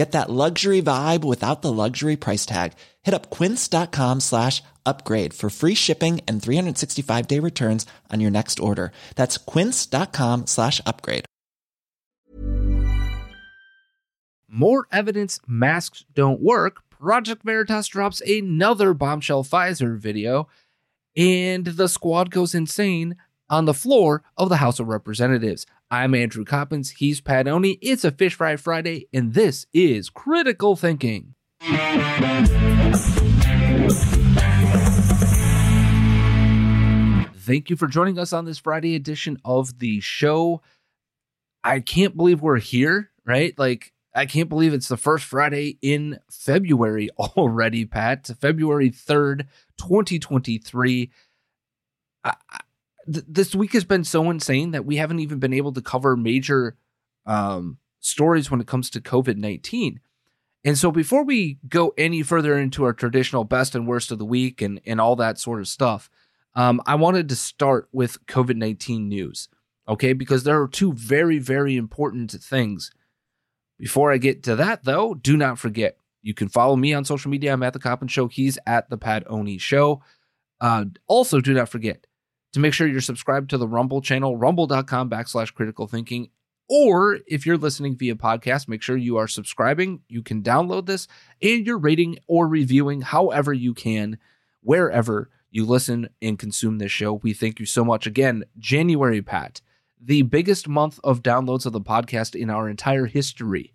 Get 0.00 0.12
that 0.12 0.30
luxury 0.30 0.80
vibe 0.80 1.24
without 1.24 1.60
the 1.60 1.70
luxury 1.70 2.16
price 2.16 2.46
tag. 2.46 2.72
Hit 3.02 3.12
up 3.12 3.28
quince.com 3.28 4.20
slash 4.20 4.62
upgrade 4.86 5.34
for 5.34 5.50
free 5.50 5.74
shipping 5.74 6.22
and 6.26 6.40
365-day 6.40 7.38
returns 7.38 7.84
on 8.10 8.18
your 8.18 8.30
next 8.30 8.60
order. 8.60 8.92
That's 9.16 9.36
quince.com 9.36 10.46
slash 10.46 10.80
upgrade. 10.86 11.26
More 14.48 14.86
evidence 14.90 15.38
masks 15.46 16.06
don't 16.14 16.40
work. 16.40 16.80
Project 16.88 17.42
Veritas 17.42 17.86
drops 17.86 18.22
another 18.22 18.94
bombshell 18.94 19.44
Pfizer 19.44 19.98
video, 19.98 20.48
and 21.14 21.66
the 21.66 21.88
squad 21.88 22.30
goes 22.30 22.54
insane 22.54 23.16
on 23.50 23.64
the 23.64 23.74
floor 23.74 24.22
of 24.38 24.48
the 24.48 24.56
House 24.56 24.78
of 24.80 24.88
Representatives. 24.88 25.66
I'm 25.90 26.14
Andrew 26.14 26.44
Coppins. 26.44 26.90
He's 26.90 27.20
Pat 27.20 27.48
Oney. 27.48 27.78
It's 27.82 28.04
a 28.04 28.12
Fish 28.12 28.36
Fry 28.36 28.56
Friday, 28.56 29.08
and 29.12 29.34
this 29.34 29.66
is 29.74 30.08
Critical 30.08 30.76
Thinking. 30.76 31.34
Thank 37.34 37.68
you 37.68 37.76
for 37.76 37.88
joining 37.88 38.18
us 38.18 38.32
on 38.32 38.44
this 38.44 38.58
Friday 38.58 38.94
edition 38.94 39.36
of 39.44 39.80
the 39.80 39.98
show. 39.98 40.62
I 41.64 41.80
can't 41.80 42.16
believe 42.16 42.40
we're 42.40 42.58
here, 42.58 43.10
right? 43.26 43.58
Like, 43.58 43.92
I 44.14 44.26
can't 44.26 44.48
believe 44.48 44.72
it's 44.72 44.88
the 44.88 44.96
first 44.96 45.24
Friday 45.24 45.78
in 45.82 46.20
February 46.30 47.10
already, 47.18 47.84
Pat. 47.84 48.30
February 48.40 48.90
3rd, 48.90 49.46
2023. 49.78 51.10
I, 52.22 52.34
th- 53.12 53.24
this 53.28 53.54
week 53.54 53.72
has 53.72 53.84
been 53.84 54.04
so 54.04 54.30
insane 54.30 54.70
that 54.72 54.84
we 54.84 54.96
haven't 54.96 55.20
even 55.20 55.38
been 55.38 55.52
able 55.52 55.72
to 55.72 55.82
cover 55.82 56.16
major 56.16 56.76
um, 57.26 57.78
stories 58.00 58.50
when 58.50 58.60
it 58.60 58.66
comes 58.66 58.90
to 58.90 59.00
COVID 59.00 59.36
19. 59.36 60.00
And 60.62 60.76
so, 60.76 60.90
before 60.90 61.24
we 61.24 61.58
go 61.68 61.94
any 61.96 62.22
further 62.22 62.58
into 62.58 62.84
our 62.84 62.92
traditional 62.92 63.44
best 63.44 63.74
and 63.74 63.86
worst 63.86 64.10
of 64.12 64.18
the 64.18 64.24
week 64.24 64.60
and, 64.60 64.80
and 64.84 65.00
all 65.00 65.16
that 65.16 65.38
sort 65.38 65.60
of 65.60 65.68
stuff, 65.68 66.10
um, 66.54 66.82
I 66.86 66.96
wanted 66.96 67.28
to 67.30 67.36
start 67.36 67.88
with 67.92 68.24
COVID 68.26 68.56
19 68.56 69.08
news, 69.08 69.48
okay? 69.88 70.12
Because 70.12 70.44
there 70.44 70.60
are 70.60 70.68
two 70.68 70.92
very, 70.92 71.38
very 71.38 71.76
important 71.76 72.30
things 72.32 72.90
before 73.78 74.12
I 74.12 74.18
get 74.18 74.42
to 74.42 74.56
that, 74.56 74.84
though, 74.84 75.14
do 75.14 75.38
not 75.38 75.58
forget 75.58 75.96
you 76.22 76.34
can 76.34 76.48
follow 76.48 76.76
me 76.76 76.92
on 76.92 77.06
social 77.06 77.30
media. 77.30 77.52
I'm 77.52 77.62
at 77.62 77.72
the 77.72 77.78
Coppin 77.78 78.08
Show. 78.08 78.28
He's 78.28 78.58
at 78.66 78.90
the 78.90 78.98
Pat 78.98 79.24
Oney 79.26 79.56
Show. 79.56 80.02
Uh, 80.60 80.84
also, 81.06 81.40
do 81.40 81.54
not 81.54 81.70
forget 81.70 82.06
to 82.52 82.60
make 82.60 82.74
sure 82.74 82.86
you're 82.86 83.00
subscribed 83.00 83.50
to 83.50 83.58
the 83.58 83.68
Rumble 83.68 84.00
channel, 84.00 84.36
rumble.com 84.36 85.08
backslash 85.10 85.54
critical 85.54 85.86
thinking. 85.86 86.30
Or 86.68 87.18
if 87.26 87.46
you're 87.46 87.56
listening 87.56 87.96
via 87.96 88.14
podcast, 88.14 88.68
make 88.68 88.82
sure 88.82 88.96
you 88.96 89.16
are 89.16 89.26
subscribing. 89.26 90.02
You 90.08 90.22
can 90.22 90.42
download 90.42 90.86
this 90.86 91.08
and 91.42 91.66
you're 91.66 91.78
rating 91.78 92.18
or 92.28 92.46
reviewing 92.46 93.00
however 93.00 93.52
you 93.52 93.74
can, 93.74 94.18
wherever 94.62 95.30
you 95.50 95.66
listen 95.66 96.08
and 96.22 96.38
consume 96.38 96.78
this 96.78 96.92
show. 96.92 97.14
We 97.14 97.32
thank 97.32 97.58
you 97.58 97.66
so 97.66 97.84
much. 97.84 98.06
Again, 98.06 98.44
January, 98.58 99.20
Pat 99.20 99.60
the 100.00 100.22
biggest 100.22 100.66
month 100.66 100.98
of 101.04 101.22
downloads 101.22 101.66
of 101.66 101.72
the 101.72 101.80
podcast 101.80 102.34
in 102.34 102.48
our 102.48 102.68
entire 102.68 103.06
history. 103.06 103.74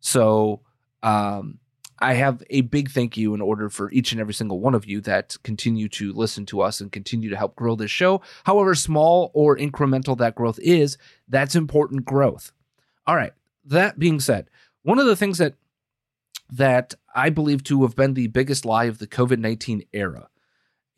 So 0.00 0.62
um, 1.02 1.58
I 2.00 2.14
have 2.14 2.42
a 2.50 2.62
big 2.62 2.90
thank 2.90 3.16
you 3.16 3.34
in 3.34 3.40
order 3.40 3.68
for 3.68 3.90
each 3.90 4.12
and 4.12 4.20
every 4.20 4.34
single 4.34 4.60
one 4.60 4.74
of 4.74 4.86
you 4.86 5.00
that 5.02 5.36
continue 5.42 5.88
to 5.90 6.12
listen 6.12 6.46
to 6.46 6.60
us 6.62 6.80
and 6.80 6.90
continue 6.90 7.28
to 7.30 7.36
help 7.36 7.56
grow 7.56 7.76
this 7.76 7.90
show. 7.90 8.22
However 8.44 8.74
small 8.74 9.30
or 9.34 9.56
incremental 9.56 10.16
that 10.18 10.34
growth 10.34 10.58
is, 10.62 10.96
that's 11.28 11.54
important 11.54 12.04
growth. 12.04 12.52
All 13.06 13.16
right. 13.16 13.32
That 13.64 13.98
being 13.98 14.20
said, 14.20 14.48
one 14.82 14.98
of 14.98 15.06
the 15.06 15.16
things 15.16 15.38
that 15.38 15.54
that 16.52 16.94
I 17.14 17.30
believe 17.30 17.62
to 17.64 17.82
have 17.82 17.94
been 17.94 18.14
the 18.14 18.26
biggest 18.26 18.64
lie 18.64 18.84
of 18.84 18.98
the 18.98 19.06
COVID 19.06 19.38
19 19.38 19.84
era 19.92 20.30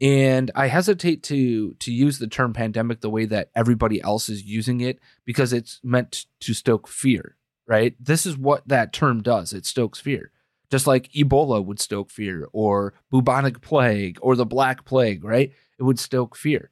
and 0.03 0.51
I 0.57 0.67
hesitate 0.67 1.23
to 1.25 1.75
to 1.75 1.93
use 1.93 2.19
the 2.19 2.27
term 2.27 2.53
pandemic 2.53 3.01
the 3.01 3.11
way 3.11 3.25
that 3.27 3.51
everybody 3.55 4.03
else 4.03 4.29
is 4.29 4.43
using 4.43 4.81
it 4.81 4.99
because 5.25 5.53
it's 5.53 5.81
meant 5.85 6.27
to 6.41 6.55
stoke 6.55 6.89
fear, 6.89 7.37
right? 7.67 7.95
This 8.01 8.27
is 8.27 8.37
what 8.37 8.67
that 8.67 8.93
term 8.93 9.23
does. 9.23 9.53
It 9.53 9.65
stokes 9.65 10.01
fear. 10.01 10.33
Just 10.73 10.89
like 10.89 11.13
Ebola 11.13 11.65
would 11.65 11.79
stoke 11.79 12.11
fear 12.11 12.49
or 12.53 12.95
bubonic 13.11 13.61
plague 13.61 14.19
or 14.21 14.35
the 14.35 14.45
black 14.47 14.85
plague, 14.85 15.23
right? 15.23 15.53
It 15.79 15.85
would 15.85 16.01
stoke 16.01 16.35
fear. 16.35 16.71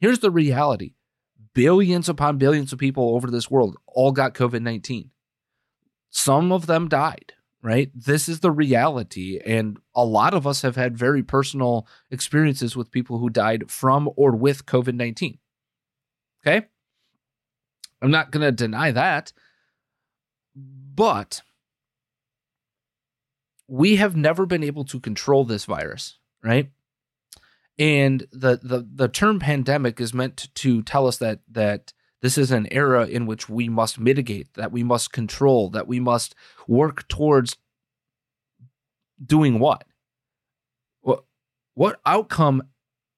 Here's 0.00 0.18
the 0.18 0.30
reality. 0.30 0.92
Billions 1.54 2.10
upon 2.10 2.36
billions 2.36 2.74
of 2.74 2.78
people 2.78 3.14
over 3.14 3.30
this 3.30 3.50
world 3.50 3.78
all 3.86 4.12
got 4.12 4.34
COVID-19. 4.34 5.08
Some 6.10 6.52
of 6.52 6.66
them 6.66 6.88
died 6.88 7.32
right? 7.66 7.90
This 7.96 8.28
is 8.28 8.40
the 8.40 8.52
reality. 8.52 9.40
And 9.44 9.78
a 9.92 10.04
lot 10.04 10.34
of 10.34 10.46
us 10.46 10.62
have 10.62 10.76
had 10.76 10.96
very 10.96 11.24
personal 11.24 11.88
experiences 12.12 12.76
with 12.76 12.92
people 12.92 13.18
who 13.18 13.28
died 13.28 13.72
from 13.72 14.08
or 14.14 14.30
with 14.30 14.66
COVID 14.66 14.94
19. 14.94 15.38
Okay. 16.46 16.66
I'm 18.00 18.12
not 18.12 18.30
going 18.30 18.42
to 18.42 18.52
deny 18.52 18.92
that. 18.92 19.32
But 20.54 21.42
we 23.68 23.96
have 23.96 24.16
never 24.16 24.46
been 24.46 24.62
able 24.62 24.84
to 24.84 25.00
control 25.00 25.44
this 25.44 25.64
virus, 25.64 26.18
right? 26.42 26.70
And 27.78 28.26
the, 28.32 28.58
the 28.62 28.86
the 28.90 29.08
term 29.08 29.38
pandemic 29.38 30.00
is 30.00 30.14
meant 30.14 30.48
to 30.54 30.82
tell 30.82 31.06
us 31.06 31.18
that 31.18 31.40
that 31.50 31.92
this 32.22 32.38
is 32.38 32.50
an 32.50 32.66
era 32.70 33.06
in 33.06 33.26
which 33.26 33.48
we 33.48 33.68
must 33.68 34.00
mitigate, 34.00 34.54
that 34.54 34.72
we 34.72 34.82
must 34.82 35.12
control, 35.12 35.68
that 35.70 35.86
we 35.86 36.00
must 36.00 36.34
work 36.66 37.06
towards 37.08 37.56
doing 39.24 39.58
what? 39.58 39.84
What 41.02 41.24
what 41.74 42.00
outcome 42.06 42.62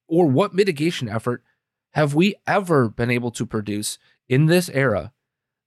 or 0.09 0.27
what 0.27 0.55
mitigation 0.55 1.09
effort 1.09 1.45
have 1.93 2.15
we 2.15 2.35
ever 2.47 2.89
been 2.89 3.11
able 3.11 3.31
to 3.33 3.47
produce 3.47 3.99
in 4.29 4.47
this 4.47 4.69
era 4.71 5.13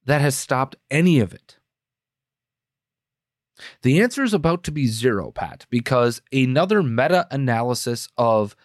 that 0.05 0.21
has 0.21 0.35
stopped 0.35 0.75
any 0.89 1.19
of 1.19 1.33
it? 1.33 1.57
The 3.81 4.01
answer 4.01 4.23
is 4.23 4.33
about 4.33 4.63
to 4.63 4.71
be 4.71 4.87
zero, 4.87 5.31
Pat, 5.31 5.65
because 5.69 6.21
another 6.31 6.83
meta 6.83 7.27
analysis 7.31 8.07
of 8.17 8.55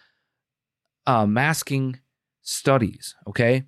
uh, 1.05 1.25
masking 1.25 1.99
studies, 2.41 3.15
okay, 3.27 3.63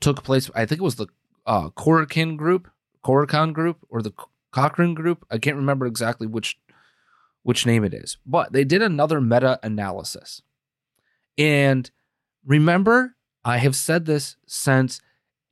took 0.00 0.22
place. 0.22 0.50
I 0.54 0.66
think 0.66 0.80
it 0.80 0.84
was 0.84 0.96
the 0.96 1.06
uh, 1.46 1.68
group, 1.68 2.68
Coricon 3.04 3.52
group, 3.52 3.78
or 3.88 4.02
the 4.02 4.12
Cochrane 4.52 4.94
group. 4.94 5.24
I 5.30 5.38
can't 5.38 5.56
remember 5.56 5.86
exactly 5.86 6.26
which 6.26 6.58
which 7.42 7.64
name 7.64 7.84
it 7.84 7.94
is, 7.94 8.18
but 8.26 8.52
they 8.52 8.64
did 8.64 8.82
another 8.82 9.20
meta 9.20 9.58
analysis. 9.62 10.42
And 11.38 11.90
remember 12.44 13.16
I 13.44 13.58
have 13.58 13.74
said 13.74 14.04
this 14.04 14.36
since 14.46 15.00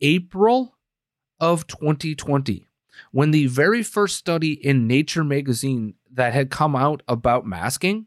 April 0.01 0.77
of 1.41 1.67
2020, 1.67 2.68
when 3.13 3.31
the 3.31 3.47
very 3.47 3.83
first 3.83 4.17
study 4.17 4.53
in 4.53 4.87
Nature 4.87 5.25
magazine 5.25 5.95
that 6.13 6.33
had 6.33 6.51
come 6.51 6.75
out 6.77 7.03
about 7.09 7.47
masking, 7.47 8.07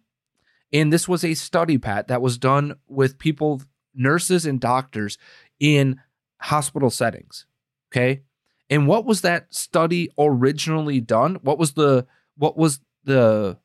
and 0.74 0.92
this 0.92 1.08
was 1.08 1.24
a 1.24 1.34
study, 1.34 1.78
Pat, 1.78 2.08
that 2.08 2.22
was 2.22 2.38
done 2.38 2.76
with 2.88 3.18
people, 3.20 3.62
nurses 3.94 4.46
and 4.46 4.60
doctors 4.60 5.18
in 5.60 6.00
hospital 6.40 6.90
settings. 6.90 7.46
Okay. 7.92 8.22
And 8.70 8.88
what 8.88 9.06
was 9.06 9.22
that 9.22 9.54
study 9.54 10.10
originally 10.18 11.02
done? 11.02 11.36
What 11.42 11.58
was 11.60 11.74
the 11.74 12.08
what 12.38 12.58
was 12.58 12.80
the 13.04 13.58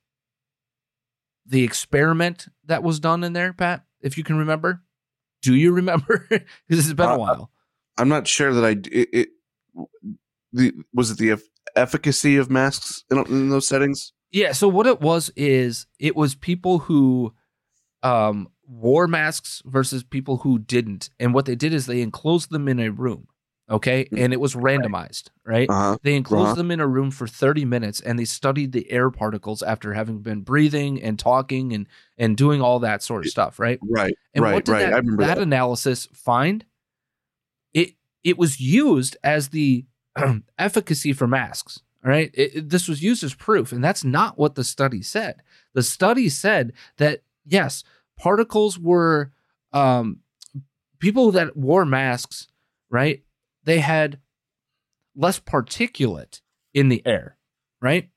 the 1.47 1.63
experiment 1.63 2.49
that 2.65 2.83
was 2.83 2.99
done 2.99 3.23
in 3.23 3.33
there, 3.33 3.53
Pat? 3.53 3.85
If 4.01 4.19
you 4.19 4.25
can 4.25 4.37
remember, 4.37 4.83
do 5.43 5.55
you 5.55 5.73
remember? 5.73 6.27
Because 6.69 6.85
it's 6.85 6.93
been 6.93 7.09
Uh, 7.09 7.15
a 7.15 7.19
while. 7.19 7.51
I'm 7.97 8.09
not 8.09 8.27
sure 8.27 8.53
that 8.53 8.65
I 8.65 8.71
it, 8.71 9.09
it 9.13 9.29
the 10.53 10.73
was 10.93 11.11
it 11.11 11.19
the 11.19 11.33
eff- 11.33 11.43
efficacy 11.75 12.37
of 12.37 12.51
masks 12.51 13.05
in, 13.11 13.19
in 13.27 13.49
those 13.51 13.69
settings. 13.69 14.13
Yeah. 14.31 14.53
So 14.53 14.69
what 14.69 14.87
it 14.87 15.01
was 15.01 15.31
is 15.37 15.87
it 15.99 16.17
was 16.17 16.35
people 16.35 16.79
who 16.81 17.35
um, 18.03 18.49
wore 18.67 19.07
masks 19.09 19.63
versus 19.65 20.03
people 20.03 20.39
who 20.39 20.59
didn't, 20.59 21.11
and 21.19 21.33
what 21.35 21.47
they 21.47 21.55
did 21.55 21.73
is 21.73 21.87
they 21.87 22.03
enclosed 22.03 22.51
them 22.51 22.69
in 22.69 22.79
a 22.81 22.91
room. 22.91 23.29
Okay, 23.69 24.07
and 24.17 24.33
it 24.33 24.39
was 24.39 24.55
randomized, 24.55 25.31
right? 25.45 25.69
Uh 25.69 25.73
huh. 25.75 25.99
They 26.05 26.15
enclosed 26.15 26.51
Uh-huh. 26.51 26.55
them 26.55 26.71
in 26.71 26.79
a 26.79 26.87
room 26.87 27.11
for 27.11 27.27
30 27.27 27.65
minutes 27.65 28.01
and 28.01 28.17
they 28.17 28.25
studied 28.25 28.71
the 28.71 28.89
air 28.93 29.11
particles 29.11 29.61
after 29.61 29.93
having 29.93 30.21
been 30.21 30.43
breathing 30.43 31.03
and 31.03 31.19
talking 31.19 31.73
and 31.73 31.89
and 32.17 32.37
doing 32.37 32.61
all 32.63 32.79
that 32.79 33.03
sort 33.03 33.25
of 33.25 33.31
stuff, 33.33 33.59
right? 33.59 33.81
Right. 33.83 34.15
And 34.35 34.45
right. 34.45 34.55
what 34.55 34.67
did 34.67 34.71
right. 34.73 34.79
that, 34.83 34.93
I 34.93 34.99
remember 34.99 35.25
that 35.25 35.39
that. 35.39 35.43
analysis 35.43 36.07
find? 36.13 36.65
It 37.75 37.95
it 38.23 38.39
was 38.39 38.61
used 38.61 39.17
as 39.25 39.49
the 39.49 39.85
efficacy 40.59 41.13
for 41.13 41.27
masks. 41.27 41.83
All 42.05 42.11
right, 42.11 42.31
It- 42.35 42.57
it- 42.57 42.69
this 42.71 42.89
was 42.89 43.03
used 43.03 43.25
as 43.25 43.35
proof, 43.35 43.73
and 43.73 43.83
that's 43.83 44.05
not 44.05 44.39
what 44.39 44.55
the 44.55 44.65
study 44.65 45.03
said. 45.03 45.43
The 45.75 45.83
study 45.83 46.29
said 46.29 46.73
that 46.99 47.23
yes, 47.45 47.83
particles 48.19 48.79
were 48.79 49.33
um, 49.73 50.21
people 51.01 51.33
that 51.33 51.57
wore 51.57 51.85
masks, 51.85 52.49
right? 52.91 53.23
They 53.65 53.81
had 53.81 54.21
less 55.15 55.41
particulate 55.41 56.41
in 56.73 56.89
the 56.89 57.03
air, 57.07 57.37
right? 57.81 58.09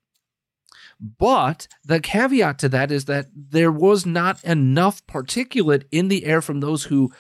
But 1.00 1.68
the 1.84 2.00
caveat 2.00 2.60
to 2.60 2.70
that 2.70 2.92
is 2.92 3.06
that 3.06 3.28
there 3.34 3.72
was 3.72 4.06
not 4.06 4.44
enough 4.44 5.06
particulate 5.08 5.84
in 5.92 6.10
the 6.10 6.26
air 6.26 6.42
from 6.42 6.60
those 6.60 6.86
who 6.86 7.12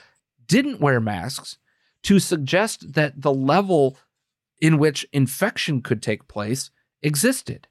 didn't 0.47 0.81
wear 0.81 0.99
masks 0.99 1.57
to 2.03 2.19
suggest 2.19 2.93
that 2.93 3.21
the 3.21 3.33
level 3.33 3.97
in 4.61 4.77
which 4.77 5.07
infection 5.13 5.81
could 5.81 6.01
take 6.01 6.27
place 6.27 6.71
existed. 7.01 7.67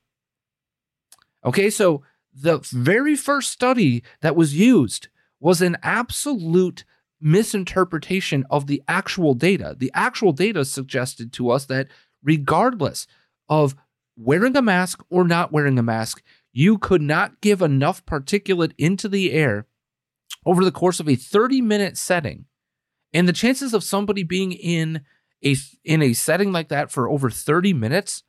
Okay, 1.44 1.70
so 1.70 2.02
the 2.34 2.58
very 2.72 3.16
first 3.16 3.50
study 3.50 4.02
that 4.20 4.36
was 4.36 4.54
used 4.56 5.08
was 5.40 5.60
an 5.62 5.76
absolute 5.82 6.84
misinterpretation 7.20 8.44
of 8.50 8.66
the 8.66 8.82
actual 8.88 9.34
data. 9.34 9.76
The 9.78 9.90
actual 9.94 10.32
data 10.32 10.64
suggested 10.64 11.32
to 11.34 11.50
us 11.50 11.66
that 11.66 11.88
regardless 12.22 13.06
of 13.48 13.76
wearing 14.16 14.56
a 14.56 14.62
mask 14.62 15.02
or 15.10 15.24
not 15.24 15.52
wearing 15.52 15.78
a 15.78 15.82
mask, 15.82 16.22
you 16.52 16.78
could 16.78 17.02
not 17.02 17.40
give 17.40 17.62
enough 17.62 18.04
particulate 18.04 18.72
into 18.78 19.08
the 19.08 19.32
air 19.32 19.66
over 20.44 20.64
the 20.64 20.72
course 20.72 21.00
of 21.00 21.08
a 21.08 21.14
30 21.14 21.60
minute 21.60 21.96
setting. 21.96 22.46
And 23.12 23.26
the 23.26 23.32
chances 23.32 23.72
of 23.72 23.84
somebody 23.84 24.22
being 24.22 24.52
in 24.52 25.02
a 25.44 25.56
in 25.84 26.02
a 26.02 26.12
setting 26.12 26.52
like 26.52 26.68
that 26.68 26.90
for 26.90 27.08
over 27.08 27.30
30 27.30 27.72
minutes 27.72 28.22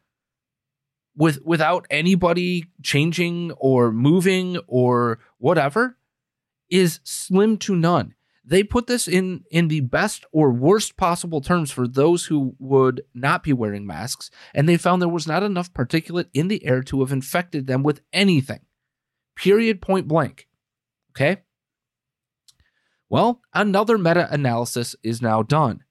with 1.16 1.40
without 1.44 1.86
anybody 1.90 2.66
changing 2.82 3.52
or 3.58 3.92
moving 3.92 4.58
or 4.68 5.20
whatever 5.38 5.98
is 6.70 7.00
slim 7.04 7.58
to 7.58 7.76
none. 7.76 8.16
They 8.46 8.64
put 8.64 8.88
this 8.88 9.08
in 9.08 9.44
in 9.52 9.68
the 9.68 9.82
best 9.82 10.26
or 10.32 10.52
worst 10.52 10.98
possible 10.98 11.42
terms 11.42 11.72
for 11.72 11.88
those 11.88 12.26
who 12.26 12.56
would 12.58 13.04
not 13.14 13.44
be 13.44 13.54
wearing 13.54 13.86
masks, 13.86 14.32
and 14.56 14.68
they 14.68 14.78
found 14.78 15.02
there 15.02 15.10
was 15.10 15.28
not 15.28 15.44
enough 15.44 15.74
particulate 15.74 16.30
in 16.34 16.48
the 16.48 16.66
air 16.66 16.82
to 16.84 17.02
have 17.02 17.12
infected 17.12 17.68
them 17.68 17.84
with 17.84 18.02
anything. 18.12 18.62
Period 19.36 19.82
point 19.82 20.08
blank. 20.08 20.48
Okay? 21.12 21.42
Well, 23.10 23.42
another 23.54 23.98
meta-analysis 23.98 24.96
is 25.04 25.22
now 25.22 25.44
done 25.44 25.84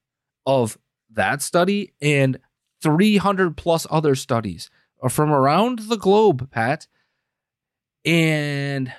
of 0.46 0.78
that 1.10 1.43
study 1.43 1.94
and 2.00 2.38
300 2.82 3.56
plus 3.56 3.87
other 3.90 4.14
studies 4.14 4.70
from 5.08 5.31
around 5.31 5.81
the 5.81 5.96
globe, 5.96 6.50
Pat. 6.50 6.87
And 8.05 8.93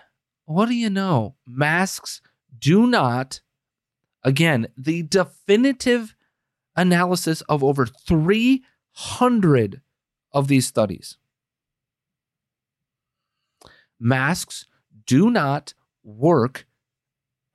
what 0.46 0.68
do 0.68 0.76
you 0.76 0.90
know? 0.90 1.36
Masks 1.46 2.22
do 2.58 2.88
not, 2.88 3.42
again, 4.24 4.68
the 4.78 5.04
definitive 5.04 6.16
analysis 6.76 7.42
of 7.42 7.64
over 7.64 7.86
300 7.86 9.82
of 10.32 10.48
these 10.48 10.68
studies. 10.68 11.18
Masks 14.00 14.66
do 15.06 15.30
not 15.30 15.74
work 16.04 16.66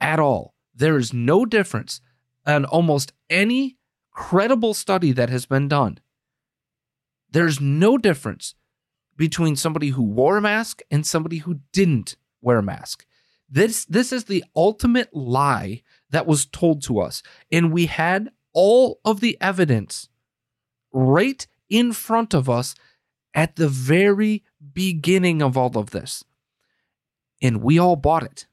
at 0.01 0.19
all. 0.19 0.55
There 0.75 0.99
is 0.99 1.13
no 1.13 1.47
difference 1.47 2.01
on 2.47 2.65
almost 2.65 3.13
any 3.31 3.79
credible 4.15 4.73
study 4.73 5.13
that 5.13 5.29
has 5.29 5.45
been 5.45 5.69
done. 5.69 5.99
There's 7.31 7.61
no 7.61 7.99
difference 7.99 8.55
between 9.17 9.57
somebody 9.57 9.89
who 9.91 10.03
wore 10.03 10.39
a 10.39 10.41
mask 10.41 10.81
and 10.91 11.07
somebody 11.07 11.39
who 11.39 11.61
didn't 11.73 12.17
wear 12.41 12.59
a 12.59 12.63
mask. 12.63 13.05
This 13.51 13.85
this 13.85 14.13
is 14.13 14.25
the 14.25 14.45
ultimate 14.57 15.15
lie 15.15 15.83
that 16.11 16.27
was 16.27 16.47
told 16.47 16.83
to 16.85 17.01
us 17.01 17.23
and 17.53 17.73
we 17.73 17.87
had 17.87 18.31
all 18.53 19.01
of 19.05 19.21
the 19.21 19.37
evidence 19.41 20.09
right 20.93 21.47
in 21.69 21.93
front 21.93 22.33
of 22.35 22.49
us 22.49 22.75
at 23.35 23.57
the 23.57 23.69
very 23.69 24.45
beginning 24.73 25.43
of 25.43 25.57
all 25.57 25.77
of 25.77 25.91
this. 25.91 26.25
And 27.43 27.63
we 27.63 27.79
all 27.79 27.97
bought 27.97 28.23
it. 28.23 28.47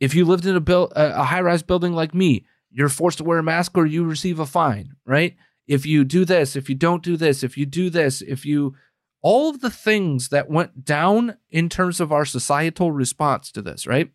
If 0.00 0.14
you 0.14 0.24
lived 0.24 0.46
in 0.46 0.56
a 0.56 0.72
a 0.96 1.24
high-rise 1.24 1.62
building 1.62 1.92
like 1.92 2.14
me, 2.14 2.44
you're 2.78 2.88
forced 2.88 3.18
to 3.18 3.24
wear 3.24 3.38
a 3.38 3.42
mask 3.42 3.76
or 3.76 3.86
you 3.86 4.04
receive 4.04 4.38
a 4.38 4.46
fine, 4.46 4.94
right? 5.04 5.34
If 5.66 5.84
you 5.84 6.04
do 6.04 6.24
this, 6.24 6.54
if 6.54 6.68
you 6.68 6.76
don't 6.76 7.02
do 7.02 7.16
this, 7.16 7.42
if 7.42 7.58
you 7.58 7.66
do 7.66 7.90
this, 7.90 8.22
if 8.22 8.46
you 8.46 8.76
all 9.20 9.50
of 9.50 9.60
the 9.60 9.70
things 9.70 10.28
that 10.28 10.48
went 10.48 10.84
down 10.84 11.36
in 11.50 11.68
terms 11.68 11.98
of 11.98 12.12
our 12.12 12.24
societal 12.24 12.92
response 12.92 13.50
to 13.50 13.62
this, 13.62 13.84
right? 13.84 14.12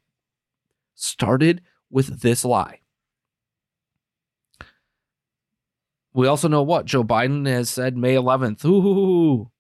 Started 0.96 1.62
with 1.91 2.22
this 2.22 2.46
lie. 2.46 2.79
We 6.13 6.25
also 6.25 6.48
know 6.48 6.63
what 6.63 6.86
Joe 6.86 7.03
Biden 7.03 7.46
has 7.48 7.70
said 7.70 7.98
May 7.98 8.13
11th. 8.13 8.63
Ooh. 8.63 9.51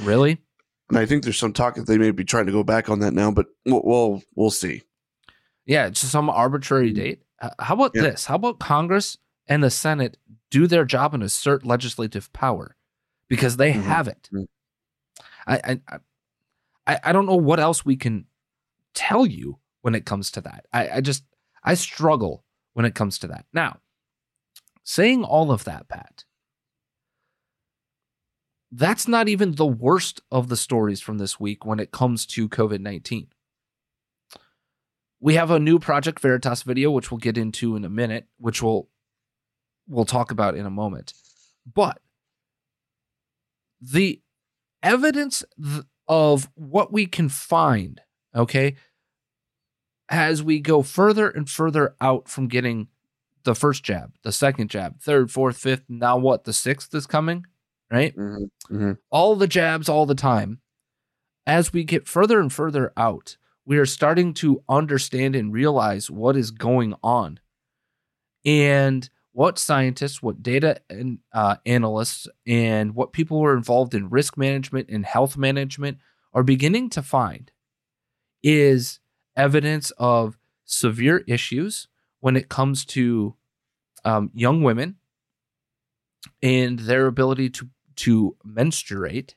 Really? 0.00 0.38
And 0.88 0.96
I 0.96 1.04
think 1.04 1.24
there's 1.24 1.38
some 1.38 1.52
talk 1.52 1.74
that 1.74 1.86
they 1.86 1.98
may 1.98 2.10
be 2.10 2.24
trying 2.24 2.46
to 2.46 2.52
go 2.52 2.64
back 2.64 2.88
on 2.88 3.00
that 3.00 3.12
now, 3.12 3.30
but 3.30 3.48
we'll 3.66 3.82
we'll, 3.84 4.22
we'll 4.34 4.50
see. 4.50 4.80
Yeah, 5.66 5.86
it's 5.86 6.00
some 6.00 6.28
arbitrary 6.30 6.92
date. 6.92 7.22
Uh, 7.40 7.50
How 7.58 7.74
about 7.74 7.92
Yeah. 7.94 8.02
this? 8.02 8.26
How 8.26 8.36
about 8.36 8.58
Congress 8.58 9.16
and 9.46 9.62
the 9.62 9.70
Senate 9.70 10.18
do 10.50 10.66
their 10.66 10.84
job 10.84 11.14
and 11.14 11.22
assert 11.22 11.64
legislative 11.66 12.32
power 12.32 12.76
because 13.28 13.56
they 13.56 13.72
Mhm. 13.72 13.82
have 13.82 14.08
it. 14.08 14.28
Mhm. 14.32 14.46
I, 15.46 15.80
I 15.88 15.98
I 16.86 17.00
I 17.04 17.12
don't 17.12 17.26
know 17.26 17.36
what 17.36 17.60
else 17.60 17.84
we 17.84 17.96
can 17.96 18.26
tell 18.94 19.26
you 19.26 19.58
when 19.82 19.94
it 19.94 20.06
comes 20.06 20.30
to 20.32 20.40
that. 20.42 20.66
I, 20.72 20.88
I 20.98 21.00
just 21.00 21.24
I 21.62 21.74
struggle 21.74 22.44
when 22.74 22.84
it 22.86 22.94
comes 22.94 23.18
to 23.20 23.26
that. 23.28 23.46
Now, 23.52 23.80
saying 24.84 25.24
all 25.24 25.50
of 25.50 25.64
that, 25.64 25.88
Pat, 25.88 26.24
that's 28.72 29.06
not 29.08 29.28
even 29.28 29.52
the 29.52 29.66
worst 29.66 30.20
of 30.30 30.48
the 30.48 30.56
stories 30.56 31.00
from 31.00 31.18
this 31.18 31.38
week 31.38 31.64
when 31.64 31.78
it 31.80 31.92
comes 31.92 32.26
to 32.26 32.48
COVID 32.48 32.80
19. 32.80 33.28
We 35.20 35.34
have 35.34 35.50
a 35.50 35.58
new 35.58 35.78
Project 35.78 36.20
Veritas 36.20 36.62
video, 36.62 36.90
which 36.90 37.10
we'll 37.10 37.18
get 37.18 37.38
into 37.38 37.76
in 37.76 37.84
a 37.84 37.90
minute, 37.90 38.26
which 38.38 38.62
we'll 38.62 38.88
we'll 39.88 40.04
talk 40.04 40.30
about 40.30 40.56
in 40.56 40.66
a 40.66 40.70
moment. 40.70 41.12
But 41.72 41.98
the 43.80 44.20
evidence 44.82 45.44
th- 45.62 45.84
of 46.08 46.50
what 46.54 46.92
we 46.92 47.06
can 47.06 47.28
find, 47.28 48.00
okay, 48.34 48.76
as 50.08 50.42
we 50.42 50.60
go 50.60 50.82
further 50.82 51.28
and 51.30 51.48
further 51.48 51.94
out 52.00 52.28
from 52.28 52.48
getting 52.48 52.88
the 53.44 53.54
first 53.54 53.82
jab, 53.82 54.12
the 54.22 54.32
second 54.32 54.68
jab, 54.70 55.00
third, 55.00 55.30
fourth, 55.30 55.56
fifth, 55.56 55.84
now 55.88 56.16
what? 56.16 56.44
The 56.44 56.52
sixth 56.52 56.94
is 56.94 57.06
coming, 57.06 57.46
right? 57.90 58.14
Mm-hmm. 58.16 58.74
Mm-hmm. 58.74 58.92
all 59.10 59.36
the 59.36 59.46
jabs 59.46 59.88
all 59.88 60.06
the 60.06 60.14
time. 60.14 60.60
As 61.46 61.74
we 61.74 61.84
get 61.84 62.08
further 62.08 62.40
and 62.40 62.50
further 62.50 62.92
out, 62.96 63.36
we 63.66 63.78
are 63.78 63.86
starting 63.86 64.34
to 64.34 64.62
understand 64.68 65.34
and 65.34 65.52
realize 65.52 66.10
what 66.10 66.36
is 66.36 66.50
going 66.50 66.94
on. 67.02 67.40
And 68.44 69.08
what 69.32 69.58
scientists, 69.58 70.22
what 70.22 70.42
data 70.42 70.80
and 70.90 71.18
uh, 71.32 71.56
analysts, 71.66 72.28
and 72.46 72.94
what 72.94 73.12
people 73.12 73.38
who 73.38 73.44
are 73.46 73.56
involved 73.56 73.94
in 73.94 74.10
risk 74.10 74.36
management 74.36 74.88
and 74.90 75.04
health 75.04 75.36
management 75.36 75.98
are 76.32 76.42
beginning 76.42 76.90
to 76.90 77.02
find 77.02 77.50
is 78.42 79.00
evidence 79.36 79.90
of 79.98 80.38
severe 80.64 81.24
issues 81.26 81.88
when 82.20 82.36
it 82.36 82.48
comes 82.48 82.84
to 82.84 83.34
um, 84.04 84.30
young 84.34 84.62
women 84.62 84.96
and 86.42 86.80
their 86.80 87.06
ability 87.06 87.50
to 87.50 87.68
to 87.96 88.36
menstruate 88.44 89.36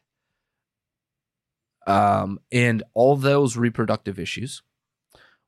um, 1.88 2.40
and 2.52 2.84
all 2.94 3.16
those 3.16 3.58
reproductive 3.58 4.20
issues. 4.20 4.62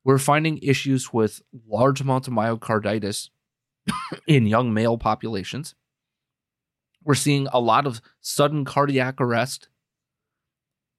We're 0.03 0.17
finding 0.17 0.58
issues 0.60 1.13
with 1.13 1.41
large 1.67 2.01
amounts 2.01 2.27
of 2.27 2.34
myocarditis 2.34 3.29
in 4.27 4.48
young 4.48 4.74
male 4.74 4.98
populations. 4.98 5.75
We're 7.03 7.15
seeing 7.15 7.48
a 7.51 7.60
lot 7.60 7.86
of 7.86 8.01
sudden 8.22 8.65
cardiac 8.65 9.19
arrest. 9.19 9.67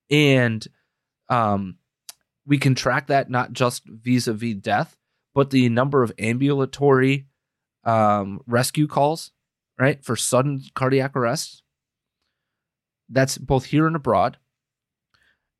And 0.09 0.65
um, 1.29 1.77
we 2.45 2.57
can 2.57 2.75
track 2.75 3.07
that 3.07 3.29
not 3.29 3.53
just 3.53 3.83
vis 3.85 4.27
a 4.27 4.33
vis 4.33 4.55
death, 4.55 4.97
but 5.33 5.49
the 5.49 5.69
number 5.69 6.03
of 6.03 6.11
ambulatory 6.19 7.27
um, 7.83 8.41
rescue 8.45 8.87
calls, 8.87 9.31
right, 9.79 10.03
for 10.03 10.15
sudden 10.15 10.61
cardiac 10.75 11.15
arrest. 11.15 11.63
That's 13.09 13.37
both 13.37 13.65
here 13.65 13.87
and 13.87 13.95
abroad. 13.95 14.37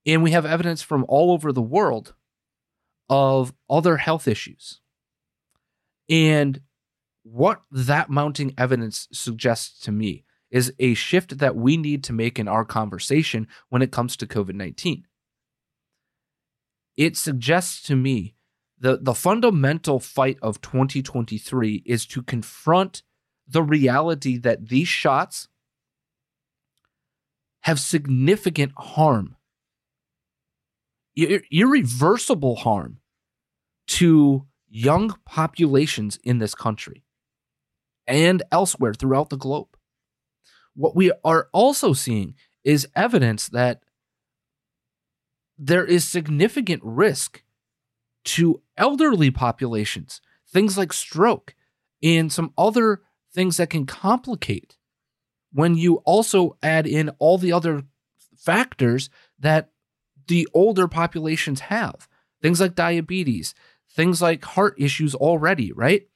And 0.05 0.23
we 0.23 0.31
have 0.31 0.45
evidence 0.45 0.81
from 0.81 1.05
all 1.07 1.31
over 1.31 1.51
the 1.51 1.61
world 1.61 2.13
of 3.09 3.53
other 3.69 3.97
health 3.97 4.27
issues. 4.27 4.79
And 6.09 6.61
what 7.23 7.61
that 7.71 8.09
mounting 8.09 8.53
evidence 8.57 9.07
suggests 9.11 9.79
to 9.81 9.91
me 9.91 10.25
is 10.49 10.73
a 10.79 10.93
shift 10.93 11.37
that 11.37 11.55
we 11.55 11.77
need 11.77 12.03
to 12.03 12.13
make 12.13 12.39
in 12.39 12.47
our 12.47 12.65
conversation 12.65 13.47
when 13.69 13.81
it 13.81 13.91
comes 13.91 14.17
to 14.17 14.27
COVID 14.27 14.55
19. 14.55 15.05
It 16.97 17.15
suggests 17.15 17.81
to 17.83 17.95
me 17.95 18.35
the, 18.79 18.97
the 19.01 19.13
fundamental 19.13 19.99
fight 19.99 20.37
of 20.41 20.59
2023 20.61 21.83
is 21.85 22.05
to 22.07 22.23
confront 22.23 23.03
the 23.47 23.63
reality 23.63 24.37
that 24.37 24.69
these 24.69 24.87
shots 24.87 25.47
have 27.61 27.79
significant 27.79 28.71
harm 28.75 29.35
irreversible 31.15 32.55
harm 32.57 32.97
to 33.87 34.45
young 34.69 35.15
populations 35.25 36.17
in 36.23 36.37
this 36.37 36.55
country 36.55 37.03
and 38.07 38.43
elsewhere 38.51 38.93
throughout 38.93 39.29
the 39.29 39.37
globe. 39.37 39.67
What 40.75 40.95
we 40.95 41.11
are 41.23 41.49
also 41.51 41.93
seeing 41.93 42.35
is 42.63 42.87
evidence 42.95 43.49
that 43.49 43.81
there 45.57 45.85
is 45.85 46.07
significant 46.07 46.81
risk 46.83 47.43
to 48.23 48.61
elderly 48.77 49.31
populations, 49.31 50.21
things 50.49 50.77
like 50.77 50.93
stroke 50.93 51.55
and 52.01 52.31
some 52.31 52.53
other 52.57 53.01
things 53.33 53.57
that 53.57 53.69
can 53.69 53.85
complicate 53.85 54.77
when 55.53 55.75
you 55.75 55.95
also 55.97 56.57
add 56.63 56.87
in 56.87 57.09
all 57.19 57.37
the 57.37 57.51
other 57.51 57.83
factors 58.37 59.09
that 59.39 59.69
the 60.27 60.47
older 60.53 60.87
populations 60.87 61.61
have. 61.61 62.07
Things 62.41 62.59
like 62.59 62.75
diabetes, 62.75 63.53
things 63.89 64.21
like 64.21 64.43
heart 64.43 64.75
issues 64.77 65.13
already, 65.13 65.71
right? 65.71 66.07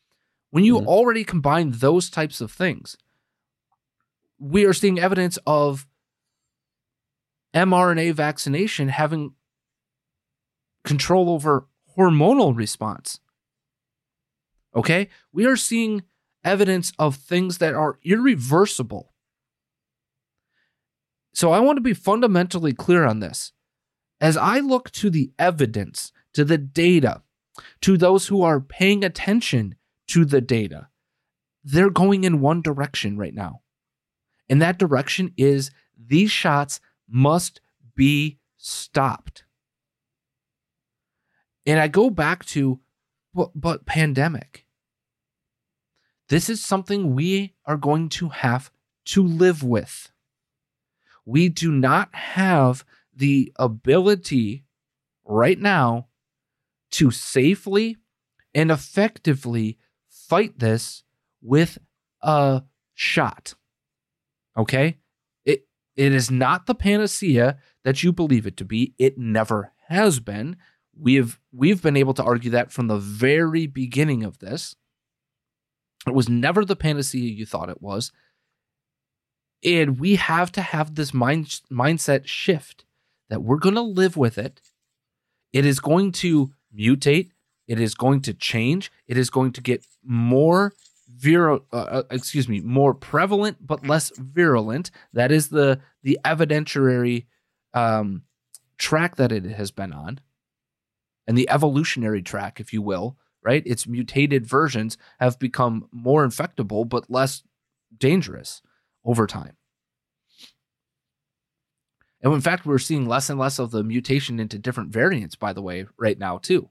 When 0.49 0.63
you 0.63 0.77
mm-hmm. 0.77 0.87
already 0.87 1.23
combine 1.23 1.71
those 1.71 2.09
types 2.09 2.41
of 2.41 2.51
things, 2.51 2.97
we 4.39 4.65
are 4.65 4.73
seeing 4.73 4.99
evidence 4.99 5.37
of 5.45 5.87
mRNA 7.53 8.13
vaccination 8.13 8.89
having 8.89 9.33
control 10.83 11.29
over 11.29 11.67
hormonal 11.97 12.55
response. 12.55 13.19
Okay? 14.75 15.09
We 15.31 15.45
are 15.45 15.55
seeing 15.55 16.03
evidence 16.43 16.91
of 16.99 17.15
things 17.15 17.57
that 17.57 17.73
are 17.73 17.97
irreversible. 18.03 19.13
So 21.33 21.51
I 21.51 21.59
want 21.59 21.77
to 21.77 21.81
be 21.81 21.93
fundamentally 21.93 22.73
clear 22.73 23.05
on 23.05 23.19
this. 23.19 23.51
As 24.25 24.37
I 24.37 24.59
look 24.59 24.89
to 24.93 25.11
the 25.11 25.31
evidence, 25.37 26.11
to 26.33 26.43
the 26.43 26.57
data, 26.57 27.21
to 27.81 27.95
those 27.95 28.25
who 28.25 28.41
are 28.41 28.59
paying 28.59 29.03
attention 29.03 29.75
to 30.07 30.25
the 30.25 30.41
data, 30.41 30.87
they're 31.63 31.91
going 31.91 32.23
in 32.23 32.41
one 32.41 32.63
direction 32.63 33.19
right 33.19 33.35
now. 33.35 33.61
And 34.49 34.59
that 34.63 34.79
direction 34.79 35.31
is 35.37 35.69
these 35.95 36.31
shots 36.31 36.79
must 37.07 37.61
be 37.95 38.39
stopped. 38.57 39.43
And 41.67 41.79
I 41.79 41.87
go 41.87 42.09
back 42.09 42.45
to, 42.45 42.79
but, 43.31 43.51
but 43.53 43.85
pandemic. 43.85 44.65
This 46.29 46.49
is 46.49 46.65
something 46.65 47.13
we 47.13 47.53
are 47.63 47.77
going 47.77 48.09
to 48.09 48.29
have 48.29 48.71
to 49.05 49.21
live 49.21 49.61
with. 49.61 50.11
We 51.27 51.47
do 51.47 51.71
not 51.71 52.15
have 52.15 52.83
the 53.15 53.51
ability 53.57 54.65
right 55.23 55.59
now 55.59 56.07
to 56.91 57.11
safely 57.11 57.97
and 58.53 58.71
effectively 58.71 59.77
fight 60.09 60.59
this 60.59 61.03
with 61.41 61.77
a 62.21 62.63
shot. 62.93 63.53
Okay? 64.57 64.97
It 65.43 65.67
it 65.95 66.13
is 66.13 66.31
not 66.31 66.65
the 66.65 66.75
panacea 66.75 67.57
that 67.83 68.03
you 68.03 68.11
believe 68.11 68.47
it 68.47 68.57
to 68.57 68.65
be. 68.65 68.93
It 68.97 69.17
never 69.17 69.73
has 69.87 70.19
been. 70.19 70.57
We've 70.97 71.39
we've 71.51 71.81
been 71.81 71.97
able 71.97 72.13
to 72.15 72.23
argue 72.23 72.51
that 72.51 72.71
from 72.71 72.87
the 72.87 72.97
very 72.97 73.67
beginning 73.67 74.23
of 74.23 74.39
this. 74.39 74.75
It 76.07 76.13
was 76.13 76.29
never 76.29 76.63
the 76.63 76.75
panacea 76.75 77.31
you 77.31 77.45
thought 77.45 77.69
it 77.69 77.81
was. 77.81 78.11
And 79.63 79.99
we 79.99 80.15
have 80.15 80.51
to 80.53 80.61
have 80.61 80.93
this 80.93 81.13
mind, 81.13 81.61
mindset 81.71 82.27
shift 82.27 82.84
that 83.29 83.41
we're 83.41 83.57
going 83.57 83.75
to 83.75 83.81
live 83.81 84.17
with 84.17 84.37
it. 84.37 84.61
It 85.53 85.65
is 85.65 85.79
going 85.79 86.11
to 86.13 86.51
mutate. 86.77 87.29
It 87.67 87.79
is 87.79 87.95
going 87.95 88.21
to 88.21 88.33
change. 88.33 88.91
It 89.07 89.17
is 89.17 89.29
going 89.29 89.51
to 89.53 89.61
get 89.61 89.85
more 90.03 90.73
virulent, 91.09 91.63
uh, 91.71 91.77
uh, 91.77 92.03
excuse 92.11 92.47
me, 92.49 92.59
more 92.61 92.93
prevalent 92.93 93.57
but 93.65 93.87
less 93.87 94.11
virulent. 94.17 94.91
That 95.13 95.31
is 95.31 95.49
the 95.49 95.79
the 96.03 96.19
evidentiary 96.23 97.25
um, 97.73 98.23
track 98.77 99.15
that 99.15 99.31
it 99.31 99.45
has 99.45 99.71
been 99.71 99.93
on, 99.93 100.19
and 101.27 101.37
the 101.37 101.49
evolutionary 101.49 102.21
track, 102.21 102.59
if 102.59 102.73
you 102.73 102.81
will. 102.81 103.17
Right, 103.43 103.65
its 103.67 103.85
mutated 103.85 104.47
versions 104.47 104.97
have 105.19 105.37
become 105.37 105.87
more 105.91 106.25
infectable 106.25 106.89
but 106.89 107.11
less 107.11 107.43
dangerous 107.95 108.63
over 109.03 109.27
time. 109.27 109.55
And 112.25 112.33
in 112.33 112.41
fact, 112.41 112.65
we're 112.65 112.79
seeing 112.79 113.05
less 113.05 113.29
and 113.29 113.39
less 113.39 113.59
of 113.59 113.69
the 113.69 113.83
mutation 113.83 114.39
into 114.39 114.57
different 114.57 114.91
variants, 114.91 115.35
by 115.35 115.53
the 115.53 115.61
way, 115.61 115.85
right 115.95 116.17
now, 116.17 116.39
too. 116.39 116.69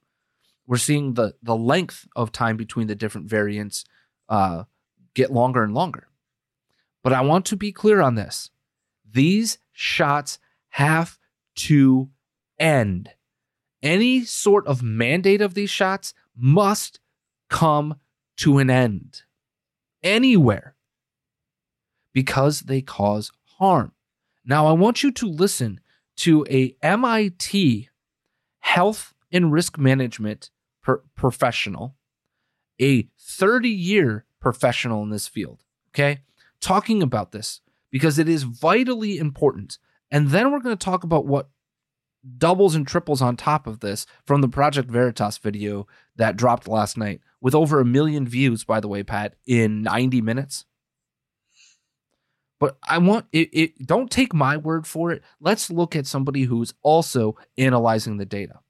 We're 0.66 0.78
seeing 0.78 1.14
the, 1.14 1.36
the 1.44 1.54
length 1.54 2.08
of 2.16 2.32
time 2.32 2.56
between 2.56 2.88
the 2.88 2.96
different 2.96 3.28
variants 3.28 3.84
uh, 4.28 4.64
get 5.14 5.30
longer 5.30 5.62
and 5.62 5.72
longer. 5.72 6.08
But 7.04 7.12
I 7.12 7.20
want 7.20 7.46
to 7.46 7.56
be 7.56 7.70
clear 7.70 8.00
on 8.00 8.16
this 8.16 8.50
these 9.08 9.58
shots 9.72 10.40
have 10.70 11.20
to 11.54 12.10
end. 12.58 13.10
Any 13.80 14.24
sort 14.24 14.66
of 14.66 14.82
mandate 14.82 15.40
of 15.40 15.54
these 15.54 15.70
shots 15.70 16.14
must 16.36 16.98
come 17.48 18.00
to 18.38 18.58
an 18.58 18.70
end 18.70 19.22
anywhere 20.02 20.74
because 22.12 22.62
they 22.62 22.80
cause 22.80 23.30
harm. 23.58 23.93
Now, 24.44 24.66
I 24.66 24.72
want 24.72 25.02
you 25.02 25.10
to 25.12 25.26
listen 25.26 25.80
to 26.16 26.46
a 26.50 26.76
MIT 26.82 27.88
health 28.60 29.14
and 29.32 29.52
risk 29.52 29.78
management 29.78 30.50
per- 30.82 31.02
professional, 31.16 31.96
a 32.80 33.08
30 33.18 33.68
year 33.68 34.24
professional 34.40 35.02
in 35.02 35.10
this 35.10 35.26
field, 35.26 35.64
okay, 35.90 36.20
talking 36.60 37.02
about 37.02 37.32
this 37.32 37.60
because 37.90 38.18
it 38.18 38.28
is 38.28 38.42
vitally 38.42 39.18
important. 39.18 39.78
And 40.10 40.28
then 40.28 40.50
we're 40.50 40.60
going 40.60 40.76
to 40.76 40.84
talk 40.84 41.04
about 41.04 41.26
what 41.26 41.48
doubles 42.38 42.74
and 42.74 42.86
triples 42.86 43.22
on 43.22 43.36
top 43.36 43.66
of 43.66 43.80
this 43.80 44.06
from 44.24 44.40
the 44.40 44.48
Project 44.48 44.90
Veritas 44.90 45.38
video 45.38 45.86
that 46.16 46.36
dropped 46.36 46.68
last 46.68 46.96
night 46.96 47.20
with 47.40 47.54
over 47.54 47.80
a 47.80 47.84
million 47.84 48.26
views, 48.26 48.64
by 48.64 48.80
the 48.80 48.88
way, 48.88 49.02
Pat, 49.02 49.34
in 49.46 49.82
90 49.82 50.20
minutes. 50.20 50.64
But 52.60 52.76
I 52.88 52.98
want 52.98 53.26
it, 53.32 53.48
it, 53.52 53.86
don't 53.86 54.10
take 54.10 54.32
my 54.32 54.56
word 54.56 54.86
for 54.86 55.10
it. 55.10 55.22
Let's 55.40 55.70
look 55.70 55.96
at 55.96 56.06
somebody 56.06 56.44
who's 56.44 56.74
also 56.82 57.36
analyzing 57.58 58.16
the 58.16 58.24
data. 58.24 58.60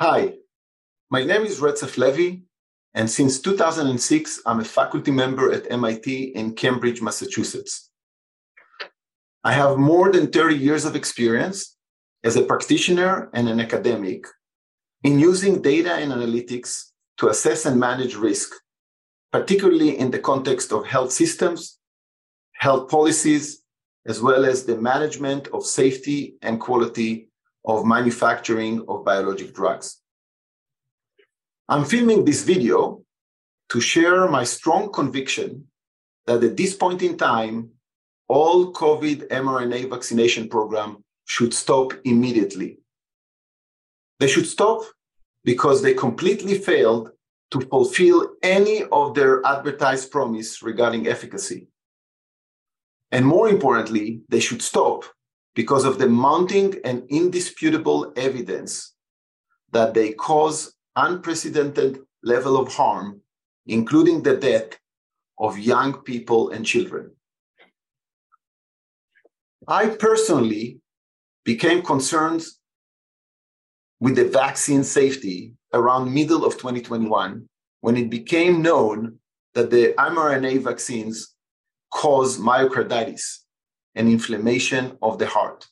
Hi, 0.00 0.34
my 1.10 1.24
name 1.24 1.42
is 1.42 1.60
Retsef 1.60 1.98
Levi, 1.98 2.38
and 2.94 3.10
since 3.10 3.38
2006, 3.40 4.40
I'm 4.46 4.60
a 4.60 4.64
faculty 4.64 5.10
member 5.10 5.52
at 5.52 5.70
MIT 5.70 6.32
in 6.34 6.54
Cambridge, 6.54 7.02
Massachusetts. 7.02 7.90
I 9.44 9.52
have 9.52 9.78
more 9.78 10.12
than 10.12 10.30
30 10.30 10.56
years 10.56 10.84
of 10.84 10.96
experience 10.96 11.76
as 12.24 12.36
a 12.36 12.42
practitioner 12.42 13.30
and 13.32 13.48
an 13.48 13.60
academic 13.60 14.26
in 15.02 15.18
using 15.18 15.62
data 15.62 15.94
and 15.94 16.12
analytics 16.12 16.90
to 17.18 17.28
assess 17.28 17.66
and 17.66 17.80
manage 17.80 18.16
risk, 18.16 18.52
particularly 19.32 19.98
in 19.98 20.10
the 20.10 20.18
context 20.18 20.72
of 20.72 20.86
health 20.86 21.12
systems, 21.12 21.79
health 22.60 22.90
policies, 22.90 23.62
as 24.06 24.20
well 24.20 24.44
as 24.44 24.64
the 24.64 24.76
management 24.76 25.48
of 25.48 25.64
safety 25.64 26.34
and 26.42 26.60
quality 26.60 27.28
of 27.64 27.86
manufacturing 27.86 28.84
of 28.86 29.04
biologic 29.04 29.54
drugs. 29.54 30.00
I'm 31.68 31.84
filming 31.84 32.24
this 32.24 32.42
video 32.44 33.02
to 33.70 33.80
share 33.80 34.28
my 34.28 34.44
strong 34.44 34.92
conviction 34.92 35.68
that 36.26 36.44
at 36.44 36.56
this 36.56 36.74
point 36.74 37.00
in 37.02 37.16
time, 37.16 37.70
all 38.28 38.72
COVID 38.74 39.28
mRNA 39.28 39.88
vaccination 39.88 40.48
program 40.48 41.02
should 41.24 41.54
stop 41.54 41.94
immediately. 42.04 42.78
They 44.18 44.28
should 44.28 44.46
stop 44.46 44.82
because 45.44 45.80
they 45.80 45.94
completely 45.94 46.58
failed 46.58 47.10
to 47.52 47.60
fulfill 47.62 48.34
any 48.42 48.84
of 48.92 49.14
their 49.14 49.44
advertised 49.46 50.10
promise 50.10 50.62
regarding 50.62 51.08
efficacy. 51.08 51.68
And 53.12 53.26
more 53.26 53.48
importantly, 53.48 54.22
they 54.28 54.40
should 54.40 54.62
stop 54.62 55.04
because 55.54 55.84
of 55.84 55.98
the 55.98 56.08
mounting 56.08 56.76
and 56.84 57.02
indisputable 57.08 58.12
evidence 58.16 58.94
that 59.72 59.94
they 59.94 60.12
cause 60.12 60.74
unprecedented 60.96 61.98
level 62.22 62.56
of 62.58 62.72
harm, 62.72 63.20
including 63.66 64.22
the 64.22 64.36
death 64.36 64.78
of 65.38 65.58
young 65.58 66.02
people 66.02 66.50
and 66.50 66.64
children. 66.64 67.10
I 69.66 69.88
personally 69.88 70.80
became 71.44 71.82
concerned 71.82 72.44
with 74.00 74.16
the 74.16 74.24
vaccine 74.24 74.84
safety 74.84 75.54
around 75.72 76.12
middle 76.12 76.44
of 76.44 76.54
2021 76.54 77.48
when 77.80 77.96
it 77.96 78.10
became 78.10 78.62
known 78.62 79.18
that 79.54 79.70
the 79.70 79.94
mRNA 79.98 80.62
vaccines 80.62 81.34
cause 81.90 82.38
myocarditis, 82.38 83.38
an 83.94 84.08
inflammation 84.08 84.96
of 85.02 85.18
the 85.18 85.26
heart. 85.26 85.66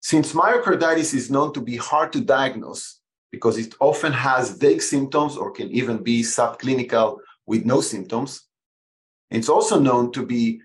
Since 0.00 0.32
myocarditis 0.32 1.14
is 1.14 1.30
known 1.30 1.52
to 1.54 1.60
be 1.60 1.76
hard 1.76 2.12
to 2.12 2.20
diagnose 2.20 3.00
because 3.32 3.58
it 3.58 3.74
often 3.80 4.12
has 4.12 4.50
vague 4.50 4.82
symptoms 4.82 5.36
or 5.36 5.50
can 5.50 5.70
even 5.70 6.02
be 6.02 6.22
subclinical 6.22 7.18
with 7.46 7.64
no 7.64 7.80
symptoms, 7.80 8.42
it's 9.30 9.48
also 9.48 9.80
known 9.80 10.12
to 10.12 10.24
be 10.24 10.60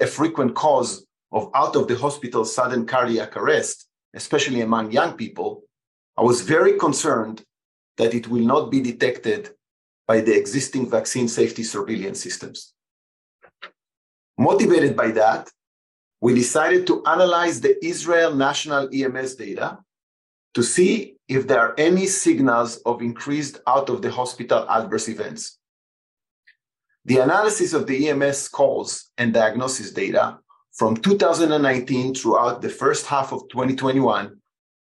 a 0.00 0.06
frequent 0.06 0.54
cause 0.54 1.06
of 1.32 1.50
out 1.54 1.74
of 1.76 1.88
the 1.88 1.96
hospital 1.96 2.44
sudden 2.44 2.86
cardiac 2.86 3.36
arrest, 3.36 3.88
especially 4.14 4.60
among 4.60 4.92
young 4.92 5.14
people. 5.14 5.64
I 6.16 6.22
was 6.22 6.42
very 6.42 6.78
concerned 6.78 7.44
that 7.96 8.14
it 8.14 8.28
will 8.28 8.44
not 8.44 8.70
be 8.70 8.80
detected 8.80 9.50
by 10.06 10.20
the 10.20 10.36
existing 10.36 10.88
vaccine 10.88 11.28
safety 11.28 11.62
surveillance 11.64 12.22
systems. 12.22 12.74
Motivated 14.38 14.96
by 14.96 15.10
that, 15.10 15.50
we 16.20 16.32
decided 16.32 16.86
to 16.86 17.04
analyze 17.04 17.60
the 17.60 17.84
Israel 17.84 18.34
national 18.34 18.88
EMS 18.92 19.34
data 19.34 19.78
to 20.54 20.62
see 20.62 21.16
if 21.26 21.46
there 21.46 21.60
are 21.60 21.74
any 21.76 22.06
signals 22.06 22.76
of 22.86 23.02
increased 23.02 23.60
out 23.66 23.90
of 23.90 24.00
the 24.00 24.10
hospital 24.10 24.64
adverse 24.70 25.08
events. 25.08 25.58
The 27.04 27.18
analysis 27.18 27.72
of 27.72 27.86
the 27.86 28.08
EMS 28.08 28.48
calls 28.48 29.10
and 29.18 29.34
diagnosis 29.34 29.92
data 29.92 30.38
from 30.72 30.96
2019 30.96 32.14
throughout 32.14 32.62
the 32.62 32.68
first 32.68 33.06
half 33.06 33.32
of 33.32 33.48
2021 33.48 34.36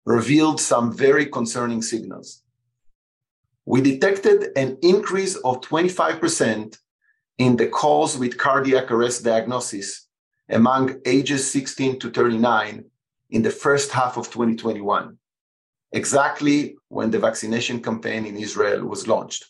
revealed 0.05 0.61
some 0.61 0.93
very 0.93 1.27
concerning 1.27 1.81
signals. 1.81 2.43
We 3.65 3.81
detected 3.81 4.51
an 4.57 4.79
increase 4.83 5.37
of 5.37 5.61
25% 5.61 6.79
in 7.39 7.57
the 7.57 7.67
calls 7.67 8.19
with 8.19 8.37
cardiac 8.37 8.91
arrest 8.91 9.25
diagnosis 9.25 10.07
among 10.49 11.01
ages 11.07 11.51
16 11.51 12.01
to 12.01 12.11
39 12.11 12.85
in 13.31 13.43
the 13.43 13.51
first 13.51 13.93
half 13.93 14.17
of 14.17 14.31
2021, 14.31 15.17
exactly 15.93 16.77
when 16.89 17.11
the 17.11 17.19
vaccination 17.19 17.81
campaign 17.81 18.27
in 18.27 18.37
Israel 18.37 18.85
was 18.85 19.07
launched. 19.07 19.47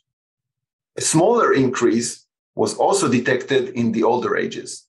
A 0.96 1.00
smaller 1.00 1.54
increase 1.54 2.26
was 2.54 2.74
also 2.74 3.08
detected 3.08 3.70
in 3.70 3.92
the 3.92 4.02
older 4.02 4.36
ages. 4.36 4.86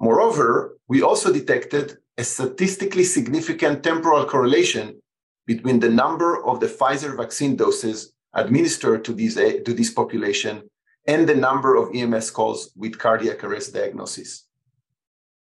Moreover, 0.00 0.78
we 0.88 1.02
also 1.02 1.32
detected 1.32 1.98
a 2.16 2.24
statistically 2.24 3.04
significant 3.04 3.82
temporal 3.82 4.24
correlation 4.24 5.02
between 5.46 5.80
the 5.80 5.90
number 5.90 6.44
of 6.44 6.60
the 6.60 6.66
Pfizer 6.66 7.16
vaccine 7.16 7.56
doses 7.56 8.12
administered 8.32 9.04
to, 9.04 9.12
these, 9.12 9.34
to 9.34 9.74
this 9.74 9.90
population 9.90 10.62
and 11.06 11.28
the 11.28 11.34
number 11.34 11.76
of 11.76 11.94
EMS 11.94 12.30
calls 12.30 12.70
with 12.76 12.98
cardiac 12.98 13.44
arrest 13.44 13.74
diagnosis. 13.74 14.44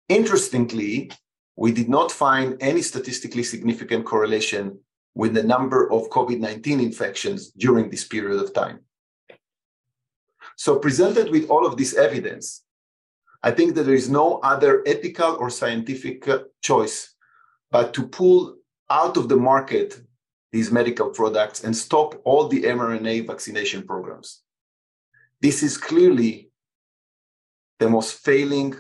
Interestingly, 0.09 1.11
we 1.57 1.73
did 1.73 1.89
not 1.89 2.11
find 2.11 2.57
any 2.61 2.83
statistically 2.83 3.43
significant 3.43 4.05
correlation 4.05 4.79
with 5.15 5.35
the 5.35 5.43
number 5.43 5.91
of 5.93 6.11
COVID 6.11 6.41
19 6.41 6.81
infections 6.81 7.51
during 7.53 7.89
this 7.89 8.05
period 8.05 8.43
of 8.43 8.53
time. 8.53 8.81
So, 10.57 10.79
presented 10.79 11.31
with 11.31 11.49
all 11.49 11.67
of 11.67 11.77
this 11.77 11.95
evidence, 11.95 12.65
I 13.43 13.51
think 13.51 13.75
that 13.75 13.85
there 13.85 13.95
is 13.95 14.11
no 14.11 14.39
other 14.39 14.83
ethical 14.87 15.37
or 15.37 15.51
scientific 15.51 16.27
uh, 16.29 16.39
choice 16.63 17.15
but 17.71 17.93
to 17.95 18.07
pull 18.07 18.57
out 18.91 19.17
of 19.17 19.29
the 19.29 19.37
market 19.37 20.01
these 20.53 20.71
medical 20.71 21.11
products 21.11 21.65
and 21.65 21.77
stop 21.77 22.21
all 22.25 22.47
the 22.47 22.63
mRNA 22.63 23.27
vaccination 23.27 23.83
programs. 23.83 24.44
This 25.45 25.63
is 25.63 25.77
clearly 25.77 26.49
the 27.79 27.91
most 27.91 28.25
failing 28.25 28.75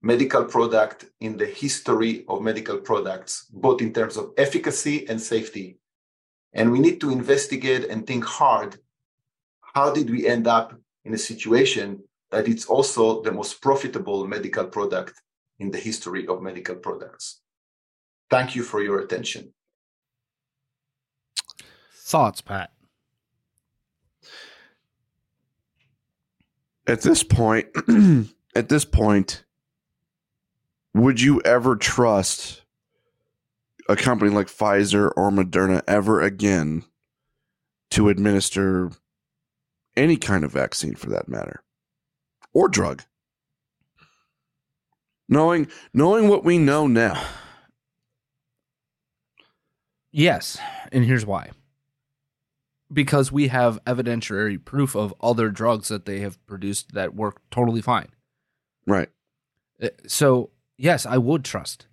medical 0.00 0.46
product 0.46 1.04
in 1.20 1.36
the 1.36 1.44
history 1.44 2.24
of 2.26 2.40
medical 2.40 2.78
products, 2.78 3.44
both 3.52 3.82
in 3.82 3.92
terms 3.92 4.16
of 4.16 4.30
efficacy 4.38 5.06
and 5.10 5.20
safety. 5.20 5.78
And 6.54 6.72
we 6.72 6.78
need 6.78 7.02
to 7.02 7.10
investigate 7.10 7.84
and 7.90 8.06
think 8.06 8.24
hard 8.24 8.78
how 9.74 9.92
did 9.92 10.08
we 10.08 10.26
end 10.26 10.46
up 10.46 10.72
in 11.04 11.12
a 11.12 11.18
situation 11.18 12.02
that 12.30 12.48
it's 12.48 12.64
also 12.64 13.20
the 13.20 13.32
most 13.32 13.60
profitable 13.60 14.26
medical 14.26 14.64
product 14.64 15.20
in 15.58 15.70
the 15.70 15.78
history 15.78 16.26
of 16.28 16.40
medical 16.40 16.76
products. 16.76 17.42
Thank 18.30 18.56
you 18.56 18.62
for 18.62 18.80
your 18.82 19.00
attention. 19.00 19.52
Thoughts, 21.92 22.40
Pat? 22.40 22.70
At 26.86 27.02
this 27.02 27.22
point, 27.22 27.66
at 28.54 28.68
this 28.68 28.84
point, 28.84 29.44
would 30.94 31.20
you 31.20 31.40
ever 31.42 31.76
trust 31.76 32.62
a 33.88 33.96
company 33.96 34.30
like 34.30 34.46
Pfizer 34.46 35.12
or 35.16 35.30
Moderna 35.30 35.82
ever 35.86 36.20
again 36.20 36.84
to 37.90 38.08
administer 38.08 38.90
any 39.96 40.16
kind 40.16 40.44
of 40.44 40.52
vaccine 40.52 40.94
for 40.94 41.10
that 41.10 41.28
matter 41.28 41.62
or 42.52 42.68
drug? 42.68 43.02
Knowing 45.28 45.68
knowing 45.92 46.28
what 46.28 46.44
we 46.44 46.56
know 46.56 46.86
now. 46.86 47.20
Yes, 50.12 50.56
and 50.92 51.04
here's 51.04 51.26
why 51.26 51.50
because 52.92 53.32
we 53.32 53.48
have 53.48 53.82
evidentiary 53.84 54.62
proof 54.62 54.94
of 54.94 55.14
other 55.20 55.50
drugs 55.50 55.88
that 55.88 56.06
they 56.06 56.20
have 56.20 56.44
produced 56.46 56.92
that 56.92 57.14
work 57.14 57.40
totally 57.50 57.82
fine. 57.82 58.08
Right. 58.86 59.08
Uh, 59.82 59.88
so, 60.06 60.50
yes, 60.76 61.04
I 61.06 61.18
would 61.18 61.44
trust. 61.44 61.86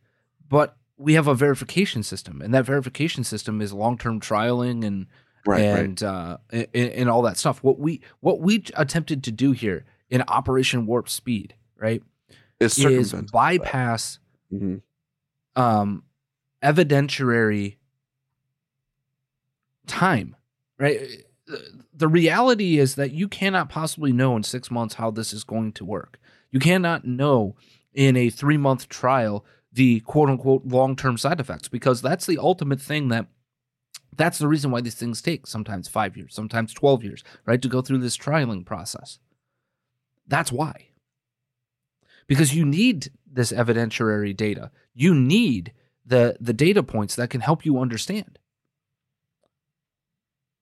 But 0.47 0.77
we 0.97 1.15
have 1.15 1.27
a 1.27 1.33
verification 1.33 2.03
system, 2.03 2.41
and 2.41 2.53
that 2.53 2.65
verification 2.65 3.23
system 3.23 3.61
is 3.61 3.73
long-term 3.73 4.19
trialing 4.19 4.85
and 4.85 5.07
right, 5.45 5.61
and 5.61 6.01
right. 6.01 6.09
Uh, 6.09 6.37
and, 6.51 6.67
and 6.73 7.09
all 7.09 7.23
that 7.23 7.37
stuff. 7.37 7.63
What 7.63 7.79
we 7.79 8.01
what 8.19 8.39
we 8.39 8.63
attempted 8.75 9.23
to 9.23 9.31
do 9.31 9.51
here 9.51 9.85
in 10.09 10.21
Operation 10.27 10.85
Warp 10.85 11.09
Speed, 11.09 11.55
right, 11.77 12.03
is, 12.59 12.77
is 12.77 13.13
bypass 13.31 14.19
mm-hmm. 14.53 14.77
um, 15.59 16.03
evidentiary 16.63 17.77
time 19.87 20.35
right? 20.79 21.25
The 21.93 22.07
reality 22.07 22.79
is 22.79 22.95
that 22.95 23.11
you 23.11 23.27
cannot 23.27 23.69
possibly 23.69 24.11
know 24.13 24.35
in 24.37 24.43
six 24.43 24.71
months 24.71 24.95
how 24.95 25.11
this 25.11 25.33
is 25.33 25.43
going 25.43 25.73
to 25.73 25.85
work. 25.85 26.19
You 26.51 26.59
cannot 26.59 27.05
know 27.05 27.55
in 27.93 28.15
a 28.17 28.29
three 28.29 28.57
month 28.57 28.89
trial 28.89 29.45
the 29.71 30.01
quote 30.01 30.29
unquote 30.29 30.65
long 30.65 30.95
term 30.95 31.17
side 31.17 31.39
effects 31.39 31.67
because 31.67 32.01
that's 32.01 32.25
the 32.25 32.37
ultimate 32.37 32.81
thing 32.81 33.09
that 33.09 33.27
That's 34.15 34.37
the 34.37 34.47
reason 34.47 34.71
why 34.71 34.81
these 34.81 34.95
things 34.95 35.21
take 35.21 35.47
sometimes 35.47 35.87
five 35.87 36.15
years, 36.17 36.35
sometimes 36.35 36.73
12 36.73 37.03
years, 37.03 37.23
right? 37.45 37.61
To 37.61 37.67
go 37.67 37.81
through 37.81 37.99
this 37.99 38.17
trialing 38.17 38.65
process. 38.65 39.19
That's 40.27 40.51
why. 40.51 40.89
Because 42.27 42.55
you 42.55 42.65
need 42.65 43.11
this 43.31 43.51
evidentiary 43.51 44.35
data. 44.35 44.71
You 44.93 45.15
need 45.15 45.73
the, 46.05 46.37
the 46.39 46.53
data 46.53 46.83
points 46.83 47.15
that 47.15 47.29
can 47.29 47.41
help 47.41 47.65
you 47.65 47.79
understand. 47.79 48.39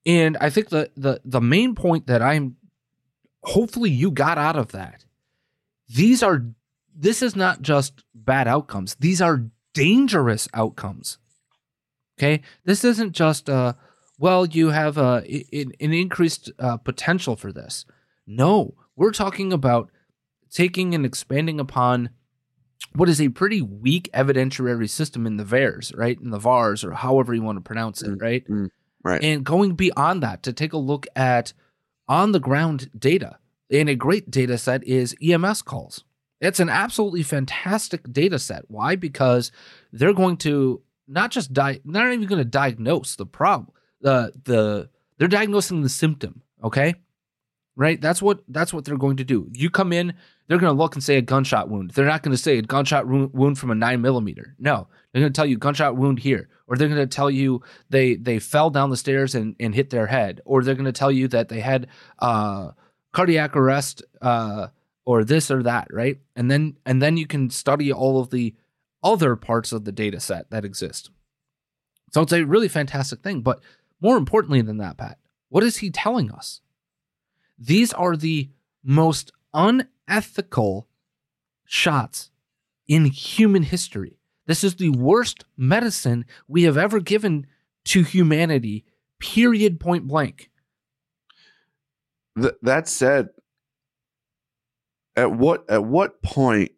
And 0.05 0.37
I 0.41 0.49
think 0.49 0.69
the, 0.69 0.89
the 0.95 1.21
the 1.23 1.41
main 1.41 1.75
point 1.75 2.07
that 2.07 2.21
I'm 2.21 2.57
hopefully 3.43 3.89
you 3.89 4.11
got 4.11 4.37
out 4.37 4.55
of 4.55 4.71
that. 4.71 5.05
These 5.87 6.23
are 6.23 6.45
this 6.95 7.21
is 7.21 7.35
not 7.35 7.61
just 7.61 8.03
bad 8.13 8.47
outcomes. 8.47 8.95
These 8.95 9.21
are 9.21 9.45
dangerous 9.73 10.47
outcomes. 10.53 11.17
Okay? 12.17 12.41
This 12.65 12.83
isn't 12.83 13.13
just 13.13 13.49
uh 13.49 13.73
well 14.17 14.45
you 14.45 14.69
have 14.69 14.97
a 14.97 15.23
an, 15.53 15.73
an 15.79 15.93
increased 15.93 16.51
uh, 16.57 16.77
potential 16.77 17.35
for 17.35 17.51
this. 17.51 17.85
No, 18.25 18.75
we're 18.95 19.11
talking 19.11 19.53
about 19.53 19.91
taking 20.49 20.93
and 20.93 21.05
expanding 21.05 21.59
upon 21.59 22.09
what 22.93 23.09
is 23.09 23.21
a 23.21 23.29
pretty 23.29 23.61
weak 23.61 24.09
evidentiary 24.13 24.89
system 24.89 25.25
in 25.25 25.37
the 25.37 25.43
VAERS, 25.43 25.95
right? 25.97 26.19
In 26.19 26.31
the 26.31 26.39
VAERS, 26.39 26.83
or 26.83 26.91
however 26.91 27.33
you 27.33 27.41
want 27.41 27.57
to 27.57 27.61
pronounce 27.61 28.01
it, 28.01 28.15
right? 28.21 28.43
Mm-hmm. 28.43 28.65
Right. 29.03 29.23
And 29.23 29.43
going 29.43 29.73
beyond 29.73 30.21
that 30.23 30.43
to 30.43 30.53
take 30.53 30.73
a 30.73 30.77
look 30.77 31.07
at 31.15 31.53
on 32.07 32.31
the 32.31 32.39
ground 32.39 32.89
data. 32.97 33.37
And 33.71 33.89
a 33.89 33.95
great 33.95 34.29
data 34.29 34.57
set 34.57 34.83
is 34.83 35.15
EMS 35.23 35.61
calls. 35.61 36.03
It's 36.41 36.59
an 36.59 36.69
absolutely 36.69 37.23
fantastic 37.23 38.11
data 38.11 38.39
set. 38.39 38.63
Why? 38.67 38.95
Because 38.95 39.51
they're 39.93 40.13
going 40.13 40.37
to 40.37 40.81
not 41.07 41.31
just 41.31 41.53
die, 41.53 41.79
not 41.85 42.11
even 42.11 42.27
going 42.27 42.39
to 42.39 42.45
diagnose 42.45 43.15
the 43.15 43.25
problem. 43.25 43.71
The 44.01 44.33
the 44.43 44.89
they're 45.17 45.27
diagnosing 45.27 45.81
the 45.81 45.89
symptom. 45.89 46.41
Okay, 46.63 46.95
right? 47.75 48.01
That's 48.01 48.21
what 48.21 48.41
that's 48.47 48.73
what 48.73 48.85
they're 48.85 48.97
going 48.97 49.17
to 49.17 49.23
do. 49.23 49.47
You 49.53 49.69
come 49.69 49.93
in, 49.93 50.15
they're 50.51 50.59
going 50.59 50.75
to 50.75 50.77
look 50.77 50.95
and 50.95 51.03
say 51.03 51.15
a 51.15 51.21
gunshot 51.21 51.69
wound. 51.69 51.91
They're 51.91 52.05
not 52.05 52.23
going 52.23 52.35
to 52.35 52.37
say 52.37 52.57
a 52.57 52.61
gunshot 52.61 53.07
wound 53.07 53.57
from 53.57 53.71
a 53.71 53.75
nine 53.75 54.01
millimeter. 54.01 54.53
No, 54.59 54.89
they're 55.11 55.21
going 55.21 55.31
to 55.31 55.37
tell 55.37 55.45
you 55.45 55.57
gunshot 55.57 55.95
wound 55.95 56.19
here, 56.19 56.49
or 56.67 56.75
they're 56.75 56.89
going 56.89 56.99
to 56.99 57.07
tell 57.07 57.31
you 57.31 57.61
they 57.89 58.15
they 58.17 58.37
fell 58.37 58.69
down 58.69 58.89
the 58.89 58.97
stairs 58.97 59.33
and, 59.33 59.55
and 59.61 59.73
hit 59.73 59.91
their 59.91 60.07
head, 60.07 60.41
or 60.43 60.61
they're 60.61 60.75
going 60.75 60.83
to 60.83 60.91
tell 60.91 61.09
you 61.09 61.29
that 61.29 61.47
they 61.47 61.61
had 61.61 61.87
uh, 62.19 62.71
cardiac 63.13 63.55
arrest, 63.55 64.03
uh, 64.21 64.67
or 65.05 65.23
this 65.23 65.49
or 65.49 65.63
that, 65.63 65.87
right? 65.89 66.19
And 66.35 66.51
then 66.51 66.75
and 66.85 67.01
then 67.01 67.15
you 67.15 67.27
can 67.27 67.49
study 67.49 67.93
all 67.93 68.19
of 68.19 68.29
the 68.29 68.53
other 69.01 69.37
parts 69.37 69.71
of 69.71 69.85
the 69.85 69.93
data 69.93 70.19
set 70.19 70.49
that 70.49 70.65
exist. 70.65 71.11
So 72.11 72.23
it's 72.23 72.33
a 72.33 72.43
really 72.43 72.67
fantastic 72.67 73.23
thing. 73.23 73.39
But 73.39 73.61
more 74.01 74.17
importantly 74.17 74.61
than 74.61 74.79
that, 74.79 74.97
Pat, 74.97 75.17
what 75.47 75.63
is 75.63 75.77
he 75.77 75.91
telling 75.91 76.29
us? 76.29 76.59
These 77.57 77.93
are 77.93 78.17
the 78.17 78.49
most 78.83 79.31
unethical 80.11 80.87
shots 81.65 82.31
in 82.87 83.05
human 83.05 83.63
history. 83.63 84.17
This 84.45 84.63
is 84.63 84.75
the 84.75 84.89
worst 84.89 85.45
medicine 85.55 86.25
we 86.47 86.63
have 86.63 86.77
ever 86.77 86.99
given 86.99 87.47
to 87.85 88.03
humanity, 88.03 88.83
period, 89.19 89.79
point 89.79 90.07
blank. 90.07 90.49
Th- 92.39 92.53
that 92.61 92.87
said, 92.87 93.29
at 95.15 95.31
what 95.31 95.69
at 95.69 95.83
what 95.83 96.21
point 96.21 96.71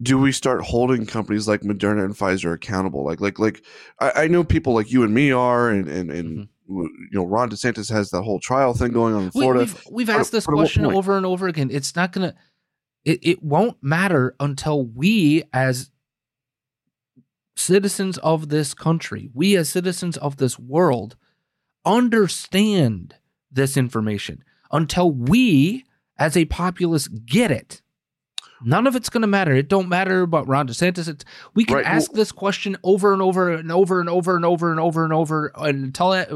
do 0.00 0.18
we 0.18 0.32
start 0.32 0.62
holding 0.62 1.06
companies 1.06 1.48
like 1.48 1.62
Moderna 1.62 2.04
and 2.04 2.14
Pfizer 2.14 2.52
accountable? 2.52 3.04
Like 3.04 3.20
like 3.20 3.38
like 3.38 3.64
I, 4.00 4.24
I 4.24 4.26
know 4.28 4.44
people 4.44 4.74
like 4.74 4.90
you 4.90 5.02
and 5.02 5.14
me 5.14 5.30
are, 5.32 5.70
and 5.70 5.88
and 5.88 6.10
and 6.10 6.28
mm-hmm 6.28 6.42
you 6.68 7.08
know, 7.12 7.24
Ron 7.24 7.50
DeSantis 7.50 7.90
has 7.90 8.10
that 8.10 8.22
whole 8.22 8.40
trial 8.40 8.74
thing 8.74 8.92
going 8.92 9.14
on 9.14 9.24
in 9.24 9.30
Florida. 9.30 9.60
We, 9.60 9.66
have 9.66 9.82
we've 9.90 10.10
asked 10.10 10.32
this 10.32 10.46
question 10.46 10.84
over 10.84 11.16
and 11.16 11.24
over 11.24 11.48
again. 11.48 11.70
It's 11.72 11.96
not 11.96 12.12
going 12.12 12.30
to, 12.30 12.36
it, 13.04 13.20
it 13.22 13.42
won't 13.42 13.82
matter 13.82 14.34
until 14.38 14.84
we, 14.84 15.44
as 15.52 15.90
citizens 17.56 18.18
of 18.18 18.50
this 18.50 18.74
country, 18.74 19.30
we 19.32 19.56
as 19.56 19.68
citizens 19.68 20.16
of 20.18 20.36
this 20.36 20.58
world, 20.58 21.16
understand 21.84 23.14
this 23.50 23.76
information. 23.76 24.44
Until 24.70 25.10
we, 25.10 25.84
as 26.18 26.36
a 26.36 26.44
populace, 26.44 27.08
get 27.08 27.50
it. 27.50 27.80
None 28.64 28.86
of 28.86 28.96
it's 28.96 29.08
going 29.08 29.22
to 29.22 29.28
matter. 29.28 29.54
It 29.54 29.68
don't 29.68 29.88
matter 29.88 30.22
about 30.22 30.48
Ron 30.48 30.68
DeSantis. 30.68 31.08
It's, 31.08 31.24
we 31.54 31.64
can 31.64 31.76
right. 31.76 31.86
ask 31.86 32.10
well, 32.10 32.16
this 32.16 32.32
question 32.32 32.76
over 32.82 33.12
and 33.12 33.22
over 33.22 33.52
and 33.52 33.70
over 33.70 34.00
and 34.00 34.08
over 34.08 34.36
and 34.36 34.44
over 34.44 34.70
and 34.70 34.80
over 34.80 35.04
and 35.04 35.12
over 35.12 35.52
and 35.56 35.84
until 35.84 36.12
it, 36.12 36.28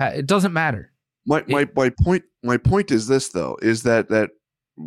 it 0.00 0.26
doesn't 0.26 0.52
matter. 0.52 0.92
My 1.26 1.44
my 1.48 1.62
it, 1.62 1.76
my 1.76 1.90
point 2.02 2.24
my 2.42 2.56
point 2.56 2.90
is 2.90 3.06
this 3.06 3.28
though 3.28 3.58
is 3.60 3.82
that 3.82 4.08
that 4.08 4.30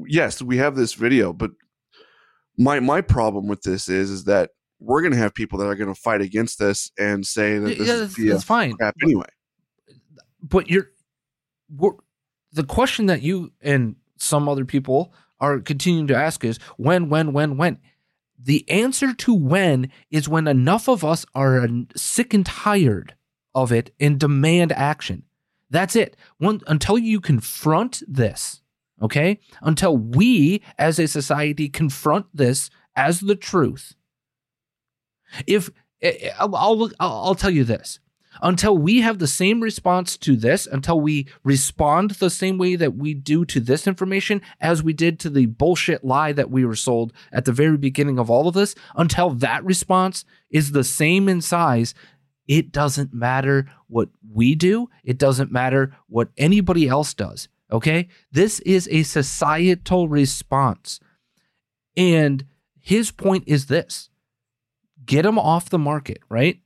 yes 0.08 0.42
we 0.42 0.58
have 0.58 0.76
this 0.76 0.94
video 0.94 1.32
but 1.32 1.52
my 2.58 2.80
my 2.80 3.02
problem 3.02 3.48
with 3.48 3.62
this 3.62 3.88
is 3.88 4.10
is 4.10 4.24
that 4.24 4.50
we're 4.80 5.02
going 5.02 5.14
to 5.14 5.18
have 5.18 5.34
people 5.34 5.60
that 5.60 5.68
are 5.68 5.76
going 5.76 5.94
to 5.94 6.00
fight 6.00 6.22
against 6.22 6.60
this 6.60 6.92
and 6.98 7.26
say 7.26 7.60
that 7.60 7.78
this 7.78 8.18
yeah, 8.18 8.34
is 8.34 8.44
fine 8.44 8.74
crap 8.74 8.96
but, 9.00 9.06
anyway. 9.06 9.28
But 10.42 10.70
you're 10.70 10.92
the 12.52 12.64
question 12.64 13.06
that 13.06 13.22
you 13.22 13.54
and 13.62 13.96
some 14.18 14.50
other 14.50 14.66
people 14.66 15.14
are 15.40 15.60
continuing 15.60 16.08
to 16.08 16.16
ask 16.16 16.44
is 16.44 16.58
when, 16.78 17.10
when, 17.10 17.34
when, 17.34 17.58
when. 17.58 17.80
The 18.40 18.70
answer 18.70 19.14
to 19.14 19.34
when 19.34 19.92
is 20.12 20.28
when 20.28 20.48
enough 20.48 20.90
of 20.90 21.04
us 21.04 21.26
are 21.34 21.68
sick 21.96 22.34
and 22.34 22.46
tired 22.46 23.16
of 23.56 23.72
it 23.72 23.94
and 24.00 24.20
demand 24.20 24.72
action. 24.72 25.24
That's 25.70 25.96
it. 25.96 26.18
One, 26.38 26.62
until 26.68 26.98
you 26.98 27.20
confront 27.20 28.04
this, 28.08 28.62
okay? 29.02 29.40
Until 29.62 29.98
we 29.98 30.62
as 30.78 31.00
a 31.00 31.08
society 31.08 31.70
confront 31.70 32.28
this 32.34 32.70
as 32.96 33.22
the 33.22 33.36
truth. 33.36 33.96
If 35.48 35.70
eh, 36.02 36.14
eh, 36.22 36.32
I'll, 36.38 36.56
I'll, 36.56 36.92
I'll 37.00 37.36
tell 37.36 37.50
you 37.50 37.64
this 37.64 38.00
until 38.42 38.78
we 38.78 39.02
have 39.02 39.20
the 39.20 39.28
same 39.28 39.62
response 39.62 40.18
to 40.18 40.36
this, 40.36 40.66
until 40.68 41.00
we 41.00 41.28
respond 41.44 42.12
the 42.12 42.30
same 42.30 42.58
way 42.58 42.76
that 42.76 42.96
we 42.96 43.14
do 43.14 43.46
to 43.46 43.60
this 43.60 43.88
information 43.88 44.42
as 44.60 44.84
we 44.84 44.94
did 44.94 45.20
to 45.20 45.30
the 45.30 45.46
bullshit 45.46 46.04
lie 46.04 46.32
that 46.32 46.50
we 46.50 46.66
were 46.66 46.76
sold 46.76 47.14
at 47.32 47.46
the 47.46 47.52
very 47.52 47.78
beginning 47.78 48.20
of 48.20 48.30
all 48.30 48.48
of 48.48 48.54
this, 48.54 48.76
until 48.96 49.30
that 49.32 49.64
response 49.64 50.26
is 50.50 50.72
the 50.72 50.84
same 50.84 51.30
in 51.30 51.42
size, 51.42 51.94
it 52.48 52.72
doesn't 52.72 53.14
matter 53.14 53.70
what 53.88 54.10
we 54.30 54.56
do. 54.56 54.90
It 55.04 55.18
doesn't 55.18 55.52
matter 55.52 55.96
what 56.08 56.30
anybody 56.38 56.88
else 56.88 57.14
does. 57.14 57.48
Okay. 57.72 58.10
This 58.32 58.60
is 58.62 58.88
a 58.92 59.04
societal 59.04 60.08
response. 60.08 61.00
And 61.96 62.46
his 62.80 63.12
point 63.12 63.46
is 63.48 63.68
this 63.68 64.10
get 65.06 65.24
them 65.24 65.40
off 65.40 65.70
the 65.70 65.80
market, 65.80 66.20
right? 66.30 66.60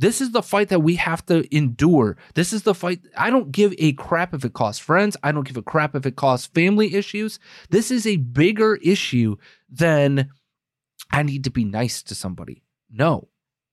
This 0.00 0.22
is 0.22 0.30
the 0.30 0.42
fight 0.42 0.70
that 0.70 0.80
we 0.80 0.96
have 0.96 1.26
to 1.26 1.44
endure. 1.54 2.16
This 2.32 2.54
is 2.54 2.62
the 2.62 2.74
fight. 2.74 3.00
I 3.18 3.28
don't 3.28 3.52
give 3.52 3.74
a 3.76 3.92
crap 3.92 4.32
if 4.32 4.46
it 4.46 4.54
costs 4.54 4.80
friends. 4.80 5.14
I 5.22 5.30
don't 5.30 5.46
give 5.46 5.58
a 5.58 5.62
crap 5.62 5.94
if 5.94 6.06
it 6.06 6.16
costs 6.16 6.46
family 6.46 6.94
issues. 6.94 7.38
This 7.68 7.90
is 7.90 8.06
a 8.06 8.16
bigger 8.16 8.76
issue 8.76 9.36
than 9.68 10.30
I 11.12 11.22
need 11.22 11.44
to 11.44 11.50
be 11.50 11.66
nice 11.66 12.02
to 12.04 12.14
somebody. 12.14 12.62
No, 12.90 13.28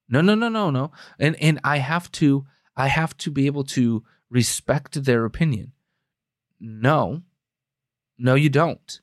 no, 0.09 0.19
no, 0.19 0.35
no, 0.35 0.49
no, 0.49 0.69
no. 0.69 0.91
And 1.17 1.37
and 1.37 1.61
I 1.63 1.77
have 1.77 2.11
to 2.13 2.45
I 2.75 2.87
have 2.87 3.15
to 3.19 3.31
be 3.31 3.45
able 3.45 3.63
to 3.63 4.03
respect 4.29 5.05
their 5.05 5.23
opinion. 5.23 5.71
No, 6.59 7.21
no, 8.17 8.35
you 8.35 8.49
don't. 8.49 8.99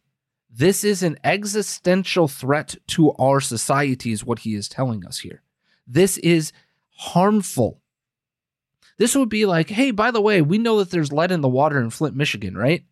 This 0.50 0.84
is 0.84 1.02
an 1.02 1.16
existential 1.24 2.28
threat 2.28 2.76
to 2.88 3.12
our 3.12 3.40
society, 3.40 4.12
is 4.12 4.26
what 4.26 4.40
he 4.40 4.54
is 4.54 4.68
telling 4.68 5.06
us 5.06 5.20
here. 5.20 5.42
This 5.86 6.18
is 6.18 6.52
harmful. 6.94 7.80
This 8.96 9.16
would 9.16 9.28
be 9.28 9.46
like, 9.46 9.70
hey, 9.70 9.90
by 9.90 10.10
the 10.10 10.20
way, 10.20 10.40
we 10.40 10.58
know 10.58 10.78
that 10.78 10.90
there's 10.90 11.12
lead 11.12 11.32
in 11.32 11.40
the 11.40 11.48
water 11.48 11.80
in 11.80 11.90
Flint, 11.90 12.14
Michigan, 12.14 12.56
right? 12.56 12.84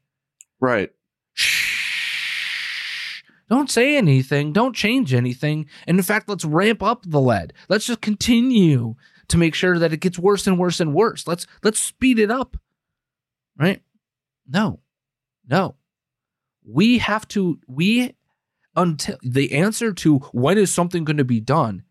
Right. 0.61 0.91
Shh. 1.33 3.23
Don't 3.49 3.71
say 3.71 3.97
anything. 3.97 4.53
Don't 4.53 4.75
change 4.75 5.13
anything. 5.15 5.67
And 5.87 5.99
in 5.99 6.03
fact, 6.03 6.29
let's 6.29 6.45
ramp 6.45 6.83
up 6.83 7.05
the 7.07 7.21
lead. 7.21 7.53
Let's 7.69 7.87
just 7.87 8.01
continue 8.01 8.97
to 9.29 9.39
make 9.39 9.55
sure 9.55 9.79
that 9.79 9.93
it 9.93 10.01
gets 10.01 10.19
worse 10.19 10.47
and 10.47 10.59
worse 10.59 10.81
and 10.81 10.95
worse. 10.95 11.27
Let's 11.27 11.47
let's 11.63 11.81
speed 11.81 12.19
it 12.19 12.31
up. 12.31 12.57
Right? 13.57 13.83
No. 14.49 14.81
No. 15.49 15.77
We 16.65 16.99
have 16.99 17.29
to 17.29 17.59
we 17.67 18.17
until 18.75 19.19
the 19.23 19.53
answer 19.53 19.93
to 19.93 20.19
when 20.33 20.59
is 20.59 20.73
something 20.73 21.05
going 21.05 21.19
to 21.19 21.25
be 21.25 21.41
done 21.41 21.83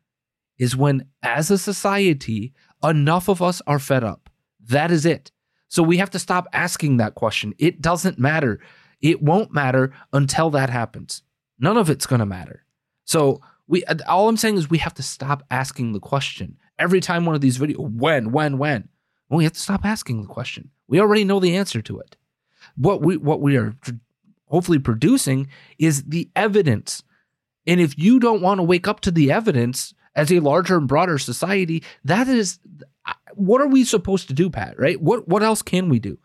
is 0.61 0.77
when, 0.77 1.07
as 1.23 1.49
a 1.49 1.57
society, 1.57 2.53
enough 2.83 3.27
of 3.27 3.41
us 3.41 3.63
are 3.65 3.79
fed 3.79 4.03
up. 4.03 4.29
That 4.67 4.91
is 4.91 5.07
it. 5.07 5.31
So 5.69 5.81
we 5.81 5.97
have 5.97 6.11
to 6.11 6.19
stop 6.19 6.47
asking 6.53 6.97
that 6.97 7.15
question. 7.15 7.55
It 7.57 7.81
doesn't 7.81 8.19
matter. 8.19 8.59
It 9.01 9.23
won't 9.23 9.51
matter 9.51 9.91
until 10.13 10.51
that 10.51 10.69
happens. 10.69 11.23
None 11.57 11.77
of 11.77 11.89
it's 11.89 12.05
going 12.05 12.19
to 12.19 12.27
matter. 12.27 12.63
So 13.05 13.41
we 13.67 13.83
all 14.07 14.29
I'm 14.29 14.37
saying 14.37 14.57
is 14.57 14.69
we 14.69 14.77
have 14.77 14.93
to 14.93 15.03
stop 15.03 15.43
asking 15.49 15.93
the 15.93 15.99
question 15.99 16.57
every 16.77 17.01
time 17.01 17.25
one 17.25 17.33
of 17.33 17.41
these 17.41 17.57
videos, 17.57 17.77
when, 17.95 18.31
when, 18.31 18.59
when? 18.59 18.87
Well, 19.29 19.39
we 19.39 19.45
have 19.45 19.53
to 19.53 19.59
stop 19.59 19.83
asking 19.83 20.21
the 20.21 20.27
question. 20.27 20.69
We 20.87 20.99
already 20.99 21.23
know 21.23 21.39
the 21.39 21.57
answer 21.57 21.81
to 21.81 21.99
it. 21.99 22.17
What 22.75 23.01
we 23.01 23.17
what 23.17 23.41
we 23.41 23.57
are 23.57 23.73
hopefully 24.45 24.77
producing 24.77 25.47
is 25.79 26.03
the 26.03 26.29
evidence. 26.35 27.01
And 27.65 27.81
if 27.81 27.97
you 27.97 28.19
don't 28.19 28.43
want 28.43 28.59
to 28.59 28.63
wake 28.63 28.87
up 28.87 28.99
to 29.01 29.11
the 29.11 29.31
evidence 29.31 29.95
as 30.15 30.31
a 30.31 30.39
larger 30.39 30.77
and 30.77 30.87
broader 30.87 31.17
society, 31.17 31.83
that 32.03 32.27
is 32.27 32.59
what 33.33 33.61
are 33.61 33.67
we 33.67 33.83
supposed 33.83 34.27
to 34.27 34.33
do, 34.33 34.49
Pat? 34.49 34.79
Right? 34.79 35.01
What 35.01 35.27
what 35.27 35.43
else 35.43 35.61
can 35.61 35.89
we 35.89 35.99
do? 35.99 36.17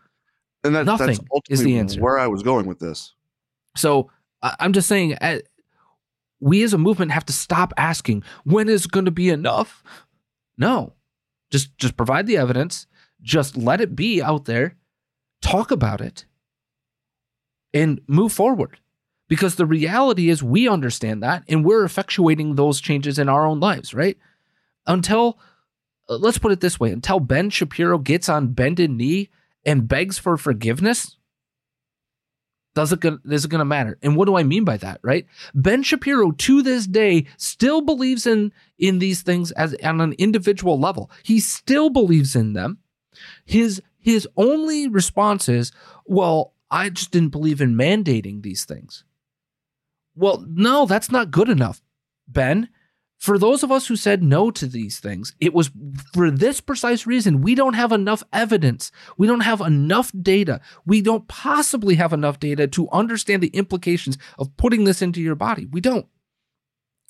And 0.63 0.75
that, 0.75 0.85
Nothing 0.85 1.17
is 1.49 1.63
the 1.63 1.77
answer. 1.77 2.01
where 2.01 2.17
I 2.17 2.27
was 2.27 2.43
going 2.43 2.65
with 2.65 2.79
this. 2.79 3.13
So 3.75 4.09
I'm 4.41 4.73
just 4.73 4.87
saying, 4.87 5.15
uh, 5.15 5.39
we 6.39 6.63
as 6.63 6.73
a 6.73 6.77
movement 6.77 7.11
have 7.11 7.25
to 7.25 7.33
stop 7.33 7.73
asking 7.77 8.23
when 8.43 8.69
is 8.69 8.87
going 8.87 9.05
to 9.05 9.11
be 9.11 9.29
enough. 9.29 9.83
No, 10.57 10.93
just 11.51 11.77
just 11.77 11.95
provide 11.95 12.27
the 12.27 12.37
evidence. 12.37 12.87
Just 13.21 13.57
let 13.57 13.81
it 13.81 13.95
be 13.95 14.21
out 14.21 14.45
there. 14.45 14.75
Talk 15.41 15.71
about 15.71 16.01
it, 16.01 16.25
and 17.73 18.01
move 18.07 18.33
forward. 18.33 18.79
Because 19.27 19.55
the 19.55 19.65
reality 19.65 20.29
is, 20.29 20.41
we 20.41 20.67
understand 20.67 21.21
that, 21.23 21.43
and 21.49 21.65
we're 21.65 21.85
effectuating 21.85 22.55
those 22.55 22.79
changes 22.79 23.19
in 23.19 23.27
our 23.27 23.45
own 23.45 23.59
lives. 23.59 23.93
Right? 23.93 24.17
Until 24.85 25.37
uh, 26.09 26.15
let's 26.15 26.37
put 26.37 26.51
it 26.51 26.61
this 26.61 26.79
way: 26.79 26.91
until 26.91 27.19
Ben 27.19 27.49
Shapiro 27.49 27.97
gets 27.97 28.29
on 28.29 28.53
bended 28.53 28.91
knee 28.91 29.29
and 29.65 29.87
begs 29.87 30.17
for 30.17 30.37
forgiveness, 30.37 31.17
does 32.77 32.93
it 32.93 33.03
is 33.25 33.43
it 33.43 33.49
going 33.49 33.59
to 33.59 33.65
matter? 33.65 33.97
And 34.03 34.15
what 34.15 34.25
do 34.25 34.37
I 34.37 34.43
mean 34.43 34.63
by 34.63 34.77
that? 34.77 34.99
Right? 35.01 35.25
Ben 35.55 35.81
Shapiro 35.81 36.31
to 36.31 36.61
this 36.61 36.85
day 36.85 37.25
still 37.37 37.81
believes 37.81 38.27
in 38.27 38.53
in 38.77 38.99
these 38.99 39.23
things 39.23 39.51
as 39.53 39.75
on 39.83 39.99
an 39.99 40.13
individual 40.13 40.79
level. 40.79 41.09
He 41.23 41.39
still 41.39 41.89
believes 41.89 42.35
in 42.35 42.53
them. 42.53 42.77
His 43.45 43.81
his 43.97 44.27
only 44.37 44.87
response 44.87 45.49
is, 45.49 45.71
"Well, 46.05 46.53
I 46.69 46.89
just 46.89 47.11
didn't 47.11 47.29
believe 47.29 47.61
in 47.61 47.75
mandating 47.75 48.43
these 48.43 48.63
things." 48.63 49.03
Well, 50.17 50.43
no, 50.49 50.85
that's 50.87 51.11
not 51.11 51.31
good 51.31 51.47
enough, 51.47 51.81
Ben. 52.27 52.69
For 53.19 53.37
those 53.37 53.63
of 53.63 53.71
us 53.71 53.87
who 53.87 53.95
said 53.95 54.21
no 54.21 54.51
to 54.51 54.67
these 54.67 54.99
things, 54.99 55.35
it 55.39 55.53
was 55.53 55.71
for 56.13 56.29
this 56.29 56.61
precise 56.61 57.07
reason. 57.07 57.41
We 57.41 57.55
don't 57.55 57.73
have 57.73 57.91
enough 57.91 58.23
evidence. 58.31 58.91
We 59.17 59.25
don't 59.25 59.41
have 59.41 59.61
enough 59.61 60.11
data. 60.19 60.61
We 60.85 61.01
don't 61.01 61.27
possibly 61.27 61.95
have 61.95 62.13
enough 62.13 62.39
data 62.39 62.67
to 62.67 62.89
understand 62.89 63.41
the 63.41 63.47
implications 63.49 64.17
of 64.37 64.55
putting 64.57 64.83
this 64.83 65.01
into 65.01 65.21
your 65.21 65.35
body. 65.35 65.65
We 65.65 65.81
don't. 65.81 66.07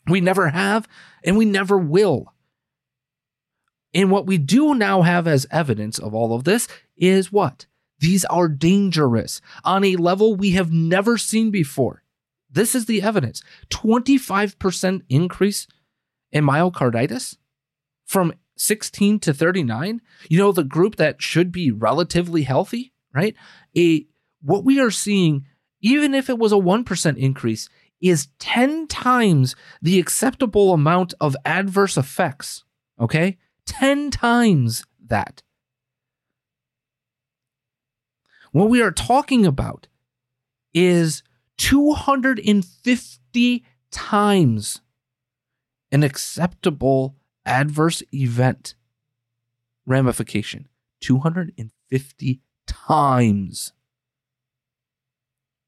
We 0.07 0.21
never 0.21 0.49
have, 0.49 0.87
and 1.25 1.37
we 1.37 1.45
never 1.45 1.77
will. 1.77 2.33
And 3.93 4.11
what 4.11 4.25
we 4.25 4.37
do 4.37 4.73
now 4.75 5.01
have 5.01 5.27
as 5.27 5.47
evidence 5.51 5.97
of 5.97 6.13
all 6.13 6.33
of 6.33 6.45
this 6.45 6.67
is 6.95 7.31
what? 7.31 7.65
These 7.99 8.23
are 8.25 8.47
dangerous 8.47 9.41
on 9.63 9.83
a 9.83 9.95
level 9.95 10.35
we 10.35 10.51
have 10.51 10.71
never 10.71 11.17
seen 11.17 11.51
before. 11.51 12.03
This 12.49 12.75
is 12.75 12.85
the 12.85 13.01
evidence 13.01 13.41
25% 13.69 15.01
increase 15.09 15.67
in 16.31 16.45
myocarditis 16.45 17.37
from 18.05 18.33
16 18.55 19.19
to 19.19 19.33
39. 19.33 20.01
You 20.29 20.37
know, 20.37 20.51
the 20.51 20.63
group 20.63 20.95
that 20.95 21.21
should 21.21 21.51
be 21.51 21.71
relatively 21.71 22.43
healthy, 22.43 22.93
right? 23.13 23.35
A, 23.77 24.05
what 24.41 24.63
we 24.63 24.79
are 24.79 24.91
seeing, 24.91 25.45
even 25.81 26.13
if 26.13 26.29
it 26.29 26.39
was 26.39 26.51
a 26.51 26.55
1% 26.55 27.17
increase, 27.17 27.69
is 28.01 28.27
10 28.39 28.87
times 28.87 29.55
the 29.81 29.99
acceptable 29.99 30.73
amount 30.73 31.13
of 31.19 31.35
adverse 31.45 31.97
effects. 31.97 32.63
Okay? 32.99 33.37
10 33.65 34.11
times 34.11 34.83
that. 35.05 35.43
What 38.51 38.69
we 38.69 38.81
are 38.81 38.91
talking 38.91 39.45
about 39.45 39.87
is 40.73 41.23
250 41.57 43.65
times 43.91 44.81
an 45.91 46.03
acceptable 46.03 47.15
adverse 47.45 48.03
event 48.13 48.75
ramification. 49.85 50.67
250 51.01 52.41
times. 52.65 53.73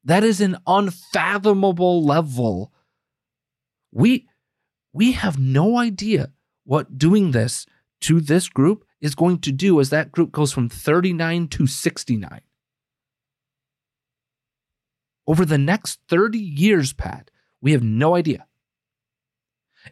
That 0.03 0.23
is 0.23 0.41
an 0.41 0.57
unfathomable 0.67 2.03
level. 2.03 2.73
We 3.91 4.27
we 4.91 5.13
have 5.13 5.39
no 5.39 5.77
idea 5.77 6.31
what 6.63 6.97
doing 6.97 7.31
this 7.31 7.65
to 8.01 8.19
this 8.19 8.49
group 8.49 8.85
is 9.01 9.15
going 9.15 9.39
to 9.39 9.51
do 9.51 9.79
as 9.79 9.89
that 9.89 10.11
group 10.11 10.31
goes 10.31 10.51
from 10.51 10.69
39 10.69 11.47
to 11.49 11.67
69. 11.67 12.41
Over 15.29 15.45
the 15.45 15.59
next 15.59 15.99
30 16.09 16.39
years, 16.39 16.91
Pat, 16.91 17.29
we 17.61 17.71
have 17.73 17.83
no 17.83 18.15
idea. 18.15 18.47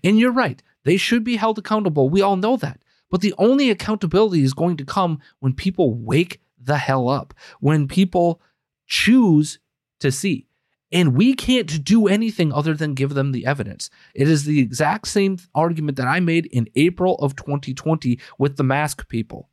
And 0.04 0.18
you're 0.18 0.32
right, 0.32 0.64
they 0.84 0.98
should 0.98 1.24
be 1.24 1.36
held 1.36 1.60
accountable. 1.60 2.10
We 2.10 2.24
all 2.24 2.38
know 2.38 2.58
that. 2.58 2.82
But 3.12 3.22
the 3.22 3.36
only 3.38 3.70
accountability 3.70 4.42
is 4.42 4.56
going 4.56 4.78
to 4.78 4.84
come 4.84 5.20
when 5.38 5.54
people 5.54 5.94
wake 5.94 6.42
the 6.60 6.78
hell 6.78 7.08
up, 7.08 7.36
when 7.60 7.88
people 7.88 8.42
choose 8.88 9.60
to 10.00 10.12
see. 10.12 10.48
And 10.92 11.16
we 11.16 11.36
can't 11.36 11.84
do 11.84 12.08
anything 12.08 12.52
other 12.52 12.74
than 12.74 12.96
give 12.96 13.14
them 13.14 13.32
the 13.32 13.46
evidence. 13.46 13.92
It 14.16 14.28
is 14.28 14.46
the 14.46 14.60
exact 14.60 15.08
same 15.08 15.38
argument 15.54 15.98
that 15.98 16.08
I 16.08 16.20
made 16.20 16.48
in 16.48 16.68
April 16.76 17.14
of 17.18 17.36
2020 17.36 18.20
with 18.40 18.58
the 18.58 18.64
mask 18.64 19.08
people. 19.08 19.50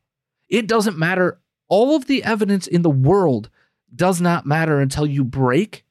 It 0.49 0.67
doesn't 0.67 0.97
matter. 0.97 1.43
All 1.69 1.95
of 1.95 2.07
the 2.07 2.25
evidence 2.25 2.67
in 2.67 2.81
the 2.81 2.89
world 2.89 3.51
does 3.95 4.21
not 4.21 4.47
matter 4.47 4.81
until 4.81 5.07
you 5.07 5.25
break, 5.25 5.85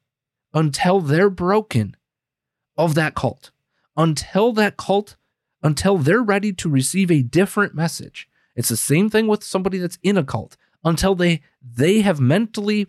until 0.52 1.00
they're 1.00 1.30
broken 1.30 1.96
of 2.76 2.94
that 2.94 3.14
cult. 3.14 3.50
Until 3.96 4.52
that 4.52 4.76
cult, 4.76 5.16
until 5.62 5.98
they're 5.98 6.22
ready 6.22 6.52
to 6.52 6.68
receive 6.68 7.10
a 7.10 7.22
different 7.22 7.74
message. 7.74 8.28
It's 8.56 8.68
the 8.68 8.76
same 8.76 9.08
thing 9.08 9.26
with 9.26 9.42
somebody 9.42 9.78
that's 9.78 9.98
in 10.02 10.16
a 10.16 10.24
cult. 10.24 10.56
Until 10.84 11.14
they 11.14 11.42
they 11.62 12.00
have 12.02 12.20
mentally 12.20 12.86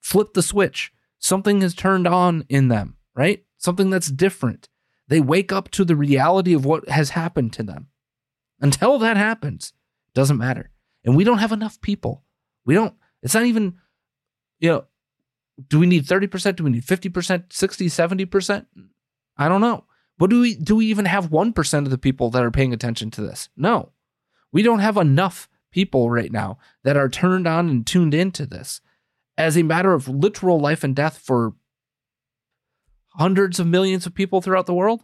flipped 0.00 0.34
the 0.34 0.42
switch. 0.42 0.92
Something 1.18 1.60
has 1.60 1.74
turned 1.74 2.06
on 2.06 2.44
in 2.48 2.68
them, 2.68 2.96
right? 3.14 3.44
Something 3.58 3.90
that's 3.90 4.10
different. 4.10 4.68
They 5.08 5.20
wake 5.20 5.52
up 5.52 5.70
to 5.72 5.84
the 5.84 5.96
reality 5.96 6.54
of 6.54 6.64
what 6.64 6.88
has 6.88 7.10
happened 7.10 7.52
to 7.54 7.62
them. 7.62 7.88
Until 8.60 8.98
that 9.00 9.16
happens, 9.16 9.72
doesn't 10.14 10.38
matter. 10.38 10.70
And 11.04 11.16
we 11.16 11.24
don't 11.24 11.38
have 11.38 11.52
enough 11.52 11.80
people. 11.80 12.24
We 12.64 12.74
don't, 12.74 12.94
it's 13.22 13.34
not 13.34 13.44
even, 13.44 13.78
you 14.62 14.70
know, 14.70 14.84
do 15.68 15.80
we 15.80 15.86
need 15.86 16.06
30%? 16.06 16.56
Do 16.56 16.64
we 16.64 16.70
need 16.70 16.84
50%, 16.84 17.52
60, 17.52 17.86
70%? 17.86 18.66
I 19.36 19.48
don't 19.48 19.60
know. 19.60 19.84
But 20.18 20.30
do 20.30 20.40
we 20.40 20.54
do 20.54 20.76
we 20.76 20.86
even 20.86 21.06
have 21.06 21.30
1% 21.30 21.78
of 21.78 21.90
the 21.90 21.98
people 21.98 22.30
that 22.30 22.44
are 22.44 22.50
paying 22.50 22.72
attention 22.72 23.10
to 23.12 23.22
this? 23.22 23.48
No. 23.56 23.90
We 24.52 24.62
don't 24.62 24.78
have 24.78 24.96
enough 24.96 25.48
people 25.72 26.10
right 26.10 26.30
now 26.30 26.58
that 26.84 26.96
are 26.96 27.08
turned 27.08 27.48
on 27.48 27.68
and 27.68 27.86
tuned 27.86 28.14
into 28.14 28.46
this 28.46 28.80
as 29.36 29.56
a 29.56 29.64
matter 29.64 29.94
of 29.94 30.06
literal 30.06 30.60
life 30.60 30.84
and 30.84 30.94
death 30.94 31.18
for 31.18 31.54
hundreds 33.14 33.58
of 33.58 33.66
millions 33.66 34.06
of 34.06 34.14
people 34.14 34.40
throughout 34.40 34.66
the 34.66 34.74
world. 34.74 35.02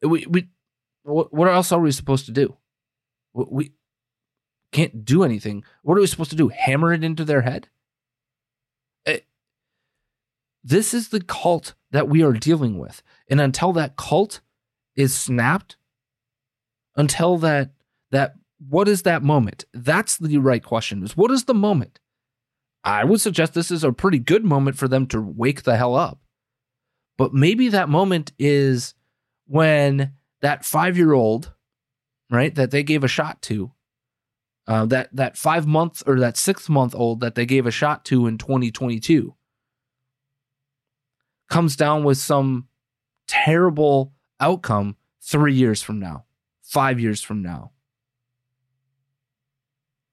We 0.00 0.24
we 0.26 0.48
what 1.02 1.48
else 1.48 1.72
are 1.72 1.80
we 1.80 1.90
supposed 1.90 2.26
to 2.26 2.32
do? 2.32 2.56
We 3.34 3.72
can't 4.72 5.04
do 5.04 5.22
anything. 5.22 5.64
What 5.82 5.96
are 5.96 6.00
we 6.00 6.06
supposed 6.06 6.30
to 6.30 6.36
do? 6.36 6.48
Hammer 6.48 6.92
it 6.92 7.04
into 7.04 7.24
their 7.24 7.42
head? 7.42 7.68
Eh, 9.06 9.20
this 10.62 10.92
is 10.92 11.08
the 11.08 11.20
cult 11.20 11.74
that 11.90 12.08
we 12.08 12.22
are 12.22 12.32
dealing 12.32 12.78
with. 12.78 13.02
And 13.30 13.40
until 13.40 13.72
that 13.74 13.96
cult 13.96 14.40
is 14.96 15.14
snapped, 15.14 15.76
until 16.96 17.38
that 17.38 17.70
that 18.10 18.34
what 18.58 18.88
is 18.88 19.02
that 19.02 19.22
moment? 19.22 19.64
That's 19.72 20.18
the 20.18 20.38
right 20.38 20.62
question. 20.62 21.02
Is 21.02 21.16
what 21.16 21.30
is 21.30 21.44
the 21.44 21.54
moment? 21.54 22.00
I 22.84 23.04
would 23.04 23.20
suggest 23.20 23.54
this 23.54 23.70
is 23.70 23.84
a 23.84 23.92
pretty 23.92 24.18
good 24.18 24.44
moment 24.44 24.76
for 24.76 24.88
them 24.88 25.06
to 25.08 25.20
wake 25.20 25.62
the 25.62 25.76
hell 25.76 25.94
up. 25.94 26.20
But 27.16 27.34
maybe 27.34 27.68
that 27.68 27.88
moment 27.88 28.32
is 28.38 28.94
when 29.46 30.12
that 30.40 30.64
five 30.64 30.96
year 30.96 31.12
old, 31.12 31.52
right, 32.30 32.54
that 32.54 32.70
they 32.70 32.82
gave 32.82 33.04
a 33.04 33.08
shot 33.08 33.42
to, 33.42 33.72
uh, 34.68 34.84
that 34.84 35.08
that 35.14 35.36
five 35.36 35.66
month 35.66 36.02
or 36.06 36.20
that 36.20 36.36
six 36.36 36.68
month 36.68 36.94
old 36.94 37.20
that 37.20 37.34
they 37.34 37.46
gave 37.46 37.66
a 37.66 37.70
shot 37.70 38.04
to 38.04 38.26
in 38.26 38.36
2022, 38.36 39.34
comes 41.48 41.74
down 41.74 42.04
with 42.04 42.18
some 42.18 42.68
terrible 43.26 44.12
outcome 44.38 44.96
three 45.22 45.54
years 45.54 45.82
from 45.82 45.98
now, 45.98 46.26
five 46.62 47.00
years 47.00 47.22
from 47.22 47.40
now. 47.40 47.72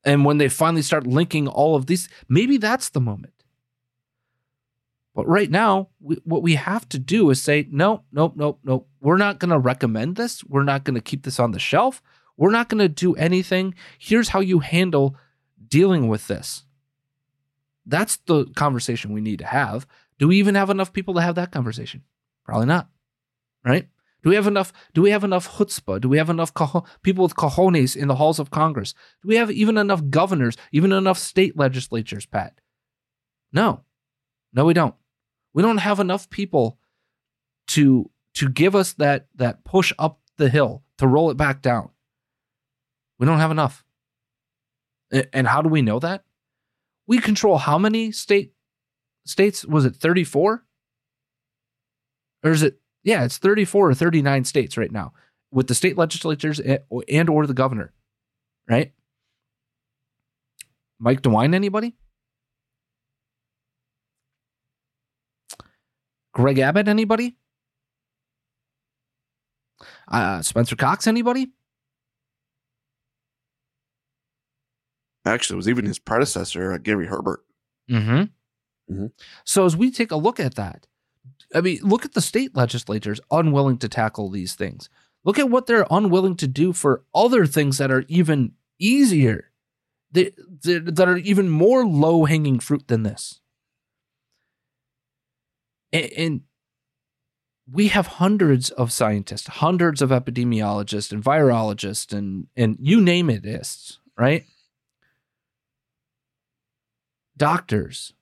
And 0.05 0.23
when 0.23 0.37
they 0.37 0.47
finally 0.47 0.83
start 0.83 1.05
linking 1.05 1.47
all 1.47 1.75
of 1.75 1.87
these, 1.87 2.07
maybe 2.29 2.57
that's 2.57 2.89
the 2.89 3.01
moment. 3.01 3.33
But 5.13 5.27
right 5.27 5.49
now, 5.49 5.89
we, 5.99 6.17
what 6.23 6.43
we 6.43 6.55
have 6.55 6.87
to 6.89 6.99
do 6.99 7.29
is 7.29 7.41
say, 7.41 7.67
no, 7.71 8.03
nope, 8.11 8.33
nope, 8.35 8.59
nope. 8.63 8.87
We're 9.01 9.17
not 9.17 9.39
going 9.39 9.51
to 9.51 9.57
recommend 9.57 10.15
this. 10.15 10.43
We're 10.43 10.63
not 10.63 10.83
going 10.83 10.95
to 10.95 11.01
keep 11.01 11.23
this 11.23 11.39
on 11.39 11.51
the 11.51 11.59
shelf. 11.59 12.01
We're 12.37 12.51
not 12.51 12.69
going 12.69 12.79
to 12.79 12.89
do 12.89 13.15
anything. 13.15 13.75
Here's 13.97 14.29
how 14.29 14.39
you 14.39 14.59
handle 14.59 15.15
dealing 15.67 16.07
with 16.07 16.27
this. 16.27 16.63
That's 17.85 18.17
the 18.17 18.45
conversation 18.55 19.13
we 19.13 19.21
need 19.21 19.39
to 19.39 19.45
have. 19.45 19.87
Do 20.17 20.27
we 20.27 20.37
even 20.37 20.55
have 20.55 20.69
enough 20.69 20.93
people 20.93 21.13
to 21.15 21.21
have 21.21 21.35
that 21.35 21.51
conversation? 21.51 22.03
Probably 22.43 22.65
not. 22.65 22.89
Right? 23.63 23.87
Do 24.23 24.29
we 24.29 24.35
have 24.35 24.47
enough? 24.47 24.73
Do 24.95 25.03
we 25.03 25.11
have 25.11 25.23
enough 25.23 25.57
chutzpah? 25.57 26.01
Do 26.01 26.09
we 26.09 26.17
have 26.17 26.31
enough 26.31 26.51
people 27.03 27.23
with 27.23 27.35
cojones 27.35 27.95
in 27.95 28.07
the 28.07 28.15
halls 28.15 28.39
of 28.39 28.49
Congress? 28.49 28.93
Do 29.21 29.27
we 29.27 29.35
have 29.35 29.51
even 29.51 29.77
enough 29.77 30.09
governors, 30.09 30.57
even 30.71 30.91
enough 30.91 31.19
state 31.19 31.55
legislatures, 31.55 32.25
Pat? 32.25 32.59
No, 33.53 33.81
no, 34.51 34.65
we 34.65 34.73
don't. 34.73 34.95
We 35.53 35.61
don't 35.61 35.77
have 35.77 35.99
enough 35.99 36.29
people 36.29 36.79
to 37.67 38.09
to 38.33 38.49
give 38.49 38.75
us 38.75 38.93
that 38.93 39.27
that 39.35 39.63
push 39.63 39.93
up 39.99 40.21
the 40.37 40.49
hill 40.49 40.83
to 40.97 41.07
roll 41.07 41.29
it 41.29 41.37
back 41.37 41.61
down. 41.61 41.89
We 43.19 43.25
don't 43.25 43.39
have 43.39 43.51
enough. 43.51 43.83
And 45.31 45.47
how 45.47 45.61
do 45.61 45.69
we 45.69 45.81
know 45.81 45.99
that? 45.99 46.23
We 47.07 47.19
control 47.19 47.57
how 47.57 47.77
many 47.77 48.11
state 48.11 48.53
states? 49.25 49.65
Was 49.65 49.85
it 49.85 49.95
34? 49.95 50.63
Or 52.43 52.51
is 52.51 52.63
it 52.63 52.79
yeah, 53.05 53.23
it's 53.23 53.37
34 53.37 53.89
or 53.91 53.93
39 53.93 54.45
states 54.45 54.77
right 54.77 54.91
now 54.91 55.13
with 55.51 55.67
the 55.67 55.75
state 55.75 55.95
legislatures 55.95 56.59
and, 56.59 57.29
or 57.29 57.45
the 57.45 57.53
governor, 57.53 57.93
right? 58.67 58.93
Mike 60.99 61.21
DeWine, 61.21 61.53
anybody? 61.53 61.95
Greg 66.33 66.57
Abbott, 66.57 66.87
anybody? 66.87 67.37
Uh, 70.07 70.41
Spencer 70.41 70.75
Cox, 70.75 71.05
anybody? 71.05 71.51
Actually, 75.25 75.55
it 75.55 75.57
was 75.57 75.69
even 75.69 75.85
his 75.85 75.99
predecessor, 75.99 76.73
uh, 76.73 76.77
Gary 76.77 77.07
Herbert. 77.07 77.43
Mm-hmm. 77.89 78.93
Mm-hmm. 78.93 79.07
So 79.43 79.65
as 79.65 79.75
we 79.75 79.91
take 79.91 80.11
a 80.11 80.17
look 80.17 80.39
at 80.39 80.55
that, 80.55 80.87
I 81.53 81.61
mean, 81.61 81.79
look 81.81 82.05
at 82.05 82.13
the 82.13 82.21
state 82.21 82.55
legislatures 82.55 83.19
unwilling 83.31 83.77
to 83.79 83.89
tackle 83.89 84.29
these 84.29 84.53
things. 84.55 84.89
Look 85.23 85.39
at 85.39 85.49
what 85.49 85.65
they're 85.65 85.87
unwilling 85.89 86.35
to 86.37 86.47
do 86.47 86.73
for 86.73 87.03
other 87.13 87.45
things 87.45 87.79
that 87.79 87.91
are 87.91 88.05
even 88.07 88.53
easier, 88.77 89.51
they, 90.11 90.31
they, 90.63 90.79
that 90.79 91.07
are 91.07 91.17
even 91.17 91.49
more 91.49 91.85
low 91.85 92.25
hanging 92.25 92.59
fruit 92.59 92.87
than 92.87 93.03
this. 93.03 93.39
And, 95.91 96.11
and 96.17 96.41
we 97.71 97.87
have 97.87 98.07
hundreds 98.07 98.69
of 98.71 98.91
scientists, 98.91 99.47
hundreds 99.47 100.01
of 100.01 100.11
epidemiologists 100.11 101.11
and 101.11 101.23
virologists 101.23 102.13
and 102.13 102.47
and 102.55 102.77
you 102.79 103.01
name 103.01 103.29
it, 103.29 103.45
right? 104.17 104.45
Doctors, 107.37 108.13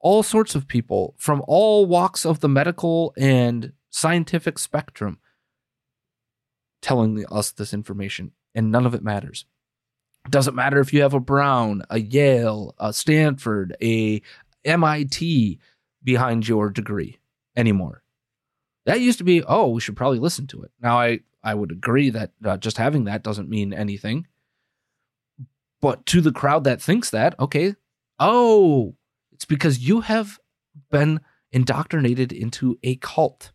all 0.00 0.22
sorts 0.22 0.54
of 0.54 0.68
people 0.68 1.14
from 1.18 1.42
all 1.46 1.86
walks 1.86 2.26
of 2.26 2.40
the 2.40 2.48
medical 2.48 3.12
and 3.16 3.72
scientific 3.90 4.58
spectrum 4.58 5.18
telling 6.80 7.24
us 7.30 7.50
this 7.50 7.74
information, 7.74 8.32
and 8.54 8.70
none 8.70 8.86
of 8.86 8.94
it 8.94 9.02
matters. 9.02 9.44
It 10.24 10.30
doesn't 10.30 10.54
matter 10.54 10.80
if 10.80 10.92
you 10.92 11.02
have 11.02 11.14
a 11.14 11.20
Brown, 11.20 11.82
a 11.90 12.00
Yale, 12.00 12.74
a 12.78 12.92
Stanford, 12.92 13.76
a 13.82 14.22
MIT 14.64 15.58
behind 16.04 16.46
your 16.46 16.70
degree 16.70 17.18
anymore. 17.56 18.02
That 18.86 19.00
used 19.00 19.18
to 19.18 19.24
be, 19.24 19.42
oh, 19.42 19.68
we 19.68 19.80
should 19.80 19.96
probably 19.96 20.18
listen 20.18 20.46
to 20.48 20.62
it. 20.62 20.70
Now, 20.80 20.98
I, 20.98 21.20
I 21.42 21.54
would 21.54 21.70
agree 21.70 22.10
that 22.10 22.32
uh, 22.44 22.56
just 22.56 22.78
having 22.78 23.04
that 23.04 23.22
doesn't 23.22 23.50
mean 23.50 23.72
anything. 23.72 24.26
But 25.80 26.06
to 26.06 26.20
the 26.20 26.32
crowd 26.32 26.64
that 26.64 26.82
thinks 26.82 27.10
that, 27.10 27.38
okay, 27.38 27.74
oh, 28.18 28.96
it's 29.32 29.44
because 29.44 29.78
you 29.78 30.00
have 30.00 30.38
been 30.90 31.20
indoctrinated 31.52 32.32
into 32.32 32.78
a 32.82 32.96
cult. 32.96 33.52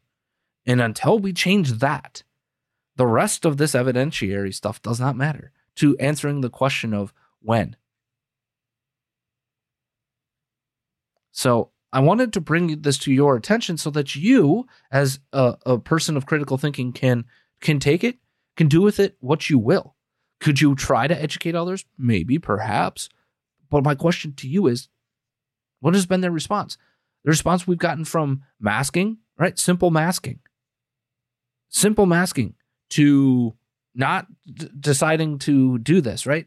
And 0.66 0.82
until 0.82 1.20
we 1.20 1.34
change 1.34 1.74
that, 1.74 2.24
the 2.96 3.08
rest 3.08 3.46
of 3.46 3.58
this 3.58 3.74
evidentiary 3.74 4.54
stuff 4.54 4.82
does 4.82 5.00
not 5.00 5.18
matter 5.18 5.52
to 5.76 5.98
answering 5.98 6.42
the 6.42 6.50
question 6.50 6.94
of 6.94 7.14
when. 7.42 7.76
So 11.32 11.72
I 11.92 12.00
wanted 12.00 12.32
to 12.34 12.42
bring 12.42 12.82
this 12.82 12.98
to 13.00 13.12
your 13.12 13.36
attention 13.36 13.78
so 13.78 13.90
that 13.92 14.16
you, 14.16 14.68
as 14.92 15.20
a, 15.32 15.58
a 15.66 15.80
person 15.80 16.16
of 16.16 16.26
critical 16.26 16.58
thinking, 16.58 16.94
can 16.94 17.26
can 17.60 17.80
take 17.80 18.04
it, 18.04 18.18
can 18.58 18.68
do 18.68 18.82
with 18.82 19.00
it 19.00 19.18
what 19.20 19.50
you 19.50 19.58
will. 19.58 19.96
Could 20.40 20.60
you 20.60 20.76
try 20.76 21.08
to 21.08 21.20
educate 21.20 21.56
others? 21.56 21.86
Maybe, 21.98 22.38
perhaps. 22.38 23.10
But 23.74 23.84
my 23.84 23.96
question 23.96 24.36
to 24.36 24.48
you 24.48 24.68
is 24.68 24.88
what 25.80 25.96
has 25.96 26.06
been 26.06 26.22
their 26.22 26.30
response? 26.30 26.78
The 27.24 27.32
response 27.32 27.66
we've 27.66 27.80
gotten 27.80 28.06
from 28.06 28.44
masking, 28.60 29.18
right? 29.36 29.58
Simple 29.58 29.90
masking. 29.90 30.42
Simple 31.70 32.06
masking 32.06 32.54
to 32.92 33.56
not 33.96 34.28
d- 34.46 34.70
deciding 34.80 35.40
to 35.40 35.80
do 35.80 36.02
this, 36.02 36.28
right? 36.28 36.46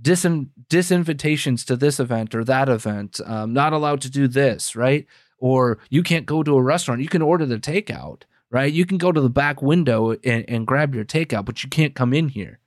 Disin- 0.00 0.48
disinvitations 0.70 1.66
to 1.66 1.76
this 1.76 2.00
event 2.00 2.34
or 2.34 2.44
that 2.44 2.70
event, 2.70 3.20
um, 3.26 3.52
not 3.52 3.74
allowed 3.74 4.00
to 4.00 4.10
do 4.10 4.26
this, 4.26 4.74
right? 4.74 5.06
Or 5.36 5.80
you 5.90 6.02
can't 6.02 6.24
go 6.24 6.42
to 6.42 6.56
a 6.56 6.62
restaurant. 6.62 7.02
You 7.02 7.08
can 7.08 7.20
order 7.20 7.44
the 7.44 7.58
takeout, 7.58 8.22
right? 8.50 8.72
You 8.72 8.86
can 8.86 8.96
go 8.96 9.12
to 9.12 9.20
the 9.20 9.28
back 9.28 9.60
window 9.60 10.12
and, 10.12 10.46
and 10.48 10.66
grab 10.66 10.94
your 10.94 11.04
takeout, 11.04 11.44
but 11.44 11.62
you 11.62 11.68
can't 11.68 11.94
come 11.94 12.14
in 12.14 12.30
here. 12.30 12.58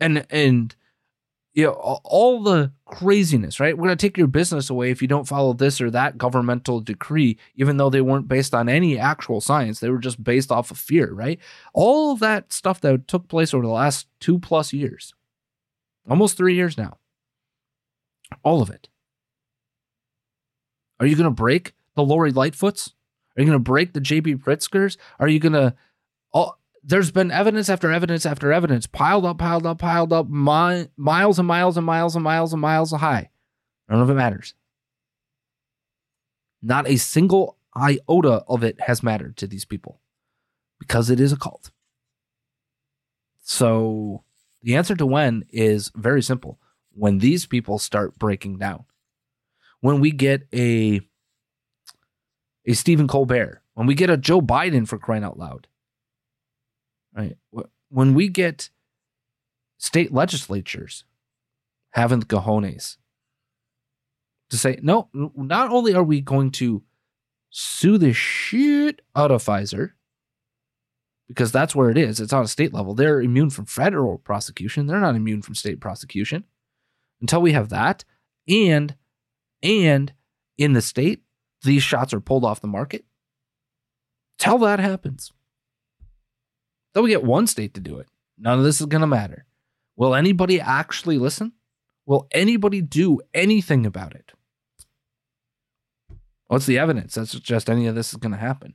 And 0.00 0.24
and 0.30 0.74
you 1.52 1.64
know, 1.64 1.72
all 1.72 2.42
the 2.42 2.72
craziness, 2.86 3.58
right? 3.58 3.76
We're 3.76 3.86
going 3.86 3.96
to 3.96 4.06
take 4.06 4.16
your 4.16 4.28
business 4.28 4.70
away 4.70 4.90
if 4.90 5.02
you 5.02 5.08
don't 5.08 5.26
follow 5.26 5.52
this 5.52 5.80
or 5.80 5.90
that 5.90 6.16
governmental 6.16 6.80
decree, 6.80 7.38
even 7.56 7.76
though 7.76 7.90
they 7.90 8.00
weren't 8.00 8.28
based 8.28 8.54
on 8.54 8.68
any 8.68 8.98
actual 8.98 9.40
science. 9.40 9.80
They 9.80 9.90
were 9.90 9.98
just 9.98 10.22
based 10.22 10.52
off 10.52 10.70
of 10.70 10.78
fear, 10.78 11.12
right? 11.12 11.40
All 11.74 12.16
that 12.16 12.52
stuff 12.52 12.80
that 12.82 13.08
took 13.08 13.26
place 13.26 13.52
over 13.52 13.64
the 13.64 13.70
last 13.70 14.06
two 14.20 14.38
plus 14.38 14.72
years, 14.72 15.12
almost 16.08 16.36
three 16.36 16.54
years 16.54 16.78
now, 16.78 16.98
all 18.44 18.62
of 18.62 18.70
it. 18.70 18.88
Are 21.00 21.06
you 21.06 21.16
going 21.16 21.24
to 21.24 21.30
break 21.30 21.72
the 21.96 22.04
Lori 22.04 22.32
Lightfoots? 22.32 22.92
Are 23.36 23.42
you 23.42 23.46
going 23.46 23.58
to 23.58 23.58
break 23.58 23.92
the 23.92 24.00
JB 24.00 24.36
Pritzkers? 24.36 24.96
Are 25.18 25.28
you 25.28 25.40
going 25.40 25.54
to 25.54 25.74
all 26.32 26.59
there's 26.82 27.10
been 27.10 27.30
evidence 27.30 27.68
after 27.68 27.90
evidence 27.90 28.24
after 28.24 28.52
evidence 28.52 28.86
piled 28.86 29.26
up, 29.26 29.38
piled 29.38 29.66
up, 29.66 29.78
piled 29.78 30.12
up, 30.12 30.28
mi- 30.28 30.88
miles 30.96 31.38
and 31.38 31.46
miles 31.46 31.76
and 31.76 31.86
miles 31.86 32.14
and 32.16 32.24
miles 32.24 32.52
and 32.52 32.62
miles 32.62 32.92
high. 32.92 33.30
None 33.88 34.00
of 34.00 34.10
it 34.10 34.14
matters. 34.14 34.54
Not 36.62 36.88
a 36.88 36.96
single 36.96 37.56
iota 37.76 38.44
of 38.48 38.62
it 38.62 38.80
has 38.80 39.02
mattered 39.02 39.36
to 39.38 39.46
these 39.46 39.64
people 39.64 40.00
because 40.78 41.10
it 41.10 41.20
is 41.20 41.32
a 41.32 41.36
cult. 41.36 41.70
So 43.42 44.24
the 44.62 44.76
answer 44.76 44.94
to 44.96 45.06
when 45.06 45.44
is 45.50 45.90
very 45.94 46.22
simple. 46.22 46.58
When 46.92 47.18
these 47.18 47.46
people 47.46 47.78
start 47.78 48.18
breaking 48.18 48.58
down. 48.58 48.84
When 49.80 50.00
we 50.00 50.10
get 50.10 50.46
a 50.52 51.00
a 52.66 52.74
Stephen 52.74 53.08
Colbert, 53.08 53.62
when 53.74 53.86
we 53.86 53.94
get 53.94 54.10
a 54.10 54.16
Joe 54.16 54.42
Biden 54.42 54.86
for 54.86 54.98
crying 54.98 55.24
out 55.24 55.38
loud, 55.38 55.66
right? 57.14 57.36
When 57.88 58.14
we 58.14 58.28
get 58.28 58.70
state 59.78 60.12
legislatures 60.12 61.04
having 61.92 62.20
the 62.20 62.26
cojones 62.26 62.96
to 64.50 64.56
say, 64.56 64.78
no, 64.82 65.08
not 65.12 65.70
only 65.70 65.94
are 65.94 66.02
we 66.02 66.20
going 66.20 66.50
to 66.52 66.82
sue 67.50 67.98
the 67.98 68.12
shit 68.12 69.02
out 69.16 69.30
of 69.30 69.42
Pfizer, 69.42 69.92
because 71.28 71.52
that's 71.52 71.74
where 71.74 71.90
it 71.90 71.98
is, 71.98 72.20
it's 72.20 72.32
on 72.32 72.44
a 72.44 72.48
state 72.48 72.74
level. 72.74 72.94
They're 72.94 73.20
immune 73.20 73.50
from 73.50 73.66
federal 73.66 74.18
prosecution. 74.18 74.86
They're 74.86 75.00
not 75.00 75.14
immune 75.14 75.42
from 75.42 75.54
state 75.54 75.80
prosecution 75.80 76.44
until 77.20 77.40
we 77.40 77.52
have 77.52 77.68
that. 77.68 78.04
And, 78.48 78.96
and 79.62 80.12
in 80.58 80.72
the 80.72 80.82
state, 80.82 81.22
these 81.62 81.82
shots 81.82 82.12
are 82.12 82.20
pulled 82.20 82.44
off 82.44 82.60
the 82.60 82.66
market. 82.66 83.04
Till 84.38 84.58
that 84.58 84.80
happens. 84.80 85.32
They'll 86.92 87.06
get 87.06 87.24
one 87.24 87.46
state 87.46 87.74
to 87.74 87.80
do 87.80 87.98
it. 87.98 88.08
None 88.38 88.58
of 88.58 88.64
this 88.64 88.80
is 88.80 88.86
going 88.86 89.02
to 89.02 89.06
matter. 89.06 89.46
Will 89.96 90.14
anybody 90.14 90.60
actually 90.60 91.18
listen? 91.18 91.52
Will 92.06 92.26
anybody 92.32 92.80
do 92.80 93.20
anything 93.34 93.86
about 93.86 94.14
it? 94.14 94.32
What's 96.48 96.66
the 96.66 96.78
evidence 96.78 97.14
that 97.14 97.28
suggests 97.28 97.68
any 97.68 97.86
of 97.86 97.94
this 97.94 98.12
is 98.12 98.16
going 98.16 98.32
to 98.32 98.38
happen? 98.38 98.74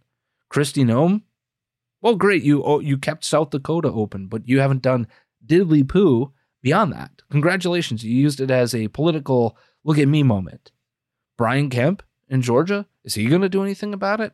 Kristi 0.49 0.86
Noem? 0.86 1.24
Well, 2.01 2.16
great. 2.16 2.43
You 2.43 2.63
oh, 2.63 2.80
you 2.80 2.97
kept 2.97 3.26
South 3.26 3.49
Dakota 3.49 3.91
open, 3.91 4.28
but 4.28 4.47
you 4.47 4.59
haven't 4.59 4.82
done 4.82 5.07
diddly 5.45 5.88
poo 5.88 6.32
beyond 6.61 6.93
that. 6.93 7.22
Congratulations. 7.32 8.03
You 8.03 8.16
used 8.16 8.39
it 8.39 8.51
as 8.51 8.74
a 8.74 8.88
political 8.89 9.57
look 9.84 9.97
at 9.97 10.07
me 10.07 10.24
moment. 10.24 10.72
Brian 11.38 11.70
Kemp 11.70 12.03
in 12.30 12.41
Georgia, 12.41 12.86
is 13.03 13.16
he 13.16 13.26
going 13.26 13.41
to 13.41 13.49
do 13.49 13.63
anything 13.63 13.93
about 13.93 14.22
it? 14.22 14.34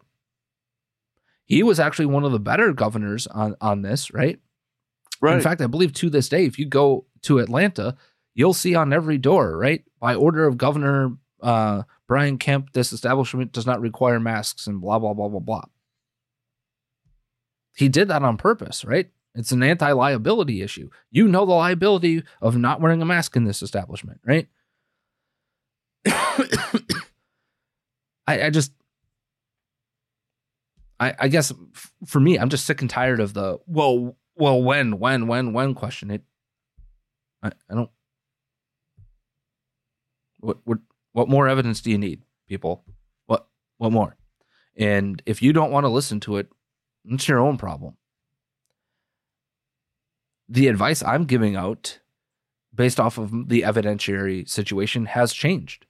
He 1.52 1.64
was 1.64 1.82
actually 1.82 2.06
one 2.06 2.24
of 2.24 2.32
the 2.32 2.39
better 2.39 2.72
governors 2.72 3.28
on, 3.28 3.58
on 3.60 3.82
this, 3.82 4.14
right? 4.14 4.39
Right. 5.20 5.36
In 5.36 5.41
fact, 5.41 5.60
I 5.60 5.68
believe 5.68 5.91
to 5.95 6.10
this 6.10 6.30
day, 6.30 6.45
if 6.45 6.58
you 6.58 6.66
go 6.66 7.08
to 7.24 7.39
Atlanta, 7.39 7.97
you'll 8.34 8.54
see 8.54 8.74
on 8.74 8.93
every 8.93 9.18
door, 9.18 9.58
right? 9.58 9.84
By 9.99 10.16
order 10.16 10.47
of 10.47 10.58
Governor 10.58 11.18
uh, 11.41 11.84
Brian 12.08 12.38
Kemp, 12.38 12.72
this 12.72 12.93
establishment 12.93 13.52
does 13.52 13.66
not 13.66 13.82
require 13.82 14.18
masks 14.18 14.66
and 14.66 14.80
blah, 14.80 14.97
blah, 14.97 15.14
blah, 15.14 15.28
blah, 15.28 15.41
blah. 15.41 15.66
He 17.76 17.89
did 17.89 18.08
that 18.08 18.24
on 18.24 18.38
purpose, 18.38 18.86
right? 18.86 19.10
It's 19.36 19.52
an 19.52 19.62
anti 19.62 19.91
liability 19.91 20.62
issue. 20.62 20.89
You 21.12 21.28
know 21.28 21.45
the 21.45 21.52
liability 21.52 22.24
of 22.41 22.56
not 22.56 22.80
wearing 22.80 23.02
a 23.02 23.06
mask 23.06 23.36
in 23.36 23.43
this 23.43 23.62
establishment, 23.62 24.22
right? 24.26 24.47
I, 28.26 28.43
I 28.43 28.49
just, 28.52 28.72
I, 31.02 31.16
I 31.18 31.28
guess 31.30 31.52
for 32.06 32.20
me, 32.20 32.38
I'm 32.38 32.49
just 32.49 32.66
sick 32.66 32.80
and 32.80 32.89
tired 32.89 33.20
of 33.20 33.34
the 33.34 33.58
well, 33.66 34.16
well, 34.36 34.62
when, 34.62 34.99
when, 34.99 35.26
when, 35.26 35.52
when 35.52 35.74
question. 35.74 36.12
It, 36.12 36.22
I, 37.41 37.52
I 37.70 37.74
don't. 37.74 37.89
What, 40.39 40.60
what, 40.64 40.78
what 41.12 41.28
more 41.28 41.47
evidence 41.47 41.82
do 41.82 41.89
you 41.89 41.97
need, 41.97 42.22
people? 42.47 42.84
What, 43.26 43.47
what 43.78 43.91
more? 43.91 44.16
And 44.78 45.22
if 45.26 45.41
you 45.41 45.54
don't 45.54 45.72
want 45.72 45.86
to 45.86 45.89
listen 45.89 46.20
to 46.22 46.38
it, 46.38 46.49
it's 47.06 47.28
your 47.28 47.39
own 47.39 47.58
problem. 47.58 47.97
The 50.47 50.68
advice 50.68 51.02
I'm 51.02 51.26
giving 51.26 51.56
out, 51.56 51.99
based 52.74 52.99
off 52.99 53.18
of 53.18 53.49
the 53.49 53.64
evidentiary 53.64 54.47
situation, 54.47 55.06
has 55.08 55.34
changed. 55.34 55.88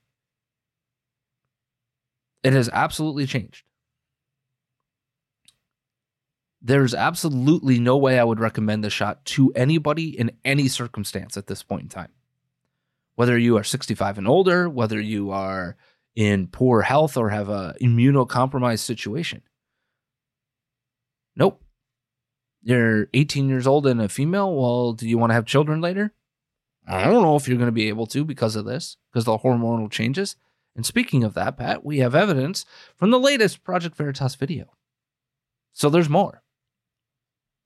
It 2.44 2.54
has 2.54 2.70
absolutely 2.72 3.26
changed. 3.26 3.66
There's 6.62 6.94
absolutely 6.94 7.80
no 7.80 7.98
way 7.98 8.20
I 8.20 8.24
would 8.24 8.40
recommend 8.40 8.84
this 8.84 8.94
shot 8.94 9.26
to 9.26 9.52
anybody 9.56 10.18
in 10.18 10.32
any 10.46 10.68
circumstance 10.68 11.36
at 11.36 11.48
this 11.48 11.64
point 11.64 11.84
in 11.84 11.90
time. 11.90 12.12
Whether 13.16 13.38
you 13.38 13.58
are 13.58 13.64
65 13.64 14.20
and 14.20 14.28
older, 14.28 14.70
whether 14.70 15.00
you 15.00 15.32
are 15.32 15.76
in 16.16 16.48
poor 16.48 16.82
health 16.82 17.18
or 17.18 17.30
have 17.30 17.50
a 17.50 17.76
immunocompromised 17.82 18.80
situation. 18.80 19.42
Nope. 21.36 21.64
You're 22.62 23.08
18 23.14 23.50
years 23.50 23.66
old 23.66 23.88
and 23.88 24.02
a 24.02 24.10
female. 24.10 24.54
Well, 24.54 24.94
do 24.94 25.08
you 25.08 25.18
want 25.18 25.32
to 25.32 25.36
have 25.36 25.46
children 25.46 25.82
later? 25.82 26.14
I 26.88 27.06
don't 27.06 27.24
know 27.24 27.36
if 27.36 27.48
you're 27.48 27.58
going 27.58 27.68
to 27.68 27.72
be 27.72 27.90
able 27.90 28.08
to 28.08 28.26
because 28.26 28.56
of 28.56 28.66
this, 28.66 28.98
because 29.12 29.26
the 29.26 29.38
hormonal 29.38 29.90
changes. 29.90 30.36
And 30.76 30.86
speaking 30.86 31.24
of 31.24 31.34
that, 31.34 31.58
Pat, 31.58 31.84
we 31.84 32.00
have 32.00 32.16
evidence 32.16 32.66
from 32.96 33.12
the 33.12 33.20
latest 33.20 33.64
Project 33.64 33.96
Veritas 33.96 34.36
video. 34.36 34.74
So 35.74 35.90
there's 35.90 36.10
more. 36.10 36.41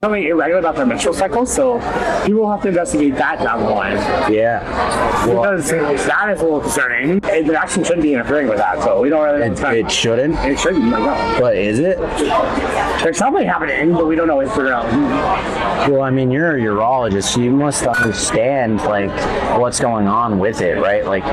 Becoming 0.06 0.28
irregular 0.28 0.60
about 0.60 0.76
their 0.76 0.86
menstrual 0.86 1.16
cycle, 1.16 1.48
so 1.48 1.80
people 2.28 2.48
have 2.52 2.62
to 2.62 2.68
investigate 2.68 3.16
that 3.16 3.40
down 3.40 3.64
the 3.64 3.70
line. 3.72 3.96
Yeah. 4.32 4.62
Well, 5.26 5.42
Because 5.58 6.06
that 6.06 6.30
is 6.30 6.42
a 6.42 6.44
little 6.44 6.62
concerning. 6.62 7.18
It 7.24 7.50
actually 7.50 7.86
shouldn't 7.86 8.04
be 8.04 8.14
interfering 8.14 8.48
with 8.48 8.60
that, 8.60 8.84
so 8.84 9.02
we 9.02 9.10
don't 9.10 9.24
really 9.24 9.48
it, 9.48 9.60
it 9.60 9.90
shouldn't, 9.92 10.36
It 10.46 10.60
shouldn't, 10.60 10.92
like, 10.92 11.02
no. 11.02 11.38
but 11.40 11.58
is 11.58 11.80
it? 11.80 11.98
There's 13.02 13.18
something 13.18 13.48
happening, 13.48 13.94
but 13.94 14.06
we 14.06 14.16
don't 14.16 14.28
know 14.28 14.40
figure 14.42 14.72
out. 14.72 14.86
Well, 15.90 16.02
I 16.02 16.12
mean, 16.12 16.30
you're 16.30 16.56
a 16.56 16.60
urologist, 16.62 17.34
so 17.34 17.42
you 17.42 17.50
must 17.52 17.88
understand 17.88 18.78
like 18.84 19.10
what's 19.60 19.80
going 19.80 20.08
on 20.08 20.38
with 20.38 20.62
it, 20.62 20.80
right? 20.80 21.04
Like, 21.04 21.24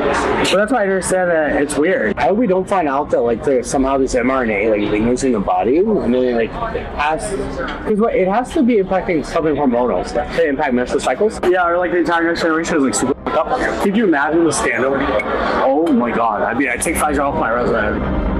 So 0.46 0.56
that's 0.56 0.72
why 0.72 0.80
I 0.80 0.82
understand 0.84 1.30
that 1.30 1.60
it's 1.60 1.76
weird. 1.76 2.16
I 2.16 2.28
hope 2.28 2.38
we 2.38 2.46
don't 2.46 2.66
find 2.66 2.88
out 2.88 3.10
that 3.10 3.20
like 3.20 3.44
there's 3.44 3.68
somehow 3.68 3.98
this 3.98 4.14
mRNA 4.14 4.70
like 4.70 4.90
lingers 4.90 5.24
in 5.24 5.32
the 5.32 5.40
body 5.40 5.78
and 5.78 6.14
then 6.14 6.36
like 6.36 6.50
has 6.50 7.30
because 7.82 7.98
what 7.98 8.14
it 8.14 8.28
has 8.28 8.50
to 8.52 8.61
be 8.66 8.76
impacting 8.76 9.24
something 9.24 9.54
hormonal 9.54 10.06
stuff 10.06 10.34
to 10.36 10.46
impact 10.46 10.74
menstrual 10.74 11.00
cycles. 11.00 11.40
Yeah, 11.48 11.66
or 11.68 11.78
like 11.78 11.90
the 11.90 11.98
entire 11.98 12.24
next 12.24 12.42
generation 12.42 12.76
is 12.76 12.82
like 12.82 12.94
super 12.94 13.14
fucked 13.30 13.36
up. 13.36 13.82
Could 13.82 13.96
you 13.96 14.04
imagine 14.04 14.44
the 14.44 14.52
scandal? 14.52 14.94
Oh 14.96 15.86
my 15.92 16.10
god! 16.10 16.42
I 16.42 16.54
mean, 16.54 16.68
I 16.68 16.76
take 16.76 16.96
Pfizer 16.96 17.20
off 17.20 17.38
my 17.38 17.50
resume. 17.50 18.32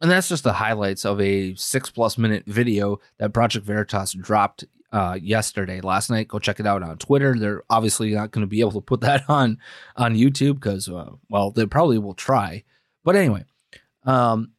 And 0.00 0.10
that's 0.10 0.28
just 0.28 0.42
the 0.42 0.54
highlights 0.54 1.04
of 1.04 1.20
a 1.20 1.54
six 1.54 1.88
plus 1.88 2.18
minute 2.18 2.44
video 2.46 2.98
that 3.18 3.32
Project 3.32 3.64
Veritas 3.64 4.12
dropped 4.12 4.64
uh, 4.90 5.16
yesterday, 5.20 5.80
last 5.80 6.10
night. 6.10 6.28
Go 6.28 6.40
check 6.40 6.58
it 6.58 6.66
out 6.66 6.82
on 6.82 6.98
Twitter. 6.98 7.36
They're 7.38 7.62
obviously 7.70 8.12
not 8.12 8.32
going 8.32 8.42
to 8.42 8.48
be 8.48 8.60
able 8.60 8.72
to 8.72 8.80
put 8.80 9.00
that 9.02 9.22
on 9.28 9.58
on 9.96 10.14
YouTube 10.14 10.54
because, 10.54 10.88
uh, 10.88 11.12
well, 11.28 11.50
they 11.50 11.66
probably 11.66 11.98
will 11.98 12.14
try. 12.14 12.64
But 13.04 13.16
anyway, 13.16 13.44
um, 14.04 14.52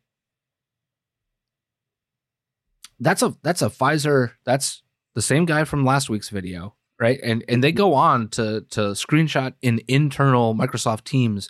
that's 3.03 3.21
a 3.21 3.35
that's 3.43 3.61
a 3.61 3.69
Pfizer. 3.69 4.31
That's 4.45 4.81
the 5.15 5.21
same 5.21 5.45
guy 5.45 5.63
from 5.63 5.85
last 5.85 6.09
week's 6.09 6.29
video, 6.29 6.75
right? 6.99 7.19
And 7.23 7.43
and 7.47 7.63
they 7.63 7.71
go 7.71 7.93
on 7.93 8.29
to 8.29 8.61
to 8.71 8.81
screenshot 8.91 9.53
an 9.61 9.79
internal 9.87 10.55
Microsoft 10.55 11.03
Teams 11.03 11.49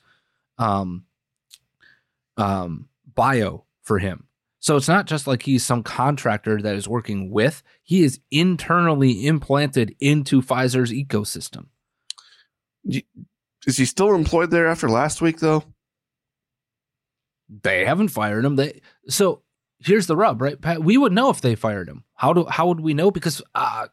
um, 0.58 1.06
um, 2.38 2.88
bio 3.14 3.66
for 3.82 4.00
him. 4.00 4.28
So 4.60 4.78
it's 4.78 4.88
not 4.88 5.08
just 5.08 5.28
like 5.28 5.44
he's 5.44 5.66
some 5.66 5.84
contractor 5.84 6.62
that 6.62 6.76
is 6.76 6.88
working 6.88 7.30
with, 7.30 7.64
he 7.84 8.04
is 8.04 8.22
internally 8.32 9.28
implanted 9.28 9.94
into 10.00 10.42
Pfizer's 10.42 10.92
ecosystem. 10.92 11.66
Is 12.86 13.78
he 13.78 13.84
still 13.84 14.16
employed 14.16 14.52
there 14.52 14.68
after 14.68 14.88
last 14.88 15.22
week, 15.22 15.40
though? 15.40 15.66
They 17.62 17.84
haven't 17.84 18.08
fired 18.08 18.46
him. 18.46 18.56
They 18.56 18.82
so 19.10 19.43
here's 19.84 20.08
the 20.08 20.16
rub, 20.16 20.42
right? 20.42 20.60
Pat, 20.60 20.84
we 20.84 20.98
would 20.98 21.12
know 21.12 21.30
if 21.30 21.42
they 21.42 21.56
fired 21.56 21.88
him. 21.90 22.04
How 22.16 22.34
do 22.34 22.46
how 22.46 22.68
would 22.68 22.80
we 22.80 22.94
know? 22.94 23.12
Because 23.12 23.42
uh, 23.56 23.88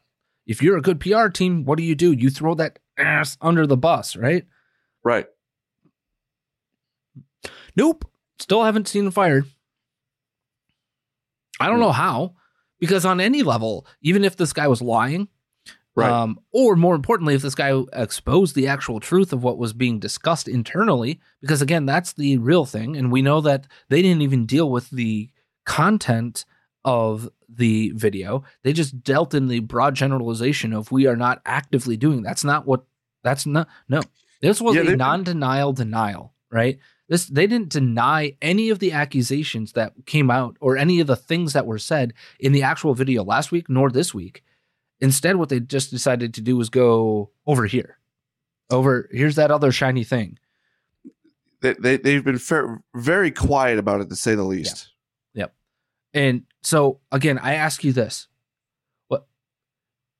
if 0.47 0.63
you're 0.63 0.77
a 0.79 0.83
good 0.83 1.01
PR 1.01 1.29
team, 1.29 1.65
what 1.65 1.79
do 1.79 1.85
you 1.85 1.95
do? 1.95 2.13
You 2.13 2.31
throw 2.31 2.55
that 2.55 2.79
ass 2.99 3.37
under 3.41 3.67
the 3.67 3.77
bus, 3.77 4.17
right? 4.17 4.45
Right. 5.05 5.27
Nope. 7.77 8.05
Still 8.39 8.65
haven't 8.65 8.89
seen 8.89 9.07
him 9.07 9.11
fired. 9.11 9.45
I 11.59 11.67
don't 11.69 11.81
know 11.81 11.93
how, 11.93 12.35
because 12.79 13.05
on 13.05 13.21
any 13.21 13.43
level, 13.43 13.87
even 14.01 14.25
if 14.25 14.37
this 14.37 14.53
guy 14.53 14.67
was 14.69 14.81
lying, 14.81 15.29
Right. 15.95 16.11
um, 16.11 16.39
or 16.53 16.77
more 16.77 16.95
importantly, 16.95 17.35
if 17.35 17.43
this 17.43 17.55
guy 17.57 17.79
exposed 17.93 18.55
the 18.55 18.69
actual 18.69 19.01
truth 19.01 19.33
of 19.33 19.43
what 19.43 19.59
was 19.59 19.73
being 19.75 19.99
discussed 19.99 20.49
internally, 20.49 21.21
because 21.43 21.61
again, 21.61 21.85
that's 21.85 22.13
the 22.15 22.39
real 22.39 22.65
thing, 22.65 22.97
and 22.97 23.13
we 23.13 23.21
know 23.23 23.41
that 23.43 23.67
they 23.89 24.01
didn't 24.01 24.23
even 24.23 24.47
deal 24.47 24.71
with 24.71 24.89
the 24.91 25.29
content 25.65 26.45
of 26.85 27.29
the 27.49 27.91
video. 27.95 28.45
They 28.63 28.73
just 28.73 29.03
dealt 29.03 29.35
in 29.35 29.49
the 29.49 29.61
broad 29.61 29.95
generalization 29.95 30.73
of 30.73 30.91
we 30.91 31.07
are 31.07 31.17
not 31.17 31.43
actively 31.45 31.97
doing. 31.97 32.23
That's 32.23 32.45
not 32.45 32.67
what. 32.67 32.85
That's 33.23 33.45
not 33.45 33.69
no. 33.89 34.03
This 34.41 34.61
was 34.61 34.77
Yeah, 34.77 34.83
a 34.83 34.97
non-denial 34.97 35.75
denial, 35.75 36.33
right? 36.51 36.79
This 37.09 37.27
they 37.27 37.47
didn't 37.47 37.69
deny 37.69 38.37
any 38.41 38.71
of 38.71 38.79
the 38.79 38.93
accusations 38.93 39.73
that 39.73 39.93
came 40.07 40.31
out 40.31 40.57
or 40.61 40.77
any 40.77 41.01
of 41.01 41.07
the 41.07 41.17
things 41.17 41.53
that 41.53 41.67
were 41.67 41.79
said 41.79 42.15
in 42.39 42.53
the 42.53 42.63
actual 42.63 42.95
video 42.95 43.25
last 43.25 43.53
week 43.53 43.69
nor 43.69 43.91
this 43.91 44.15
week. 44.15 44.43
Instead, 45.01 45.37
what 45.37 45.49
they 45.49 45.61
just 45.61 45.91
decided 45.91 46.35
to 46.35 46.41
do 46.41 46.57
was 46.57 46.71
go 46.71 47.31
over 47.47 47.67
here. 47.67 47.99
Over 48.71 49.09
here's 49.11 49.35
that 49.37 49.51
other 49.51 49.73
shiny 49.73 50.05
thing. 50.05 50.39
They, 51.61 51.75
they, 51.75 51.97
they've 51.99 52.25
been 52.25 52.39
fair, 52.39 52.83
very 52.95 53.31
quiet 53.31 53.79
about 53.79 54.01
it, 54.01 54.09
to 54.09 54.17
say 54.17 54.35
the 54.35 54.45
least. 54.45 54.77
Yep. 54.77 54.91
And 56.13 56.43
so 56.63 57.01
again, 57.13 57.39
I 57.39 57.55
ask 57.55 57.85
you 57.85 57.93
this: 57.93 58.29
what 59.09 59.27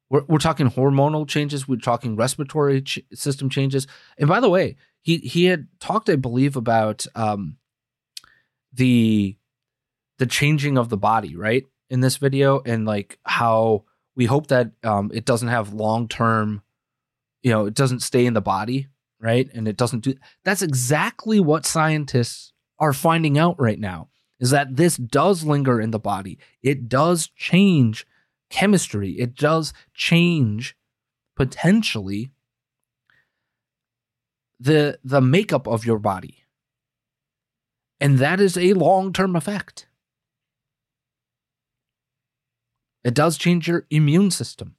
we're 0.09 0.25
we're 0.29 0.39
talking 0.39 0.71
hormonal 0.71 1.27
changes, 1.27 1.67
we're 1.67 1.77
talking 1.77 2.17
respiratory 2.17 2.83
ch- 2.83 3.01
system 3.13 3.49
changes, 3.49 3.87
and 4.19 4.29
by 4.29 4.41
the 4.41 4.49
way, 4.49 4.77
he 5.03 5.19
he 5.19 5.47
had 5.47 5.69
talked, 5.81 6.09
I 6.09 6.17
believe, 6.17 6.57
about 6.57 7.07
um 7.15 7.57
the 8.73 9.37
the 10.19 10.27
changing 10.27 10.79
of 10.79 10.89
the 10.89 10.97
body, 10.97 11.35
right, 11.35 11.65
in 11.89 12.01
this 12.01 12.19
video, 12.19 12.61
and 12.65 12.85
like 12.85 13.19
how 13.25 13.85
we 14.15 14.27
hope 14.27 14.49
that 14.49 14.71
um 14.85 15.11
it 15.13 15.25
doesn't 15.25 15.49
have 15.49 15.73
long 15.73 16.07
term, 16.07 16.63
you 17.43 17.51
know, 17.51 17.67
it 17.67 17.75
doesn't 17.75 18.01
stay 18.01 18.27
in 18.27 18.35
the 18.35 18.41
body, 18.41 18.87
right, 19.21 19.49
and 19.55 19.67
it 19.67 19.77
doesn't 19.77 20.05
do. 20.05 20.15
That's 20.45 20.63
exactly 20.63 21.41
what 21.41 21.67
scientists 21.67 22.53
are 22.79 22.93
finding 22.93 23.37
out 23.39 23.61
right 23.61 23.79
now 23.79 24.10
is 24.41 24.51
that 24.51 24.77
this 24.77 24.97
does 24.97 25.45
linger 25.45 25.81
in 25.81 25.91
the 25.91 25.99
body. 25.99 26.39
It 26.63 26.89
does 26.89 27.29
change 27.37 28.07
chemistry. 28.49 29.13
It 29.13 29.37
does 29.37 29.73
change 29.95 30.77
potentially 31.37 32.33
the 34.59 34.99
the 35.05 35.21
makeup 35.21 35.69
of 35.69 35.87
your 35.87 35.99
body. 35.99 36.45
And 38.01 38.19
that 38.19 38.41
is 38.41 38.57
a 38.57 38.73
long-term 38.73 39.37
effect. 39.37 39.87
It 43.05 43.15
does 43.15 43.39
change 43.39 43.69
your 43.69 43.87
immune 43.91 44.31
system. 44.31 44.77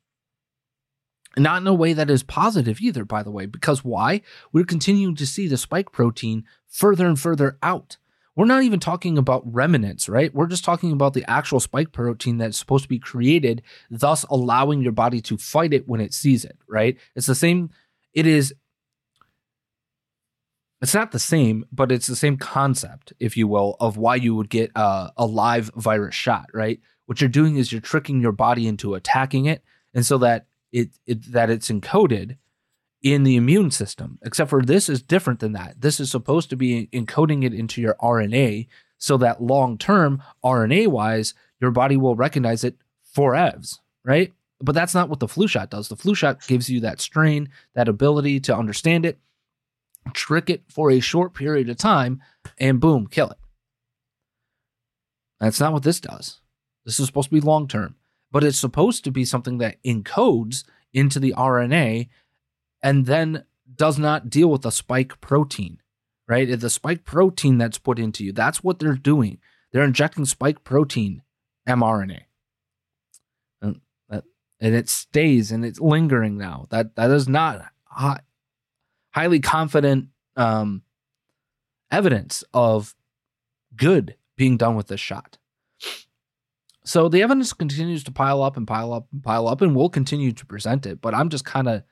Not 1.38 1.62
in 1.62 1.68
a 1.68 1.74
way 1.74 1.94
that 1.94 2.10
is 2.10 2.24
positive 2.24 2.82
either, 2.82 3.06
by 3.06 3.24
the 3.24 3.32
way, 3.32 3.46
because 3.46 3.86
why? 3.86 4.22
We're 4.52 4.66
continuing 4.66 5.16
to 5.16 5.26
see 5.26 5.48
the 5.48 5.58
spike 5.58 5.92
protein 5.92 6.46
further 6.68 7.08
and 7.08 7.20
further 7.20 7.58
out. 7.64 7.98
We're 8.36 8.46
not 8.46 8.64
even 8.64 8.80
talking 8.80 9.18
about 9.18 9.44
remnants, 9.46 10.08
right? 10.08 10.34
We're 10.34 10.48
just 10.48 10.64
talking 10.64 10.92
about 10.92 11.14
the 11.14 11.30
actual 11.30 11.60
spike 11.60 11.92
protein 11.92 12.38
that's 12.38 12.58
supposed 12.58 12.84
to 12.84 12.90
be 12.90 13.00
created, 13.00 13.62
thus 13.90 14.24
allowing 14.30 14.82
your 14.82 14.94
body 14.94 15.20
to 15.22 15.38
fight 15.38 15.74
it 15.74 15.88
when 15.88 16.00
it 16.00 16.14
sees 16.14 16.46
it, 16.46 16.58
right? 16.68 16.98
It's 17.16 17.28
the 17.28 17.36
same, 17.36 17.72
it 18.14 18.26
is, 18.26 18.54
it's 20.82 20.94
not 20.94 21.12
the 21.12 21.20
same, 21.20 21.66
but 21.72 21.92
it's 21.92 22.08
the 22.08 22.16
same 22.16 22.38
concept, 22.38 23.14
if 23.20 23.36
you 23.36 23.48
will, 23.48 23.76
of 23.80 23.98
why 23.98 24.16
you 24.16 24.34
would 24.36 24.50
get 24.50 24.72
a, 24.76 25.12
a 25.18 25.26
live 25.26 25.70
virus 25.76 26.16
shot, 26.16 26.46
right? 26.54 26.80
What 27.06 27.20
you're 27.20 27.30
doing 27.30 27.58
is 27.58 27.72
you're 27.72 27.82
tricking 27.82 28.22
your 28.22 28.32
body 28.32 28.66
into 28.66 28.96
attacking 28.96 29.46
it, 29.46 29.62
and 29.94 30.06
so 30.06 30.18
that 30.20 30.48
it, 30.72 30.92
it 31.06 31.34
that 31.34 31.50
it's 31.50 31.70
encoded 31.70 32.38
in 33.04 33.24
the 33.24 33.36
immune 33.36 33.72
system, 33.72 34.20
except 34.22 34.50
for 34.50 34.62
this 34.62 34.88
is 34.88 35.02
different 35.02 35.40
than 35.40 35.54
that. 35.54 35.80
This 35.80 36.00
is 36.00 36.12
supposed 36.12 36.50
to 36.52 36.56
be 36.56 36.88
encoding 36.94 37.44
it 37.44 37.54
into 37.54 37.82
your 37.82 37.96
RNA 37.96 38.68
so 38.98 39.18
that 39.18 39.42
long 39.42 39.78
term, 39.78 40.22
RNA 40.44 40.88
wise, 40.88 41.34
your 41.60 41.72
body 41.72 41.98
will 41.98 42.16
recognize 42.16 42.64
it 42.64 42.76
for 43.04 43.34
EVs, 43.34 43.80
right? 44.06 44.34
But 44.60 44.76
that's 44.76 44.94
not 44.94 45.10
what 45.10 45.20
the 45.20 45.28
flu 45.28 45.48
shot 45.48 45.72
does. 45.72 45.88
The 45.88 45.96
flu 45.96 46.14
shot 46.14 46.46
gives 46.48 46.70
you 46.70 46.80
that 46.82 47.02
strain, 47.02 47.50
that 47.74 47.88
ability 47.88 48.40
to 48.42 48.56
understand 48.56 49.06
it, 49.06 49.18
trick 50.14 50.50
it 50.50 50.64
for 50.70 50.92
a 50.92 51.00
short 51.00 51.34
period 51.34 51.70
of 51.70 51.78
time, 51.78 52.22
and 52.60 52.80
boom, 52.80 53.08
kill 53.08 53.32
it. 53.32 53.38
That's 55.40 55.60
not 55.60 55.74
what 55.74 55.82
this 55.84 56.00
does. 56.00 56.40
This 56.86 57.00
is 57.00 57.08
supposed 57.08 57.30
to 57.30 57.36
be 57.36 57.42
long 57.42 57.68
term, 57.68 57.96
but 58.32 58.44
it's 58.44 58.60
supposed 58.60 59.04
to 59.06 59.12
be 59.12 59.26
something 59.26 59.58
that 59.58 59.82
encodes 59.84 60.64
into 60.94 61.20
the 61.20 61.34
RNA 61.36 62.10
and 62.84 63.06
then 63.06 63.46
does 63.74 63.98
not 63.98 64.30
deal 64.30 64.50
with 64.50 64.62
the 64.62 64.72
spike 64.72 65.20
protein, 65.22 65.80
right? 66.28 66.60
The 66.60 66.70
spike 66.70 67.04
protein 67.04 67.58
that's 67.58 67.78
put 67.78 68.00
into 68.00 68.24
you. 68.24 68.32
That's 68.32 68.64
what 68.64 68.80
they're 68.80 68.96
doing. 68.96 69.40
They're 69.72 69.84
injecting 69.84 70.26
spike 70.26 70.64
protein 70.64 71.24
mRNA. 71.68 72.22
And, 73.62 73.82
and 74.10 74.76
it 74.76 74.90
stays 74.90 75.52
and 75.52 75.66
it's 75.66 75.80
lingering 75.80 76.38
now. 76.38 76.68
That 76.70 76.96
that 76.96 77.10
is 77.10 77.28
not 77.28 77.66
high, 77.86 78.22
highly 79.12 79.40
confident 79.40 80.10
um, 80.36 80.84
evidence 81.90 82.44
of 82.54 82.96
good 83.76 84.16
being 84.36 84.58
done 84.58 84.76
with 84.76 84.88
this 84.88 85.00
shot. 85.00 85.38
So 86.84 87.10
the 87.10 87.22
evidence 87.22 87.54
continues 87.54 88.04
to 88.06 88.12
pile 88.12 88.42
up 88.42 88.58
and 88.58 88.68
pile 88.68 88.94
up 88.94 89.08
and 89.12 89.24
pile 89.24 89.48
up, 89.48 89.62
and 89.62 89.76
we'll 89.76 89.90
continue 89.90 90.32
to 90.32 90.46
present 90.46 90.86
it. 90.86 91.00
But 91.02 91.14
I'm 91.14 91.30
just 91.30 91.46
kind 91.46 91.68
of 91.68 91.84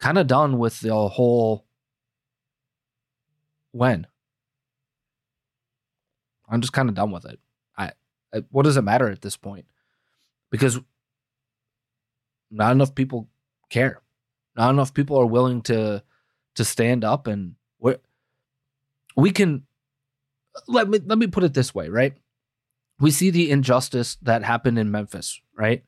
kind 0.00 0.18
of 0.18 0.26
done 0.26 0.58
with 0.58 0.80
the 0.80 0.94
whole 0.94 1.66
when. 3.72 4.06
I'm 6.48 6.60
just 6.60 6.72
kind 6.72 6.88
of 6.88 6.94
done 6.94 7.12
with 7.12 7.24
it. 7.26 7.38
I, 7.76 7.92
I, 8.34 8.42
what 8.50 8.64
does 8.64 8.76
it 8.76 8.82
matter 8.82 9.08
at 9.08 9.22
this 9.22 9.36
point? 9.36 9.66
Because 10.50 10.80
not 12.50 12.72
enough 12.72 12.94
people 12.94 13.28
care. 13.68 14.00
Not 14.56 14.70
enough 14.70 14.92
people 14.92 15.16
are 15.18 15.26
willing 15.26 15.62
to 15.62 16.02
to 16.56 16.64
stand 16.64 17.04
up 17.04 17.28
and 17.28 17.54
we 17.78 17.94
we 19.16 19.30
can 19.30 19.62
let 20.66 20.88
me 20.88 20.98
let 21.04 21.18
me 21.18 21.28
put 21.28 21.44
it 21.44 21.54
this 21.54 21.74
way, 21.74 21.88
right? 21.88 22.14
We 22.98 23.12
see 23.12 23.30
the 23.30 23.50
injustice 23.50 24.16
that 24.22 24.42
happened 24.42 24.78
in 24.78 24.90
Memphis, 24.90 25.40
right? 25.54 25.84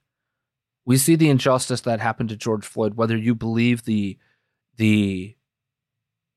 We 0.84 0.96
see 0.96 1.16
the 1.16 1.30
injustice 1.30 1.82
that 1.82 2.00
happened 2.00 2.28
to 2.30 2.36
George 2.36 2.66
Floyd, 2.66 2.94
whether 2.94 3.16
you 3.16 3.34
believe 3.34 3.84
the 3.84 4.18
the 4.76 5.36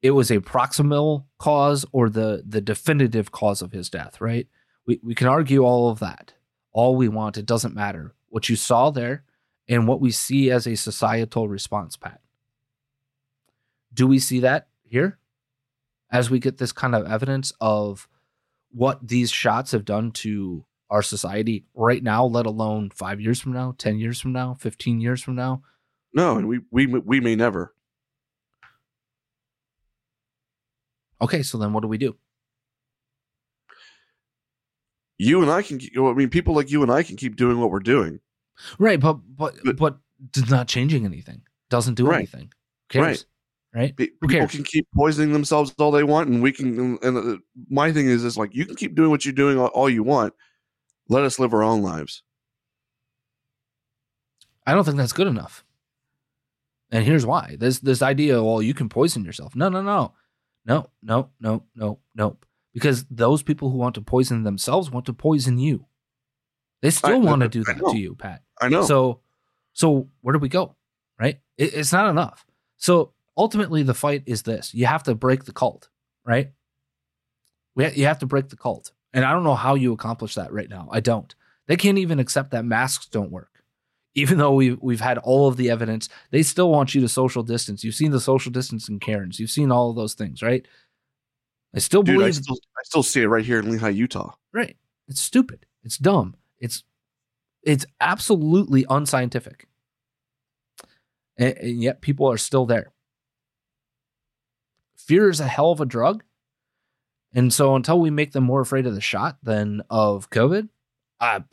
it 0.01 0.11
was 0.11 0.29
a 0.29 0.39
proximal 0.39 1.25
cause 1.39 1.85
or 1.91 2.09
the 2.09 2.43
the 2.47 2.61
definitive 2.61 3.31
cause 3.31 3.61
of 3.61 3.71
his 3.71 3.89
death, 3.89 4.21
right? 4.21 4.47
We 4.85 4.99
we 5.03 5.15
can 5.15 5.27
argue 5.27 5.63
all 5.63 5.89
of 5.89 5.99
that. 5.99 6.33
All 6.71 6.95
we 6.95 7.07
want, 7.07 7.37
it 7.37 7.45
doesn't 7.45 7.73
matter. 7.73 8.13
What 8.27 8.49
you 8.49 8.55
saw 8.55 8.91
there 8.91 9.23
and 9.67 9.87
what 9.87 10.01
we 10.01 10.11
see 10.11 10.51
as 10.51 10.67
a 10.67 10.75
societal 10.75 11.47
response, 11.47 11.95
Pat. 11.95 12.19
Do 13.93 14.07
we 14.07 14.19
see 14.19 14.41
that 14.41 14.67
here? 14.83 15.17
As 16.11 16.29
we 16.29 16.39
get 16.39 16.57
this 16.57 16.71
kind 16.71 16.93
of 16.93 17.07
evidence 17.07 17.53
of 17.59 18.07
what 18.69 19.07
these 19.07 19.31
shots 19.31 19.71
have 19.71 19.85
done 19.85 20.11
to 20.11 20.65
our 20.89 21.01
society 21.01 21.65
right 21.73 22.03
now, 22.03 22.25
let 22.25 22.45
alone 22.45 22.89
five 22.91 23.19
years 23.19 23.39
from 23.39 23.53
now, 23.53 23.73
10 23.77 23.97
years 23.97 24.19
from 24.19 24.33
now, 24.33 24.55
15 24.59 25.01
years 25.01 25.21
from 25.21 25.35
now? 25.35 25.61
No, 26.13 26.37
and 26.37 26.47
we, 26.47 26.59
we, 26.71 26.85
we 26.87 27.19
may 27.19 27.35
never. 27.35 27.73
Okay, 31.21 31.43
so 31.43 31.57
then 31.57 31.73
what 31.73 31.81
do 31.81 31.87
we 31.87 31.97
do? 31.97 32.15
You 35.17 35.41
and 35.41 35.49
I 35.49 35.61
can, 35.61 35.79
I 35.97 36.13
mean, 36.13 36.29
people 36.29 36.53
like 36.53 36.69
you 36.69 36.83
and 36.83 36.91
I 36.91 37.03
can 37.03 37.15
keep 37.15 37.35
doing 37.35 37.59
what 37.59 37.71
we're 37.71 37.79
doing. 37.79 38.19
Right, 38.79 38.99
but, 38.99 39.19
but, 39.35 39.55
but, 39.63 39.77
but 39.77 39.97
it's 40.35 40.49
not 40.49 40.67
changing 40.67 41.05
anything. 41.05 41.41
Doesn't 41.69 41.95
do 41.95 42.07
right. 42.07 42.17
anything. 42.17 42.51
Who 42.91 42.99
cares? 42.99 43.25
Right. 43.73 43.95
right? 43.97 44.11
People 44.21 44.47
can 44.47 44.63
keep 44.63 44.87
poisoning 44.95 45.33
themselves 45.33 45.73
all 45.77 45.91
they 45.91 46.03
want, 46.03 46.29
and 46.29 46.41
we 46.41 46.51
can. 46.51 46.97
And 47.01 47.17
uh, 47.17 47.37
my 47.69 47.91
thing 47.91 48.07
is, 48.07 48.23
is 48.23 48.37
like 48.37 48.53
you 48.53 48.65
can 48.65 48.75
keep 48.75 48.95
doing 48.95 49.09
what 49.09 49.25
you're 49.25 49.33
doing 49.33 49.57
all, 49.57 49.67
all 49.67 49.89
you 49.89 50.03
want, 50.03 50.33
let 51.09 51.23
us 51.23 51.39
live 51.39 51.53
our 51.53 51.63
own 51.63 51.81
lives. 51.81 52.23
I 54.65 54.73
don't 54.73 54.83
think 54.83 54.97
that's 54.97 55.13
good 55.13 55.27
enough. 55.27 55.63
And 56.91 57.03
here's 57.03 57.25
why. 57.25 57.57
This 57.59 57.79
this 57.79 58.01
idea, 58.01 58.43
well, 58.43 58.61
you 58.61 58.73
can 58.73 58.89
poison 58.89 59.25
yourself. 59.25 59.55
No, 59.55 59.69
no, 59.69 59.81
no. 59.81 60.13
No, 60.65 60.89
no, 61.03 61.29
no, 61.39 61.63
no, 61.75 61.99
no. 62.15 62.37
Because 62.73 63.05
those 63.09 63.43
people 63.43 63.69
who 63.69 63.77
want 63.77 63.95
to 63.95 64.01
poison 64.01 64.43
themselves 64.43 64.89
want 64.89 65.05
to 65.05 65.13
poison 65.13 65.57
you. 65.59 65.85
They 66.81 66.89
still 66.89 67.15
I, 67.15 67.17
want 67.17 67.41
to 67.41 67.49
do 67.49 67.63
that 67.63 67.77
to 67.77 67.97
you, 67.97 68.15
Pat. 68.15 68.41
I 68.59 68.69
know. 68.69 68.83
So 68.83 69.21
so 69.73 70.09
where 70.21 70.33
do 70.33 70.39
we 70.39 70.49
go? 70.49 70.75
Right? 71.19 71.39
It, 71.57 71.73
it's 71.73 71.93
not 71.93 72.09
enough. 72.09 72.45
So 72.77 73.13
ultimately 73.37 73.83
the 73.83 73.93
fight 73.93 74.23
is 74.25 74.43
this. 74.43 74.73
You 74.73 74.85
have 74.85 75.03
to 75.03 75.15
break 75.15 75.45
the 75.45 75.53
cult, 75.53 75.89
right? 76.25 76.51
We 77.75 77.85
ha- 77.85 77.93
you 77.95 78.05
have 78.05 78.19
to 78.19 78.25
break 78.25 78.49
the 78.49 78.57
cult. 78.57 78.91
And 79.15 79.23
I 79.23 79.31
don't 79.31 79.45
know 79.45 79.55
how 79.55 79.75
you 79.75 79.93
accomplish 79.93 80.35
that 80.35 80.51
right 80.51 80.69
now. 80.69 80.89
I 80.91 80.99
don't. 80.99 81.33
They 81.67 81.77
can't 81.77 81.97
even 81.97 82.19
accept 82.19 82.51
that 82.51 82.65
masks 82.65 83.07
don't 83.07 83.31
work. 83.31 83.49
Even 84.13 84.37
though 84.37 84.53
we've 84.53 84.77
we've 84.81 85.01
had 85.01 85.17
all 85.17 85.47
of 85.47 85.57
the 85.57 85.69
evidence, 85.69 86.09
they 86.31 86.43
still 86.43 86.69
want 86.69 86.93
you 86.93 87.01
to 87.01 87.07
social 87.07 87.41
distance. 87.41 87.83
You've 87.83 87.95
seen 87.95 88.11
the 88.11 88.19
social 88.19 88.51
distance 88.51 88.87
in 88.89 88.99
Cairns. 88.99 89.39
You've 89.39 89.49
seen 89.49 89.71
all 89.71 89.89
of 89.89 89.95
those 89.95 90.13
things, 90.13 90.43
right? 90.43 90.67
I 91.73 91.79
still 91.79 92.03
Dude, 92.03 92.17
believe. 92.17 92.27
I 92.27 92.31
still, 92.31 92.57
I 92.77 92.81
still 92.83 93.03
see 93.03 93.21
it 93.21 93.27
right 93.27 93.43
here 93.43 93.59
in 93.59 93.65
Lehi, 93.65 93.95
Utah. 93.95 94.33
Right. 94.53 94.77
It's 95.07 95.21
stupid. 95.21 95.65
It's 95.83 95.97
dumb. 95.97 96.35
It's 96.59 96.83
it's 97.63 97.85
absolutely 98.01 98.85
unscientific. 98.89 99.67
And, 101.37 101.57
and 101.57 101.81
yet 101.81 102.01
people 102.01 102.29
are 102.29 102.37
still 102.37 102.65
there. 102.65 102.91
Fear 104.97 105.29
is 105.29 105.39
a 105.39 105.47
hell 105.47 105.71
of 105.71 105.81
a 105.81 105.85
drug. 105.85 106.23
And 107.35 107.53
so 107.53 107.75
until 107.75 107.99
we 107.99 108.09
make 108.09 108.31
them 108.31 108.45
more 108.45 108.61
afraid 108.61 108.87
of 108.87 108.95
the 108.95 109.01
shot 109.01 109.37
than 109.43 109.83
of 109.89 110.29
COVID, 110.29 110.69
I 111.19 111.43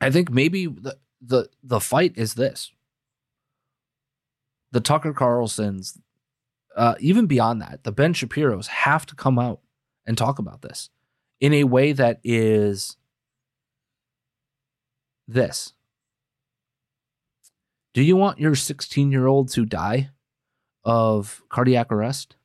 I 0.00 0.10
think 0.10 0.30
maybe 0.30 0.66
the 0.66 0.96
the 1.20 1.48
the 1.62 1.80
fight 1.80 2.12
is 2.16 2.34
this. 2.34 2.70
The 4.70 4.80
Tucker 4.80 5.12
Carlsons, 5.12 5.98
uh, 6.76 6.94
even 7.00 7.26
beyond 7.26 7.60
that, 7.62 7.82
the 7.82 7.92
Ben 7.92 8.12
Shapiro's 8.12 8.68
have 8.68 9.06
to 9.06 9.16
come 9.16 9.38
out 9.38 9.60
and 10.06 10.16
talk 10.16 10.38
about 10.38 10.62
this 10.62 10.90
in 11.40 11.52
a 11.52 11.64
way 11.64 11.92
that 11.92 12.20
is 12.22 12.96
this. 15.26 15.72
Do 17.92 18.02
you 18.02 18.16
want 18.16 18.38
your 18.38 18.54
16 18.54 19.10
year 19.10 19.26
old 19.26 19.48
to 19.52 19.64
die 19.64 20.10
of 20.84 21.42
cardiac 21.48 21.90
arrest? 21.90 22.36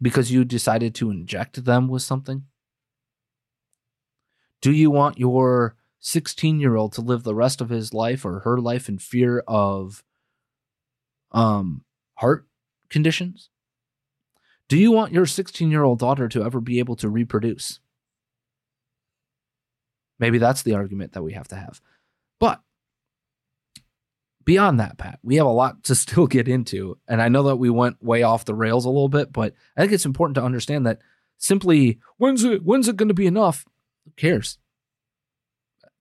Because 0.00 0.30
you 0.30 0.44
decided 0.44 0.94
to 0.96 1.10
inject 1.10 1.64
them 1.64 1.88
with 1.88 2.02
something? 2.02 2.44
Do 4.60 4.72
you 4.72 4.90
want 4.90 5.18
your 5.18 5.76
16 6.00 6.60
year 6.60 6.76
old 6.76 6.92
to 6.94 7.00
live 7.00 7.22
the 7.22 7.34
rest 7.34 7.60
of 7.60 7.68
his 7.68 7.92
life 7.92 8.24
or 8.24 8.40
her 8.40 8.58
life 8.58 8.88
in 8.88 8.98
fear 8.98 9.40
of 9.46 10.02
um, 11.32 11.84
heart 12.14 12.46
conditions? 12.88 13.50
Do 14.68 14.76
you 14.76 14.92
want 14.92 15.12
your 15.12 15.26
16 15.26 15.70
year 15.70 15.82
old 15.82 15.98
daughter 15.98 16.28
to 16.28 16.44
ever 16.44 16.60
be 16.60 16.78
able 16.78 16.96
to 16.96 17.08
reproduce? 17.08 17.80
Maybe 20.18 20.38
that's 20.38 20.62
the 20.62 20.74
argument 20.74 21.12
that 21.12 21.22
we 21.22 21.32
have 21.32 21.48
to 21.48 21.56
have. 21.56 21.80
But 22.40 22.60
beyond 24.48 24.80
that, 24.80 24.96
Pat, 24.96 25.18
we 25.22 25.36
have 25.36 25.44
a 25.44 25.50
lot 25.50 25.84
to 25.84 25.94
still 25.94 26.26
get 26.26 26.48
into. 26.48 26.96
And 27.06 27.20
I 27.20 27.28
know 27.28 27.42
that 27.44 27.56
we 27.56 27.68
went 27.68 28.02
way 28.02 28.22
off 28.22 28.46
the 28.46 28.54
rails 28.54 28.86
a 28.86 28.88
little 28.88 29.10
bit, 29.10 29.30
but 29.30 29.52
I 29.76 29.82
think 29.82 29.92
it's 29.92 30.06
important 30.06 30.36
to 30.36 30.42
understand 30.42 30.86
that 30.86 31.00
simply 31.36 31.98
when's 32.16 32.44
it 32.44 32.64
when's 32.64 32.88
it 32.88 32.96
going 32.96 33.08
to 33.08 33.14
be 33.14 33.26
enough? 33.26 33.66
Who 34.06 34.12
cares? 34.16 34.58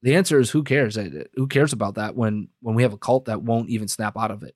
The 0.02 0.16
answer 0.16 0.40
is 0.40 0.52
who 0.52 0.64
cares? 0.64 0.98
Who 1.36 1.48
cares 1.48 1.74
about 1.74 1.96
that 1.96 2.16
when 2.16 2.48
when 2.62 2.74
we 2.74 2.84
have 2.84 2.94
a 2.94 2.98
cult 2.98 3.26
that 3.26 3.44
won't 3.44 3.70
even 3.70 3.90
snap 3.90 4.18
out 4.18 4.32
of 4.32 4.44
it? 4.44 4.56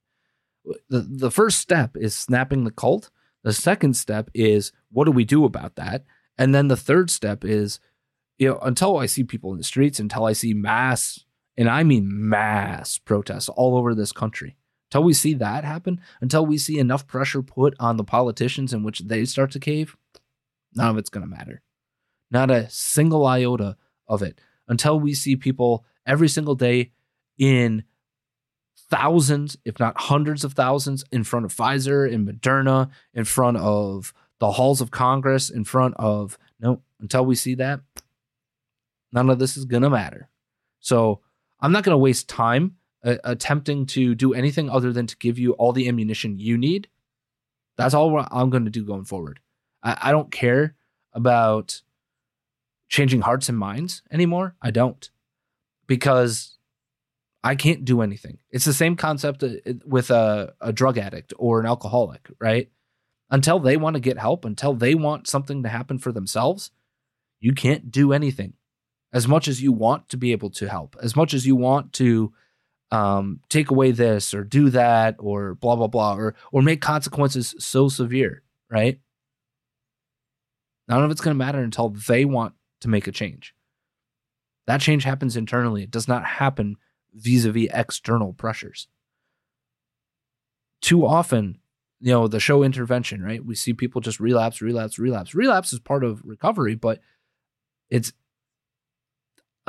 The 0.90 1.02
the 1.02 1.32
first 1.32 1.60
step 1.60 1.98
is 1.98 2.16
snapping 2.16 2.64
the 2.64 2.72
cult. 2.72 3.12
The 3.44 3.52
second 3.52 3.98
step 3.98 4.30
is 4.34 4.72
what 4.94 5.04
do 5.04 5.12
we 5.12 5.26
do 5.26 5.44
about 5.44 5.76
that? 5.76 6.06
And 6.38 6.56
then 6.56 6.70
the 6.70 6.78
third 6.78 7.10
step 7.10 7.44
is 7.44 7.82
you 8.38 8.48
know, 8.48 8.60
until 8.62 8.98
I 8.98 9.08
see 9.08 9.26
people 9.26 9.52
in 9.52 9.58
the 9.58 9.66
streets, 9.66 10.00
until 10.00 10.26
I 10.26 10.32
see 10.32 10.54
mass, 10.54 11.26
and 11.62 11.70
I 11.70 11.84
mean 11.84 12.08
mass 12.10 12.98
protests 12.98 13.50
all 13.50 13.78
over 13.78 13.96
this 13.96 14.12
country, 14.12 14.56
until 14.90 15.04
we 15.04 15.14
see 15.14 15.34
that 15.36 15.64
happen, 15.64 16.02
until 16.20 16.46
we 16.46 16.58
see 16.58 16.80
enough 16.80 17.08
pressure 17.08 17.42
put 17.42 17.76
on 17.80 17.98
the 17.98 18.04
politicians 18.04 18.74
in 18.74 18.84
which 18.84 19.00
they 19.00 19.26
start 19.26 19.52
to 19.52 19.60
cave, 19.60 19.96
none 20.74 20.90
of 20.90 20.98
it's 20.98 21.10
going 21.10 21.24
to 21.24 21.36
matter. 21.36 21.62
Not 22.30 22.52
a 22.52 22.70
single 22.70 23.26
iota 23.26 23.78
of 24.08 24.22
it. 24.22 24.40
Until 24.68 25.00
we 25.00 25.14
see 25.14 25.36
people 25.36 25.86
every 26.06 26.30
single 26.30 26.56
day 26.56 26.92
in 27.38 27.84
thousands, 28.90 29.58
if 29.66 29.80
not 29.80 30.00
hundreds 30.00 30.44
of 30.44 30.54
thousands, 30.54 31.04
in 31.12 31.24
front 31.24 31.46
of 31.46 31.54
Pfizer 31.54 32.12
and 32.12 32.28
Moderna, 32.28 32.90
in 33.14 33.26
front 33.26 33.58
of 33.58 34.14
the 34.40 34.52
halls 34.52 34.82
of 34.82 34.92
Congress, 34.92 35.50
in 35.50 35.64
front 35.64 35.94
of, 35.98 36.38
no, 36.60 36.82
until 37.00 37.26
we 37.26 37.36
see 37.36 37.56
that, 37.56 37.82
None 39.12 39.30
of 39.30 39.40
this 39.40 39.58
is 39.58 39.66
going 39.66 39.84
to 39.84 39.90
matter. 39.90 40.30
So 40.80 41.22
I'm 41.62 41.72
not 41.72 41.84
going 41.84 41.94
to 41.94 41.98
waste 41.98 42.28
time 42.28 42.76
uh, 43.04 43.16
attempting 43.24 43.86
to 43.88 44.16
do 44.16 44.34
anything 44.34 44.70
other 44.70 44.92
than 44.92 45.08
to 45.08 45.18
give 45.18 45.38
you 45.38 45.54
all 45.54 45.74
the 45.74 45.88
ammunition 45.88 46.38
you 46.38 46.58
need. 46.58 46.88
That's 47.78 47.94
all 47.94 48.26
I'm 48.32 48.50
going 48.50 48.66
to 48.66 48.72
do 48.72 48.86
going 48.86 49.06
forward. 49.06 49.40
I, 49.84 49.98
I 50.02 50.12
don't 50.12 50.32
care 50.32 50.76
about 51.14 51.82
changing 52.90 53.22
hearts 53.22 53.50
and 53.50 53.58
minds 53.58 54.02
anymore. 54.12 54.56
I 54.62 54.72
don't 54.72 55.10
because 55.88 56.58
I 57.44 57.56
can't 57.56 57.86
do 57.86 58.02
anything. 58.02 58.40
It's 58.50 58.66
the 58.66 58.74
same 58.74 58.96
concept 58.96 59.44
uh, 59.44 59.50
with 59.86 60.12
a, 60.12 60.54
a 60.62 60.74
drug 60.74 60.98
addict 60.98 61.34
or 61.38 61.60
an 61.60 61.66
alcoholic, 61.66 62.30
right? 62.40 62.70
Until 63.30 63.60
they 63.60 63.78
want 63.78 63.96
to 63.96 64.02
get 64.02 64.18
help, 64.18 64.46
until 64.46 64.74
they 64.74 64.94
want 64.94 65.28
something 65.28 65.64
to 65.64 65.70
happen 65.70 65.98
for 65.98 66.12
themselves, 66.12 66.72
you 67.40 67.54
can't 67.54 67.92
do 67.92 68.14
anything 68.14 68.54
as 69.14 69.28
much 69.28 69.48
as 69.48 69.62
you 69.62 69.72
want 69.72 70.10
to 70.10 70.18
be 70.18 70.32
able 70.32 70.50
to 70.52 70.70
help, 70.70 70.96
as 71.02 71.16
much 71.16 71.34
as 71.34 71.46
you 71.46 71.56
want 71.56 71.94
to 71.94 72.34
um, 72.92 73.40
take 73.50 73.70
away 73.70 73.92
this 73.92 74.34
or 74.34 74.44
do 74.44 74.70
that 74.70 75.16
or 75.20 75.56
blah 75.56 75.76
blah 75.76 75.88
blah 75.88 76.16
or 76.16 76.36
or 76.52 76.62
make 76.62 76.82
consequences 76.82 77.56
so 77.60 77.90
severe, 77.90 78.44
right? 78.70 79.00
None 80.88 81.04
of 81.04 81.12
it's 81.12 81.22
going 81.22 81.36
to 81.36 81.46
matter 81.46 81.60
until 81.60 81.90
they 81.90 82.26
want 82.26 82.54
to 82.82 82.90
make 82.90 83.08
a 83.08 83.12
change. 83.12 83.56
That 84.68 84.82
change 84.82 85.04
happens 85.04 85.38
internally. 85.38 85.84
It 85.84 85.92
does 85.92 86.08
not 86.08 86.26
happen 86.26 86.78
vis-a-vis 87.14 87.70
external 87.74 88.34
pressures. 88.34 88.88
Too 90.82 91.06
often, 91.06 91.60
you 92.00 92.12
know, 92.12 92.28
the 92.28 92.40
show 92.40 92.64
intervention, 92.64 93.24
right? 93.24 93.44
We 93.46 93.56
see 93.56 93.74
people 93.74 94.02
just 94.02 94.20
relapse, 94.20 94.62
relapse, 94.62 94.98
relapse. 94.98 95.36
Relapse 95.36 95.72
is 95.74 95.80
part 95.80 96.04
of 96.04 96.24
recovery, 96.26 96.76
but 96.76 97.00
it's 97.90 98.14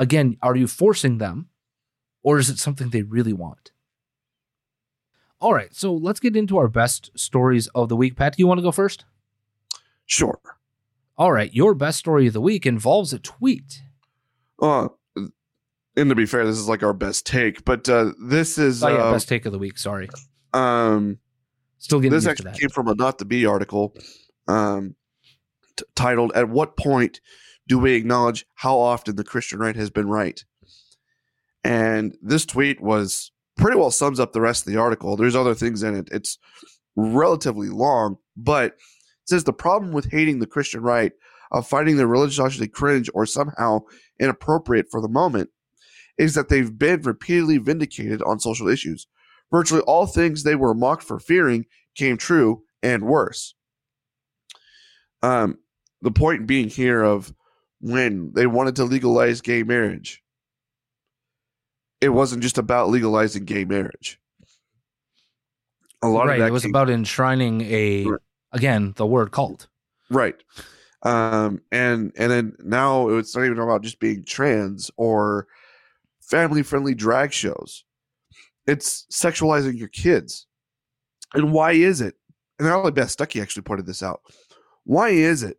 Again, 0.03 0.35
are 0.41 0.57
you 0.57 0.67
forcing 0.67 1.17
them 1.17 1.47
or 2.23 2.37
is 2.37 2.49
it 2.49 2.59
something 2.59 2.89
they 2.89 3.03
really 3.03 3.31
want? 3.31 3.71
All 5.39 5.53
right, 5.53 5.73
so 5.73 5.93
let's 5.93 6.19
get 6.19 6.35
into 6.35 6.57
our 6.57 6.67
best 6.67 7.17
stories 7.17 7.67
of 7.67 7.87
the 7.87 7.95
week. 7.95 8.17
Pat, 8.17 8.35
do 8.35 8.41
you 8.41 8.47
want 8.47 8.57
to 8.57 8.61
go 8.63 8.73
first? 8.73 9.05
Sure. 10.05 10.41
All 11.17 11.31
right, 11.31 11.53
your 11.53 11.73
best 11.73 11.99
story 11.99 12.27
of 12.27 12.33
the 12.33 12.41
week 12.41 12.65
involves 12.65 13.13
a 13.13 13.19
tweet. 13.19 13.81
Uh, 14.61 14.89
and 15.95 16.09
to 16.09 16.15
be 16.15 16.25
fair, 16.25 16.45
this 16.45 16.57
is 16.57 16.67
like 16.67 16.83
our 16.83 16.91
best 16.91 17.25
take, 17.25 17.63
but 17.63 17.87
uh, 17.87 18.11
this 18.21 18.57
is 18.57 18.83
oh, 18.83 18.89
yeah, 18.89 19.03
uh, 19.03 19.13
best 19.13 19.29
take 19.29 19.45
of 19.45 19.53
the 19.53 19.57
week. 19.57 19.77
Sorry. 19.77 20.09
Um, 20.53 21.19
still 21.77 22.01
getting 22.01 22.11
this 22.11 22.27
actually 22.27 22.59
came 22.59 22.69
from 22.69 22.89
a 22.89 22.95
Not 22.95 23.19
the 23.19 23.25
Bee 23.25 23.45
article, 23.45 23.95
um, 24.49 24.95
t- 25.77 25.85
titled 25.95 26.33
"At 26.35 26.49
What 26.49 26.75
Point 26.75 27.21
do 27.67 27.79
we 27.79 27.93
acknowledge 27.93 28.45
how 28.55 28.77
often 28.77 29.15
the 29.15 29.23
Christian 29.23 29.59
right 29.59 29.75
has 29.75 29.89
been 29.89 30.09
right? 30.09 30.43
And 31.63 32.15
this 32.21 32.45
tweet 32.45 32.81
was 32.81 33.31
pretty 33.55 33.77
well 33.77 33.91
sums 33.91 34.19
up 34.19 34.33
the 34.33 34.41
rest 34.41 34.65
of 34.67 34.73
the 34.73 34.79
article. 34.79 35.15
There's 35.15 35.35
other 35.35 35.55
things 35.55 35.83
in 35.83 35.95
it. 35.95 36.09
It's 36.11 36.37
relatively 36.95 37.69
long, 37.69 38.17
but 38.35 38.65
it 38.73 38.79
says 39.25 39.43
the 39.45 39.53
problem 39.53 39.91
with 39.91 40.11
hating 40.11 40.39
the 40.39 40.47
Christian 40.47 40.81
right, 40.81 41.13
of 41.51 41.67
finding 41.67 41.97
the 41.97 42.07
religiously 42.07 42.67
cringe 42.67 43.09
or 43.13 43.25
somehow 43.25 43.81
inappropriate 44.19 44.87
for 44.89 45.01
the 45.01 45.07
moment, 45.07 45.51
is 46.17 46.33
that 46.33 46.49
they've 46.49 46.77
been 46.77 47.01
repeatedly 47.01 47.57
vindicated 47.59 48.21
on 48.23 48.39
social 48.39 48.67
issues. 48.67 49.07
Virtually 49.51 49.81
all 49.81 50.07
things 50.07 50.43
they 50.43 50.55
were 50.55 50.73
mocked 50.73 51.03
for 51.03 51.19
fearing 51.19 51.65
came 51.95 52.17
true 52.17 52.63
and 52.81 53.03
worse. 53.03 53.53
Um, 55.21 55.59
the 56.01 56.11
point 56.11 56.47
being 56.47 56.69
here 56.69 57.03
of 57.03 57.33
when 57.83 58.31
they 58.33 58.47
wanted 58.47 58.77
to 58.77 58.85
legalize 58.85 59.41
gay 59.41 59.61
marriage. 59.61 60.23
It 61.99 62.09
wasn't 62.09 62.41
just 62.41 62.57
about 62.57 62.89
legalizing 62.89 63.43
gay 63.43 63.65
marriage. 63.65 64.19
A 66.01 66.07
lot 66.07 66.27
right, 66.27 66.35
of 66.35 66.39
that 66.39 66.47
it 66.47 66.51
was 66.53 66.63
came, 66.63 66.71
about 66.71 66.89
enshrining 66.89 67.61
a 67.61 68.05
right. 68.05 68.19
again 68.53 68.93
the 68.95 69.05
word 69.05 69.31
cult. 69.31 69.67
Right. 70.09 70.35
Um, 71.03 71.61
and 71.73 72.13
and 72.17 72.31
then 72.31 72.55
now 72.59 73.09
it's 73.09 73.35
not 73.35 73.45
even 73.45 73.59
about 73.59 73.83
just 73.83 73.99
being 73.99 74.23
trans 74.23 74.89
or 74.95 75.47
family 76.21 76.63
friendly 76.63 76.95
drag 76.95 77.33
shows. 77.33 77.83
It's 78.65 79.05
sexualizing 79.11 79.77
your 79.77 79.89
kids. 79.89 80.47
And 81.33 81.51
why 81.51 81.73
is 81.73 81.99
it? 81.99 82.15
And 82.59 82.67
Allie 82.67 82.91
Beth 82.91 83.15
Stuckey 83.15 83.41
actually 83.41 83.63
pointed 83.63 83.87
this 83.87 84.03
out. 84.03 84.21
Why 84.85 85.09
is 85.09 85.43
it 85.43 85.57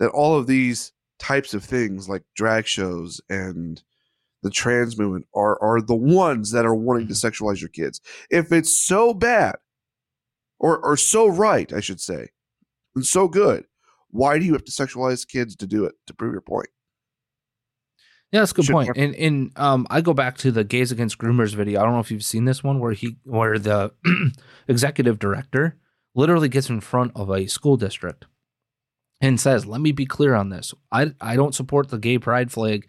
that 0.00 0.10
all 0.10 0.36
of 0.36 0.48
these 0.48 0.92
types 1.18 1.54
of 1.54 1.64
things 1.64 2.08
like 2.08 2.22
drag 2.34 2.66
shows 2.66 3.20
and 3.28 3.82
the 4.42 4.50
trans 4.50 4.98
movement 4.98 5.26
are 5.34 5.60
are 5.62 5.80
the 5.80 5.96
ones 5.96 6.52
that 6.52 6.66
are 6.66 6.74
wanting 6.74 7.08
to 7.08 7.14
mm-hmm. 7.14 7.26
sexualize 7.26 7.60
your 7.60 7.70
kids. 7.70 8.00
If 8.30 8.52
it's 8.52 8.78
so 8.78 9.14
bad 9.14 9.56
or 10.60 10.78
or 10.78 10.96
so 10.96 11.26
right, 11.26 11.72
I 11.72 11.80
should 11.80 12.00
say, 12.00 12.28
and 12.94 13.04
so 13.04 13.26
good, 13.26 13.64
why 14.10 14.38
do 14.38 14.44
you 14.44 14.52
have 14.52 14.64
to 14.64 14.70
sexualize 14.70 15.26
kids 15.26 15.56
to 15.56 15.66
do 15.66 15.84
it 15.86 15.94
to 16.06 16.14
prove 16.14 16.32
your 16.32 16.42
point? 16.42 16.68
Yeah, 18.30 18.40
that's 18.40 18.52
a 18.52 18.54
good 18.56 18.66
point. 18.66 18.90
And 18.96 19.14
and 19.14 19.52
um, 19.56 19.86
I 19.90 20.00
go 20.00 20.12
back 20.12 20.36
to 20.38 20.50
the 20.50 20.64
Gays 20.64 20.92
Against 20.92 21.18
Groomers 21.18 21.54
video. 21.54 21.80
I 21.80 21.84
don't 21.84 21.94
know 21.94 22.00
if 22.00 22.10
you've 22.10 22.24
seen 22.24 22.44
this 22.44 22.62
one 22.62 22.80
where 22.80 22.92
he 22.92 23.16
where 23.24 23.58
the 23.58 23.92
executive 24.68 25.18
director 25.18 25.78
literally 26.14 26.48
gets 26.48 26.68
in 26.68 26.80
front 26.80 27.12
of 27.14 27.30
a 27.30 27.46
school 27.46 27.76
district 27.76 28.26
and 29.20 29.40
says, 29.40 29.66
"Let 29.66 29.80
me 29.80 29.92
be 29.92 30.06
clear 30.06 30.34
on 30.34 30.48
this. 30.50 30.74
I 30.92 31.14
I 31.20 31.36
don't 31.36 31.54
support 31.54 31.88
the 31.88 31.98
gay 31.98 32.18
pride 32.18 32.52
flag 32.52 32.86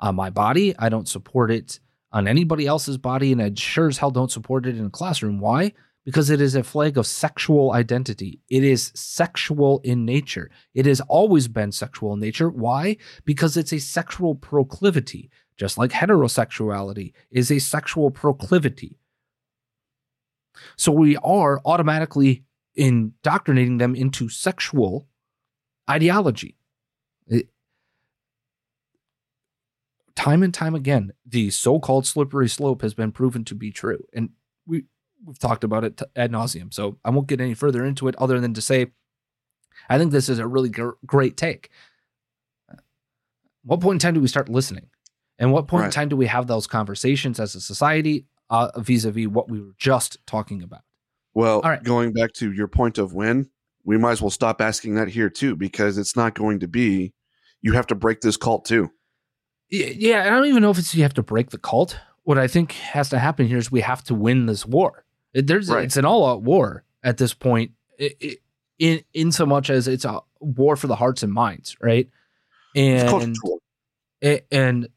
on 0.00 0.14
my 0.14 0.30
body. 0.30 0.74
I 0.78 0.88
don't 0.88 1.08
support 1.08 1.50
it 1.50 1.80
on 2.12 2.28
anybody 2.28 2.66
else's 2.66 2.98
body, 2.98 3.32
and 3.32 3.42
I 3.42 3.52
sure 3.54 3.88
as 3.88 3.98
hell 3.98 4.10
don't 4.10 4.30
support 4.30 4.66
it 4.66 4.76
in 4.76 4.86
a 4.86 4.90
classroom. 4.90 5.40
Why? 5.40 5.72
Because 6.04 6.30
it 6.30 6.40
is 6.40 6.54
a 6.54 6.62
flag 6.62 6.96
of 6.96 7.06
sexual 7.06 7.72
identity. 7.72 8.40
It 8.48 8.64
is 8.64 8.92
sexual 8.94 9.80
in 9.84 10.06
nature. 10.06 10.50
It 10.72 10.86
has 10.86 11.02
always 11.02 11.48
been 11.48 11.70
sexual 11.70 12.14
in 12.14 12.20
nature. 12.20 12.48
Why? 12.48 12.96
Because 13.26 13.56
it's 13.58 13.74
a 13.74 13.78
sexual 13.78 14.34
proclivity, 14.34 15.30
just 15.58 15.76
like 15.76 15.90
heterosexuality 15.90 17.12
is 17.30 17.50
a 17.50 17.58
sexual 17.58 18.10
proclivity. 18.10 18.98
So 20.76 20.92
we 20.92 21.16
are 21.18 21.60
automatically 21.66 22.44
indoctrinating 22.74 23.78
them 23.78 23.94
into 23.94 24.28
sexual 24.28 25.08
ideology. 25.88 26.56
It, 27.26 27.48
time 30.14 30.42
and 30.42 30.52
time 30.52 30.74
again, 30.74 31.12
the 31.26 31.50
so-called 31.50 32.06
slippery 32.06 32.48
slope 32.48 32.82
has 32.82 32.94
been 32.94 33.12
proven 33.12 33.44
to 33.44 33.54
be 33.54 33.70
true, 33.70 34.04
and 34.12 34.30
we 34.66 34.84
we've 35.24 35.38
talked 35.38 35.64
about 35.64 35.84
it 35.84 36.00
ad 36.16 36.32
nauseum. 36.32 36.72
So 36.72 36.98
I 37.04 37.10
won't 37.10 37.26
get 37.26 37.40
any 37.40 37.54
further 37.54 37.84
into 37.84 38.08
it, 38.08 38.16
other 38.16 38.40
than 38.40 38.54
to 38.54 38.60
say, 38.60 38.86
I 39.88 39.98
think 39.98 40.12
this 40.12 40.28
is 40.28 40.38
a 40.38 40.46
really 40.46 40.70
gr- 40.70 40.90
great 41.04 41.36
take. 41.36 41.70
What 43.64 43.80
point 43.80 43.96
in 43.96 43.98
time 43.98 44.14
do 44.14 44.20
we 44.20 44.28
start 44.28 44.48
listening? 44.48 44.88
And 45.38 45.52
what 45.52 45.68
point 45.68 45.82
right. 45.82 45.86
in 45.86 45.92
time 45.92 46.08
do 46.08 46.16
we 46.16 46.26
have 46.26 46.46
those 46.46 46.66
conversations 46.66 47.38
as 47.38 47.54
a 47.54 47.60
society 47.60 48.26
uh, 48.50 48.70
vis-a-vis 48.76 49.28
what 49.28 49.50
we 49.50 49.60
were 49.60 49.74
just 49.78 50.18
talking 50.26 50.62
about? 50.62 50.82
Well, 51.34 51.62
going 51.84 52.12
back 52.12 52.32
to 52.34 52.52
your 52.52 52.66
point 52.66 52.98
of 52.98 53.12
when, 53.12 53.48
we 53.88 53.96
might 53.96 54.12
as 54.12 54.20
well 54.20 54.28
stop 54.28 54.60
asking 54.60 54.96
that 54.96 55.08
here 55.08 55.30
too 55.30 55.56
because 55.56 55.96
it's 55.96 56.14
not 56.14 56.34
going 56.34 56.60
to 56.60 56.68
be 56.68 57.14
you 57.62 57.72
have 57.72 57.86
to 57.86 57.94
break 57.94 58.20
this 58.20 58.36
cult 58.36 58.66
too. 58.66 58.90
Yeah 59.70 60.24
i 60.26 60.30
don't 60.30 60.46
even 60.46 60.62
know 60.62 60.70
if 60.70 60.78
it's 60.78 60.94
you 60.94 61.02
have 61.02 61.14
to 61.14 61.22
break 61.22 61.50
the 61.50 61.58
cult. 61.58 61.98
What 62.24 62.38
i 62.38 62.46
think 62.46 62.72
has 62.72 63.08
to 63.08 63.18
happen 63.18 63.48
here 63.48 63.56
is 63.56 63.72
we 63.72 63.80
have 63.80 64.04
to 64.04 64.14
win 64.14 64.44
this 64.44 64.66
war. 64.66 65.04
It, 65.32 65.46
there's 65.46 65.70
right. 65.70 65.84
it's 65.84 65.96
an 65.96 66.04
all-out 66.04 66.42
war 66.42 66.84
at 67.02 67.16
this 67.16 67.32
point 67.32 67.72
it, 67.98 68.16
it, 68.20 68.38
in 68.78 69.02
in 69.14 69.32
so 69.32 69.46
much 69.46 69.70
as 69.70 69.88
it's 69.88 70.04
a 70.04 70.20
war 70.40 70.76
for 70.76 70.86
the 70.86 70.96
hearts 70.96 71.22
and 71.22 71.32
minds 71.32 71.74
right? 71.80 72.08
And 72.76 73.36
and 74.52 74.88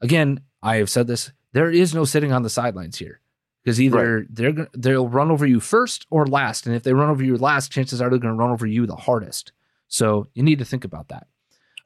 Again, 0.00 0.40
I 0.62 0.76
have 0.76 0.88
said 0.88 1.06
this. 1.06 1.32
There 1.52 1.70
is 1.70 1.94
no 1.94 2.04
sitting 2.04 2.32
on 2.32 2.42
the 2.42 2.50
sidelines 2.50 2.96
here 2.96 3.20
because 3.62 3.80
either 3.80 4.26
they're 4.30 4.52
gonna, 4.52 4.68
they'll 4.76 5.08
run 5.08 5.30
over 5.30 5.46
you 5.46 5.60
first 5.60 6.06
or 6.10 6.26
last, 6.26 6.66
and 6.66 6.74
if 6.74 6.82
they 6.82 6.92
run 6.92 7.10
over 7.10 7.22
you 7.22 7.36
last, 7.36 7.70
chances 7.70 8.00
are 8.00 8.08
they're 8.10 8.18
going 8.18 8.34
to 8.34 8.38
run 8.38 8.50
over 8.50 8.66
you 8.66 8.86
the 8.86 8.96
hardest. 8.96 9.52
So 9.88 10.28
you 10.34 10.42
need 10.42 10.58
to 10.60 10.64
think 10.64 10.84
about 10.84 11.08
that. 11.08 11.26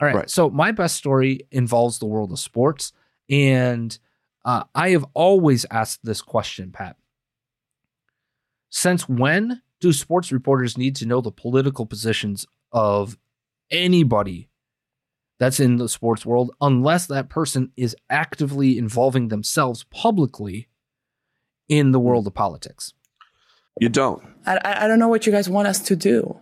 All 0.01 0.07
right. 0.07 0.15
Right. 0.15 0.31
So 0.31 0.51
my 0.51 0.73
best 0.73 0.97
story 0.97 1.41
involves 1.51 1.99
the 1.99 2.07
world 2.07 2.33
of 2.33 2.39
sports, 2.39 2.93
and 3.29 3.97
uh, 4.45 4.65
I 4.75 4.91
have 4.91 5.07
always 5.15 5.67
asked 5.71 6.05
this 6.05 6.21
question, 6.21 6.71
Pat. 6.71 6.97
Since 8.71 9.09
when 9.09 9.63
do 9.81 9.93
sports 9.93 10.33
reporters 10.33 10.79
need 10.79 10.97
to 10.97 11.07
know 11.07 11.21
the 11.21 11.31
political 11.31 11.87
positions 11.87 12.47
of 12.73 13.17
anybody 13.71 14.49
that's 15.39 15.61
in 15.61 15.77
the 15.77 15.89
sports 15.89 16.25
world 16.25 16.53
unless 16.61 17.07
that 17.07 17.29
person 17.29 17.71
is 17.77 17.97
actively 18.09 18.79
involving 18.79 19.29
themselves 19.29 19.85
publicly 19.91 20.69
in 21.69 21.93
the 21.93 22.01
world 22.01 22.27
of 22.27 22.35
politics? 22.35 22.93
You 23.81 23.89
don't. 23.89 24.23
I, 24.47 24.57
I 24.57 24.85
I 24.85 24.89
don't 24.89 24.99
know 24.99 25.09
what 25.09 25.27
you 25.27 25.33
guys 25.33 25.49
want 25.49 25.69
us 25.69 25.81
to 25.81 25.97
do 25.97 26.39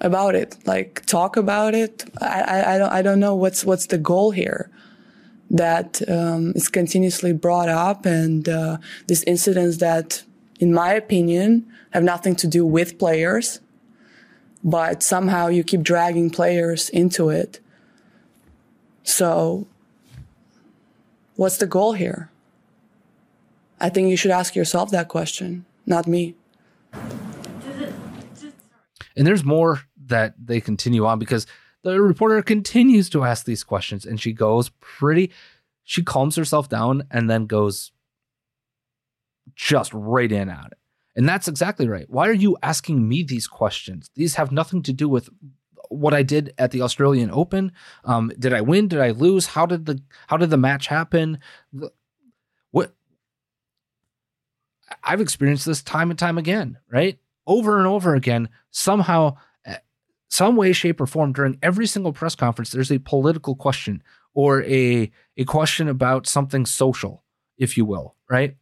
about 0.00 0.34
it. 0.34 0.56
Like 0.66 1.04
talk 1.06 1.36
about 1.36 1.74
it. 1.74 2.04
I, 2.20 2.40
I, 2.40 2.74
I 2.74 2.78
don't 2.78 2.92
I 2.92 3.02
don't 3.02 3.20
know 3.20 3.34
what's 3.34 3.64
what's 3.64 3.86
the 3.86 3.98
goal 3.98 4.30
here. 4.30 4.70
That 5.50 6.00
um, 6.08 6.52
is 6.54 6.68
continuously 6.68 7.32
brought 7.32 7.68
up, 7.68 8.06
and 8.06 8.48
uh, 8.48 8.78
these 9.08 9.24
incidents 9.24 9.78
that, 9.78 10.22
in 10.60 10.72
my 10.72 10.92
opinion, 10.92 11.66
have 11.90 12.04
nothing 12.04 12.36
to 12.36 12.46
do 12.46 12.64
with 12.64 13.00
players, 13.00 13.58
but 14.62 15.02
somehow 15.02 15.48
you 15.48 15.64
keep 15.64 15.82
dragging 15.82 16.30
players 16.30 16.88
into 16.90 17.30
it. 17.30 17.58
So, 19.02 19.66
what's 21.34 21.56
the 21.56 21.66
goal 21.66 21.94
here? 21.94 22.29
I 23.80 23.88
think 23.88 24.10
you 24.10 24.16
should 24.16 24.30
ask 24.30 24.54
yourself 24.54 24.90
that 24.90 25.08
question, 25.08 25.64
not 25.86 26.06
me. 26.06 26.34
And 29.16 29.26
there's 29.26 29.44
more 29.44 29.80
that 30.06 30.34
they 30.42 30.60
continue 30.60 31.06
on 31.06 31.18
because 31.18 31.46
the 31.82 32.00
reporter 32.00 32.42
continues 32.42 33.08
to 33.10 33.24
ask 33.24 33.44
these 33.44 33.64
questions 33.64 34.04
and 34.04 34.20
she 34.20 34.32
goes 34.32 34.70
pretty, 34.80 35.30
she 35.84 36.02
calms 36.02 36.36
herself 36.36 36.68
down 36.68 37.04
and 37.10 37.28
then 37.30 37.46
goes 37.46 37.92
just 39.54 39.92
right 39.94 40.30
in 40.30 40.48
at 40.48 40.66
it. 40.72 40.78
And 41.16 41.28
that's 41.28 41.48
exactly 41.48 41.88
right. 41.88 42.08
Why 42.08 42.28
are 42.28 42.32
you 42.32 42.56
asking 42.62 43.08
me 43.08 43.22
these 43.22 43.46
questions? 43.46 44.10
These 44.14 44.36
have 44.36 44.52
nothing 44.52 44.82
to 44.84 44.92
do 44.92 45.08
with 45.08 45.28
what 45.88 46.14
I 46.14 46.22
did 46.22 46.54
at 46.56 46.70
the 46.70 46.82
Australian 46.82 47.30
Open. 47.32 47.72
Um, 48.04 48.30
did 48.38 48.52
I 48.52 48.60
win? 48.60 48.88
Did 48.88 49.00
I 49.00 49.10
lose? 49.10 49.46
How 49.46 49.66
did 49.66 49.86
the 49.86 50.00
how 50.28 50.36
did 50.36 50.50
the 50.50 50.56
match 50.56 50.86
happen? 50.86 51.40
I've 55.02 55.20
experienced 55.20 55.66
this 55.66 55.82
time 55.82 56.10
and 56.10 56.18
time 56.18 56.38
again, 56.38 56.78
right? 56.90 57.18
Over 57.46 57.78
and 57.78 57.86
over 57.86 58.14
again. 58.14 58.48
Somehow, 58.70 59.36
eh, 59.64 59.78
some 60.28 60.56
way, 60.56 60.72
shape, 60.72 61.00
or 61.00 61.06
form 61.06 61.32
during 61.32 61.58
every 61.62 61.86
single 61.86 62.12
press 62.12 62.34
conference, 62.34 62.70
there's 62.70 62.92
a 62.92 62.98
political 62.98 63.54
question 63.54 64.02
or 64.34 64.62
a 64.64 65.10
a 65.36 65.44
question 65.44 65.88
about 65.88 66.26
something 66.26 66.66
social, 66.66 67.24
if 67.58 67.76
you 67.76 67.84
will, 67.84 68.14
right? 68.28 68.56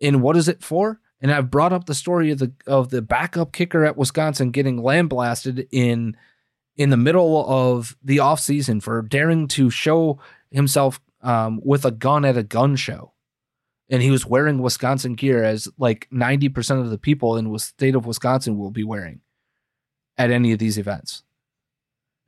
And 0.00 0.22
what 0.22 0.36
is 0.36 0.48
it 0.48 0.62
for? 0.62 1.00
And 1.20 1.30
I've 1.30 1.50
brought 1.50 1.72
up 1.72 1.86
the 1.86 1.94
story 1.94 2.30
of 2.30 2.38
the 2.38 2.52
of 2.66 2.90
the 2.90 3.02
backup 3.02 3.52
kicker 3.52 3.84
at 3.84 3.96
Wisconsin 3.96 4.50
getting 4.50 4.82
lambasted 4.82 5.68
in 5.70 6.16
in 6.76 6.90
the 6.90 6.96
middle 6.96 7.44
of 7.48 7.96
the 8.02 8.16
offseason 8.18 8.82
for 8.82 9.02
daring 9.02 9.46
to 9.46 9.70
show 9.70 10.18
himself 10.50 11.00
um, 11.22 11.60
with 11.62 11.84
a 11.84 11.90
gun 11.90 12.24
at 12.24 12.36
a 12.36 12.42
gun 12.42 12.76
show. 12.76 13.12
And 13.92 14.02
he 14.02 14.10
was 14.10 14.26
wearing 14.26 14.58
Wisconsin 14.60 15.14
gear 15.14 15.44
as 15.44 15.68
like 15.78 16.08
90% 16.10 16.80
of 16.80 16.90
the 16.90 16.98
people 16.98 17.36
in 17.36 17.52
the 17.52 17.58
state 17.60 17.94
of 17.94 18.06
Wisconsin 18.06 18.58
will 18.58 18.70
be 18.70 18.82
wearing 18.84 19.20
at 20.18 20.30
any 20.32 20.50
of 20.52 20.58
these 20.58 20.78
events. 20.78 21.22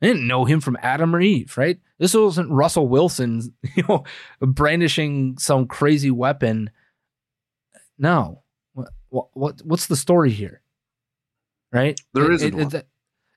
I 0.01 0.05
didn't 0.07 0.27
know 0.27 0.45
him 0.45 0.61
from 0.61 0.77
Adam 0.81 1.15
or 1.15 1.21
Eve, 1.21 1.57
right? 1.57 1.79
This 1.97 2.13
wasn't 2.13 2.51
Russell 2.51 2.87
Wilson, 2.87 3.53
you 3.75 3.83
know, 3.89 4.03
brandishing 4.39 5.37
some 5.39 5.65
crazy 5.67 6.11
weapon. 6.11 6.69
No. 7.97 8.43
What, 8.73 8.89
what, 9.09 9.27
what 9.33 9.61
what's 9.63 9.87
the 9.87 9.95
story 9.95 10.31
here? 10.31 10.61
Right? 11.71 11.99
There 12.13 12.31
It- 12.31 12.35
isn't 12.35 12.55
one. 12.55 12.75
it- 12.75 12.87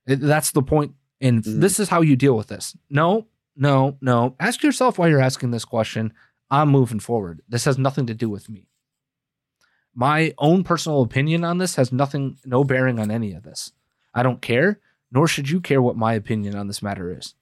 it- 0.07 0.21
that's 0.21 0.51
the 0.53 0.63
point. 0.63 0.93
And 1.21 1.43
Mhm. 1.43 1.61
this 1.61 1.81
is 1.81 1.89
how 1.89 2.03
you 2.03 2.15
deal 2.17 2.37
with 2.37 2.49
this. 2.49 2.77
No, 2.91 3.27
no, 3.57 3.97
no. 4.01 4.37
Ask 4.39 4.63
yourself 4.63 4.99
why 4.99 5.09
you're 5.09 5.21
asking 5.21 5.51
this 5.51 5.65
question. 5.65 6.13
I'm 6.51 6.69
moving 6.71 7.01
forward. 7.01 7.43
This 7.49 7.65
has 7.67 7.79
nothing 7.79 8.07
to 8.07 8.15
do 8.15 8.29
with 8.31 8.49
me. 8.49 8.69
My 9.95 10.33
own 10.39 10.65
personal 10.65 11.03
opinion 11.03 11.45
on 11.45 11.59
this 11.59 11.75
has 11.77 11.93
nothing, 11.93 12.39
no 12.45 12.65
bearing 12.65 12.99
on 13.01 13.11
any 13.11 13.33
of 13.35 13.43
this. 13.43 13.73
I 14.15 14.23
don't 14.23 14.41
care, 14.41 14.81
nor 15.11 15.27
should 15.29 15.51
you 15.51 15.61
care 15.61 15.83
what 15.83 15.97
my 15.97 16.15
opinion 16.15 16.55
on 16.55 16.67
this 16.69 16.83
matter 16.83 17.17
is. 17.17 17.35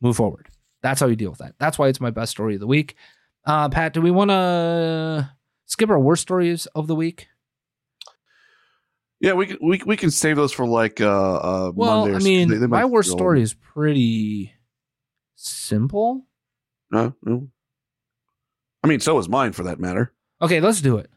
Move 0.00 0.16
forward. 0.16 0.48
That's 0.82 1.00
how 1.00 1.06
you 1.06 1.16
deal 1.16 1.30
with 1.30 1.38
that. 1.40 1.54
That's 1.58 1.78
why 1.78 1.88
it's 1.88 2.00
my 2.00 2.10
best 2.10 2.30
story 2.32 2.54
of 2.54 2.60
the 2.60 2.66
week. 2.66 2.94
Uh, 3.44 3.68
Pat, 3.68 3.92
do 3.92 4.00
we 4.00 4.10
want 4.10 4.30
to 4.30 5.30
skip 5.66 5.90
our 5.90 5.98
worst 5.98 6.22
stories 6.22 6.66
of 6.74 6.86
the 6.86 6.94
week? 6.94 7.28
Yeah, 9.20 9.32
we 9.32 9.46
can 9.46 9.58
we, 9.62 9.80
we 9.86 9.96
can 9.96 10.10
save 10.10 10.36
those 10.36 10.52
for 10.52 10.66
like 10.66 11.00
uh, 11.00 11.06
uh 11.36 11.72
Well, 11.74 12.00
Monday. 12.02 12.16
I 12.16 12.18
mean, 12.18 12.48
they- 12.48 12.58
they 12.58 12.66
my 12.66 12.84
worst 12.84 13.10
story 13.10 13.42
is 13.42 13.54
pretty 13.54 14.52
simple. 15.34 16.26
No, 16.90 17.14
no. 17.22 17.48
I 18.84 18.86
mean, 18.86 19.00
so 19.00 19.18
is 19.18 19.30
mine 19.30 19.52
for 19.52 19.62
that 19.62 19.80
matter. 19.80 20.12
Okay, 20.42 20.60
let's 20.60 20.82
do 20.82 20.98
it. 20.98 21.10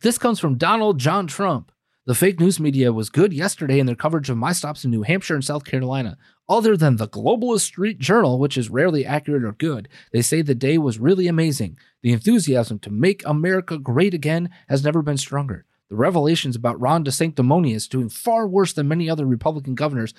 This 0.00 0.16
comes 0.16 0.40
from 0.40 0.56
Donald 0.56 0.98
John 0.98 1.26
Trump. 1.26 1.70
The 2.06 2.14
fake 2.14 2.40
news 2.40 2.58
media 2.58 2.94
was 2.94 3.10
good 3.10 3.32
yesterday 3.32 3.78
in 3.78 3.84
their 3.84 3.94
coverage 3.94 4.30
of 4.30 4.38
my 4.38 4.52
stops 4.52 4.86
in 4.86 4.90
New 4.90 5.02
Hampshire 5.02 5.34
and 5.34 5.44
South 5.44 5.64
Carolina. 5.64 6.16
Other 6.48 6.78
than 6.78 6.96
the 6.96 7.08
Globalist 7.08 7.60
Street 7.60 7.98
Journal, 7.98 8.38
which 8.38 8.56
is 8.56 8.70
rarely 8.70 9.04
accurate 9.04 9.44
or 9.44 9.52
good, 9.52 9.88
they 10.12 10.22
say 10.22 10.40
the 10.40 10.54
day 10.54 10.78
was 10.78 10.98
really 10.98 11.28
amazing. 11.28 11.78
The 12.02 12.12
enthusiasm 12.12 12.78
to 12.78 12.90
make 12.90 13.22
America 13.26 13.78
great 13.78 14.14
again 14.14 14.48
has 14.68 14.82
never 14.82 15.02
been 15.02 15.18
stronger. 15.18 15.66
The 15.90 15.96
revelations 15.96 16.56
about 16.56 16.80
Ron 16.80 17.04
DeSanctimonious 17.04 17.88
doing 17.88 18.08
far 18.08 18.48
worse 18.48 18.72
than 18.72 18.88
many 18.88 19.10
other 19.10 19.26
Republican 19.26 19.74
governors, 19.74 20.14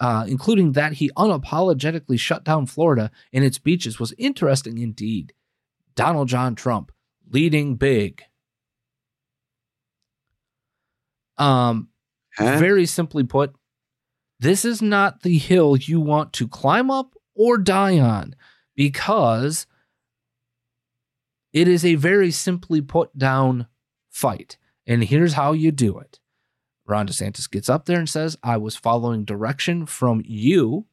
uh, 0.00 0.24
including 0.26 0.72
that 0.72 0.94
he 0.94 1.10
unapologetically 1.10 2.18
shut 2.18 2.42
down 2.42 2.66
Florida 2.66 3.10
and 3.32 3.44
its 3.44 3.58
beaches, 3.58 4.00
was 4.00 4.14
interesting 4.18 4.78
indeed. 4.78 5.34
Donald 5.94 6.28
John 6.28 6.54
Trump 6.54 6.90
leading 7.30 7.76
big. 7.76 8.22
Um, 11.38 11.88
Huh? 12.36 12.58
very 12.58 12.86
simply 12.86 13.24
put, 13.24 13.54
this 14.38 14.64
is 14.64 14.80
not 14.80 15.22
the 15.22 15.36
hill 15.36 15.76
you 15.76 16.00
want 16.00 16.32
to 16.34 16.46
climb 16.48 16.90
up 16.90 17.14
or 17.34 17.58
die 17.58 17.98
on 17.98 18.36
because 18.76 19.66
it 21.52 21.66
is 21.66 21.84
a 21.84 21.96
very 21.96 22.30
simply 22.30 22.80
put 22.80 23.16
down 23.18 23.66
fight. 24.08 24.56
And 24.86 25.04
here's 25.04 25.34
how 25.34 25.52
you 25.52 25.72
do 25.72 25.98
it. 25.98 26.19
Ron 26.90 27.06
DeSantis 27.06 27.50
gets 27.50 27.68
up 27.68 27.86
there 27.86 27.98
and 27.98 28.08
says, 28.08 28.36
I 28.42 28.56
was 28.56 28.76
following 28.76 29.24
direction 29.24 29.86
from 29.86 30.22
you 30.24 30.86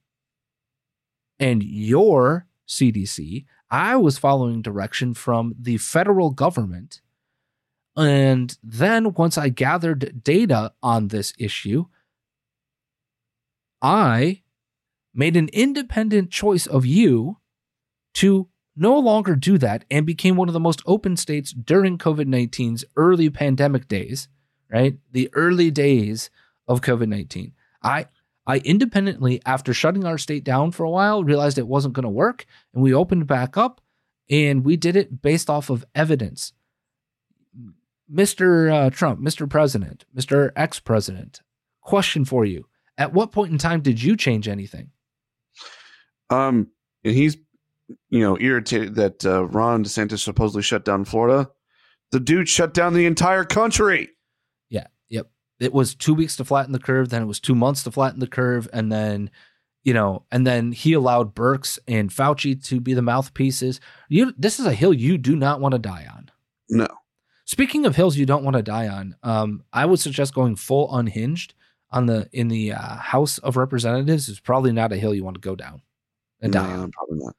and 1.39 1.63
your 1.63 2.47
CDC. 2.67 3.45
I 3.69 3.95
was 3.95 4.17
following 4.17 4.61
direction 4.61 5.13
from 5.13 5.55
the 5.59 5.77
federal 5.77 6.29
government. 6.29 7.01
And 7.95 8.57
then 8.63 9.13
once 9.13 9.37
I 9.37 9.49
gathered 9.49 10.23
data 10.23 10.73
on 10.83 11.07
this 11.07 11.33
issue, 11.37 11.85
I 13.81 14.43
made 15.13 15.35
an 15.35 15.49
independent 15.51 16.29
choice 16.29 16.67
of 16.67 16.85
you 16.85 17.37
to 18.15 18.47
no 18.75 18.97
longer 18.97 19.35
do 19.35 19.57
that 19.57 19.83
and 19.89 20.05
became 20.05 20.35
one 20.35 20.47
of 20.47 20.53
the 20.53 20.59
most 20.59 20.81
open 20.85 21.17
states 21.17 21.51
during 21.51 21.97
COVID 21.97 22.27
19's 22.27 22.85
early 22.95 23.29
pandemic 23.29 23.87
days, 23.87 24.27
right? 24.71 24.97
The 25.11 25.29
early 25.33 25.71
days 25.71 26.29
of 26.67 26.81
COVID 26.81 27.07
19. 27.07 27.53
I 27.83 28.07
I 28.45 28.59
independently, 28.59 29.41
after 29.45 29.73
shutting 29.73 30.05
our 30.05 30.17
state 30.17 30.45
down 30.45 30.71
for 30.71 30.85
a 30.85 30.89
while, 30.89 31.23
realized 31.23 31.57
it 31.57 31.67
wasn't 31.67 31.93
going 31.93 32.03
to 32.03 32.09
work. 32.09 32.45
And 32.73 32.81
we 32.81 32.93
opened 32.93 33.27
back 33.27 33.57
up 33.57 33.81
and 34.29 34.63
we 34.63 34.77
did 34.77 34.95
it 34.95 35.21
based 35.21 35.49
off 35.49 35.69
of 35.69 35.85
evidence. 35.93 36.53
Mr. 38.11 38.71
Uh, 38.71 38.89
Trump, 38.89 39.19
Mr. 39.19 39.49
President, 39.49 40.05
Mr. 40.15 40.51
Ex 40.55 40.79
President, 40.79 41.41
question 41.81 42.23
for 42.23 42.45
you. 42.45 42.67
At 42.97 43.13
what 43.13 43.33
point 43.33 43.51
in 43.51 43.57
time 43.57 43.81
did 43.81 44.01
you 44.01 44.15
change 44.15 44.47
anything? 44.47 44.91
Um, 46.29 46.67
and 47.03 47.13
he's, 47.13 47.37
you 48.09 48.21
know, 48.21 48.37
irritated 48.39 48.95
that 48.95 49.25
uh, 49.25 49.45
Ron 49.47 49.83
DeSantis 49.83 50.19
supposedly 50.19 50.61
shut 50.61 50.85
down 50.85 51.03
Florida. 51.03 51.51
The 52.11 52.19
dude 52.21 52.47
shut 52.47 52.73
down 52.73 52.93
the 52.93 53.05
entire 53.05 53.43
country. 53.43 54.09
It 55.59 55.73
was 55.73 55.95
two 55.95 56.13
weeks 56.13 56.35
to 56.37 56.45
flatten 56.45 56.71
the 56.71 56.79
curve, 56.79 57.09
then 57.09 57.21
it 57.21 57.27
was 57.27 57.39
two 57.39 57.55
months 57.55 57.83
to 57.83 57.91
flatten 57.91 58.19
the 58.19 58.27
curve, 58.27 58.69
and 58.71 58.91
then 58.91 59.31
you 59.83 59.93
know, 59.93 60.23
and 60.31 60.45
then 60.45 60.73
he 60.73 60.91
allowed 60.91 61.33
Birx 61.33 61.79
and 61.87 62.09
Fauci 62.09 62.61
to 62.65 62.81
be 62.81 62.93
the 62.93 63.01
mouthpieces. 63.01 63.79
You, 64.09 64.33
this 64.37 64.59
is 64.59 64.65
a 64.65 64.73
hill 64.73 64.93
you 64.93 65.17
do 65.17 65.33
not 65.33 65.61
want 65.61 65.71
to 65.71 65.79
die 65.79 66.05
on. 66.13 66.29
No. 66.69 66.87
Speaking 67.45 67.85
of 67.85 67.95
hills 67.95 68.17
you 68.17 68.25
don't 68.25 68.43
want 68.43 68.57
to 68.57 68.61
die 68.61 68.89
on, 68.89 69.15
um, 69.23 69.63
I 69.71 69.85
would 69.85 70.01
suggest 70.01 70.33
going 70.33 70.57
full 70.57 70.93
unhinged 70.93 71.53
on 71.89 72.05
the 72.05 72.27
in 72.33 72.49
the 72.49 72.73
uh, 72.73 72.97
House 72.97 73.37
of 73.37 73.55
Representatives 73.55 74.27
is 74.27 74.41
probably 74.41 74.73
not 74.73 74.91
a 74.91 74.97
hill 74.97 75.15
you 75.15 75.23
want 75.23 75.35
to 75.35 75.39
go 75.47 75.55
down 75.55 75.81
and 76.41 76.51
die 76.51 76.69
on. 76.69 76.91
probably 76.91 77.23
not. 77.23 77.35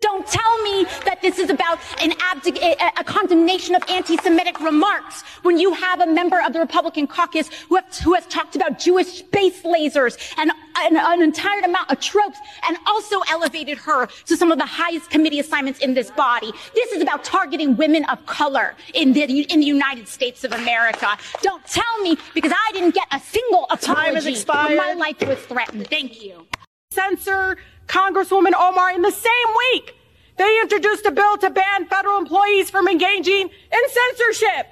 Don't 0.00 0.26
tell 0.26 0.62
me 0.62 0.84
that 1.04 1.18
this 1.22 1.38
is 1.38 1.50
about 1.50 1.78
an 2.00 2.12
abdic- 2.12 2.62
a, 2.62 2.76
a 3.00 3.04
condemnation 3.04 3.74
of 3.74 3.82
anti-Semitic 3.88 4.60
remarks 4.60 5.22
when 5.42 5.58
you 5.58 5.72
have 5.74 6.00
a 6.00 6.06
member 6.06 6.40
of 6.40 6.52
the 6.52 6.60
Republican 6.60 7.06
caucus 7.08 7.50
who, 7.68 7.74
have, 7.74 7.96
who 7.98 8.14
has 8.14 8.24
talked 8.26 8.54
about 8.54 8.78
Jewish 8.78 9.08
space 9.08 9.62
lasers 9.62 10.16
and 10.38 10.50
an, 10.76 10.96
an 10.96 11.20
entire 11.20 11.60
amount 11.60 11.90
of 11.90 12.00
tropes 12.00 12.38
and 12.68 12.76
also 12.86 13.20
elevated 13.30 13.76
her 13.78 14.06
to 14.26 14.36
some 14.36 14.52
of 14.52 14.58
the 14.58 14.66
highest 14.66 15.10
committee 15.10 15.40
assignments 15.40 15.80
in 15.80 15.94
this 15.94 16.10
body. 16.12 16.52
This 16.74 16.92
is 16.92 17.02
about 17.02 17.24
targeting 17.24 17.76
women 17.76 18.04
of 18.04 18.24
color 18.26 18.76
in 18.94 19.12
the, 19.12 19.22
in 19.24 19.60
the 19.60 19.66
United 19.66 20.06
States 20.06 20.44
of 20.44 20.52
America. 20.52 21.08
Don't 21.42 21.64
tell 21.66 21.98
me 22.02 22.16
because 22.34 22.52
I 22.54 22.72
didn't 22.72 22.94
get 22.94 23.08
a 23.12 23.20
single 23.20 23.66
Time 23.66 24.14
has 24.14 24.24
apology 24.24 24.30
expired. 24.30 24.68
when 24.68 24.76
my 24.76 24.92
life 24.94 25.20
was 25.26 25.38
threatened. 25.40 25.88
Thank 25.88 26.22
you. 26.22 26.46
censor 26.92 27.58
Congresswoman 27.88 28.52
Omar 28.54 28.92
in 28.92 29.02
the 29.02 29.10
same 29.10 29.48
week. 29.72 29.94
They 30.36 30.60
introduced 30.62 31.04
a 31.06 31.10
bill 31.10 31.36
to 31.38 31.50
ban 31.50 31.86
federal 31.86 32.18
employees 32.18 32.70
from 32.70 32.86
engaging 32.86 33.48
in 33.48 33.80
censorship. 33.88 34.66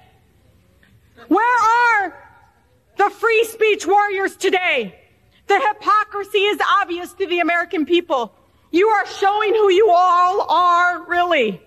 Where 1.28 2.04
are 2.04 2.30
the 2.96 3.10
free 3.10 3.44
speech 3.44 3.86
warriors 3.86 4.36
today? 4.36 5.00
The 5.48 5.60
hypocrisy 5.60 6.38
is 6.38 6.60
obvious 6.80 7.12
to 7.14 7.26
the 7.26 7.40
American 7.40 7.86
people. 7.86 8.32
You 8.70 8.88
are 8.88 9.06
showing 9.06 9.54
who 9.54 9.70
you 9.70 9.90
all 9.90 10.42
are, 10.48 11.04
really. 11.06 11.62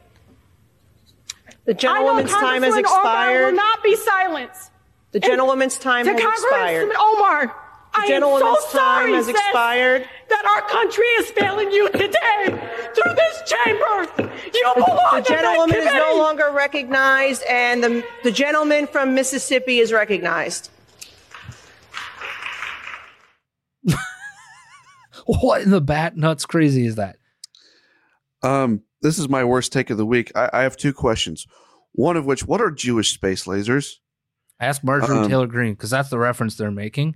The 1.66 1.74
gentlewoman's 1.74 2.32
time 2.32 2.64
has 2.64 2.74
Congresswoman 2.74 2.78
Omar 2.78 2.80
expired. 2.80 3.46
will 3.46 3.58
not 3.58 3.84
be 3.84 3.96
silenced. 3.96 4.72
The 5.12 5.20
gentlewoman's 5.20 5.78
time 5.78 6.06
to 6.06 6.12
has 6.12 6.22
expired. 6.22 6.90
Congresswoman 6.90 6.96
Omar, 7.00 7.56
I 8.00 8.06
am 8.14 8.22
so 8.22 8.40
time 8.40 8.56
sorry, 8.72 9.14
has 9.14 9.26
sis, 9.26 9.36
expired. 9.36 10.08
that 10.30 10.46
our 10.46 10.62
country 10.70 11.06
is 11.20 11.32
failing 11.32 11.72
you 11.72 11.90
today 11.90 12.46
through 12.48 13.14
this 13.16 13.42
chamber. 13.46 14.32
You 14.54 14.72
belong 14.76 14.98
The 15.12 15.18
in 15.18 15.24
that 15.24 15.28
gentlewoman 15.28 15.78
is 15.78 15.94
no 15.94 16.16
longer 16.18 16.50
recognized, 16.54 17.44
and 17.50 17.84
the, 17.84 18.04
the 18.24 18.32
gentleman 18.32 18.88
from 18.88 19.14
Mississippi 19.16 19.80
is 19.80 19.92
recognized. 19.94 20.70
What 25.26 25.62
in 25.62 25.70
the 25.70 25.82
bat 25.82 26.18
nuts 26.18 26.46
crazy 26.46 26.88
is 26.88 26.96
that? 26.96 27.18
Um, 28.42 28.82
this 29.02 29.20
is 29.20 29.30
my 29.30 29.44
worst 29.44 29.72
take 29.72 29.90
of 29.92 29.98
the 29.98 30.06
week. 30.06 30.32
I, 30.36 30.50
I 30.52 30.62
have 30.64 30.76
two 30.76 30.92
questions. 30.94 31.46
One 31.92 32.18
of 32.18 32.26
which, 32.26 32.48
what 32.48 32.62
are 32.62 32.72
Jewish 32.72 33.14
space 33.14 33.44
lasers? 33.46 33.96
Ask 34.60 34.84
Marjorie 34.84 35.20
Um, 35.20 35.30
Taylor 35.30 35.46
Greene 35.48 35.74
because 35.74 35.92
that's 35.92 36.10
the 36.10 36.18
reference 36.18 36.56
they're 36.56 36.72
making. 36.72 37.16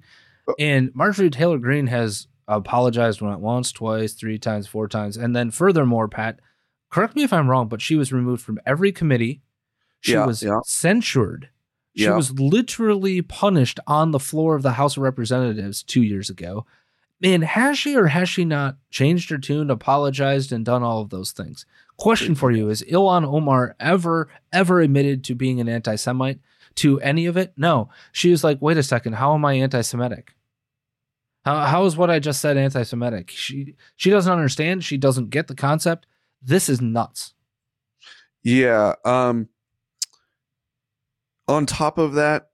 And 0.59 0.93
Marjorie 0.93 1.29
Taylor 1.29 1.57
Greene 1.57 1.87
has 1.87 2.27
apologized 2.47 3.21
when 3.21 3.33
it 3.33 3.39
once, 3.39 3.71
twice, 3.71 4.13
three 4.13 4.37
times, 4.37 4.67
four 4.67 4.87
times, 4.87 5.15
and 5.17 5.35
then 5.35 5.51
furthermore, 5.51 6.07
Pat, 6.07 6.39
correct 6.89 7.15
me 7.15 7.23
if 7.23 7.31
I'm 7.33 7.49
wrong, 7.49 7.67
but 7.67 7.81
she 7.81 7.95
was 7.95 8.11
removed 8.11 8.43
from 8.43 8.59
every 8.65 8.91
committee. 8.91 9.41
She 10.01 10.13
Yeah, 10.13 10.25
was 10.25 10.43
yeah. 10.43 10.59
censured. 10.65 11.49
She 11.95 12.03
Yeah. 12.03 12.15
was 12.15 12.31
literally 12.39 13.21
punished 13.21 13.79
on 13.87 14.11
the 14.11 14.19
floor 14.19 14.55
of 14.55 14.63
the 14.63 14.73
House 14.73 14.97
of 14.97 15.03
Representatives 15.03 15.81
two 15.83 16.01
years 16.03 16.29
ago. 16.29 16.65
And 17.21 17.43
has 17.45 17.77
she 17.79 17.95
or 17.95 18.07
has 18.07 18.27
she 18.27 18.43
not 18.43 18.75
changed 18.89 19.29
her 19.29 19.37
tune, 19.37 19.69
apologized, 19.69 20.51
and 20.51 20.65
done 20.65 20.83
all 20.83 21.01
of 21.01 21.09
those 21.09 21.31
things? 21.31 21.65
Question 21.95 22.35
for 22.35 22.51
you 22.51 22.69
Is 22.69 22.83
Ilhan 22.83 23.23
Omar 23.23 23.75
ever, 23.79 24.27
ever 24.51 24.81
admitted 24.81 25.23
to 25.23 25.35
being 25.35 25.61
an 25.61 25.69
anti 25.69 25.95
Semite 25.95 26.39
to 26.75 26.99
any 27.01 27.25
of 27.25 27.37
it? 27.37 27.53
No. 27.57 27.89
She 28.11 28.31
was 28.31 28.43
like, 28.43 28.61
wait 28.61 28.77
a 28.77 28.83
second, 28.83 29.13
how 29.13 29.33
am 29.33 29.45
I 29.45 29.53
anti 29.53 29.81
Semitic? 29.81 30.33
How, 31.45 31.65
how 31.65 31.85
is 31.85 31.97
what 31.97 32.09
I 32.09 32.19
just 32.19 32.41
said 32.41 32.57
anti 32.57 32.83
Semitic? 32.83 33.29
She, 33.29 33.75
she 33.95 34.09
doesn't 34.09 34.31
understand. 34.31 34.83
She 34.83 34.97
doesn't 34.97 35.29
get 35.29 35.47
the 35.47 35.55
concept. 35.55 36.07
This 36.41 36.69
is 36.69 36.81
nuts. 36.81 37.33
Yeah. 38.43 38.93
Um. 39.05 39.49
On 41.47 41.65
top 41.65 41.97
of 41.97 42.13
that, 42.13 42.49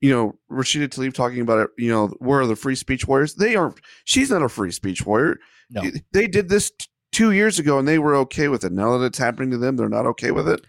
you 0.00 0.10
know, 0.10 0.38
Rashida 0.50 0.88
Tlaib 0.88 1.12
talking 1.12 1.40
about 1.40 1.60
it. 1.60 1.70
You 1.76 1.90
know, 1.90 2.08
where 2.18 2.40
are 2.40 2.46
the 2.46 2.56
free 2.56 2.74
speech 2.74 3.06
warriors? 3.06 3.34
They 3.34 3.56
aren't. 3.56 3.80
She's 4.04 4.30
not 4.30 4.42
a 4.42 4.48
free 4.48 4.70
speech 4.70 5.04
warrior. 5.04 5.38
No. 5.70 5.82
They 6.12 6.26
did 6.26 6.48
this 6.48 6.70
t- 6.70 6.86
two 7.12 7.32
years 7.32 7.58
ago, 7.58 7.78
and 7.78 7.88
they 7.88 7.98
were 7.98 8.14
okay 8.16 8.48
with 8.48 8.64
it. 8.64 8.72
Now 8.72 8.98
that 8.98 9.06
it's 9.06 9.18
happening 9.18 9.50
to 9.50 9.58
them, 9.58 9.76
they're 9.76 9.88
not 9.88 10.06
okay 10.06 10.30
with 10.30 10.48
it. 10.48 10.60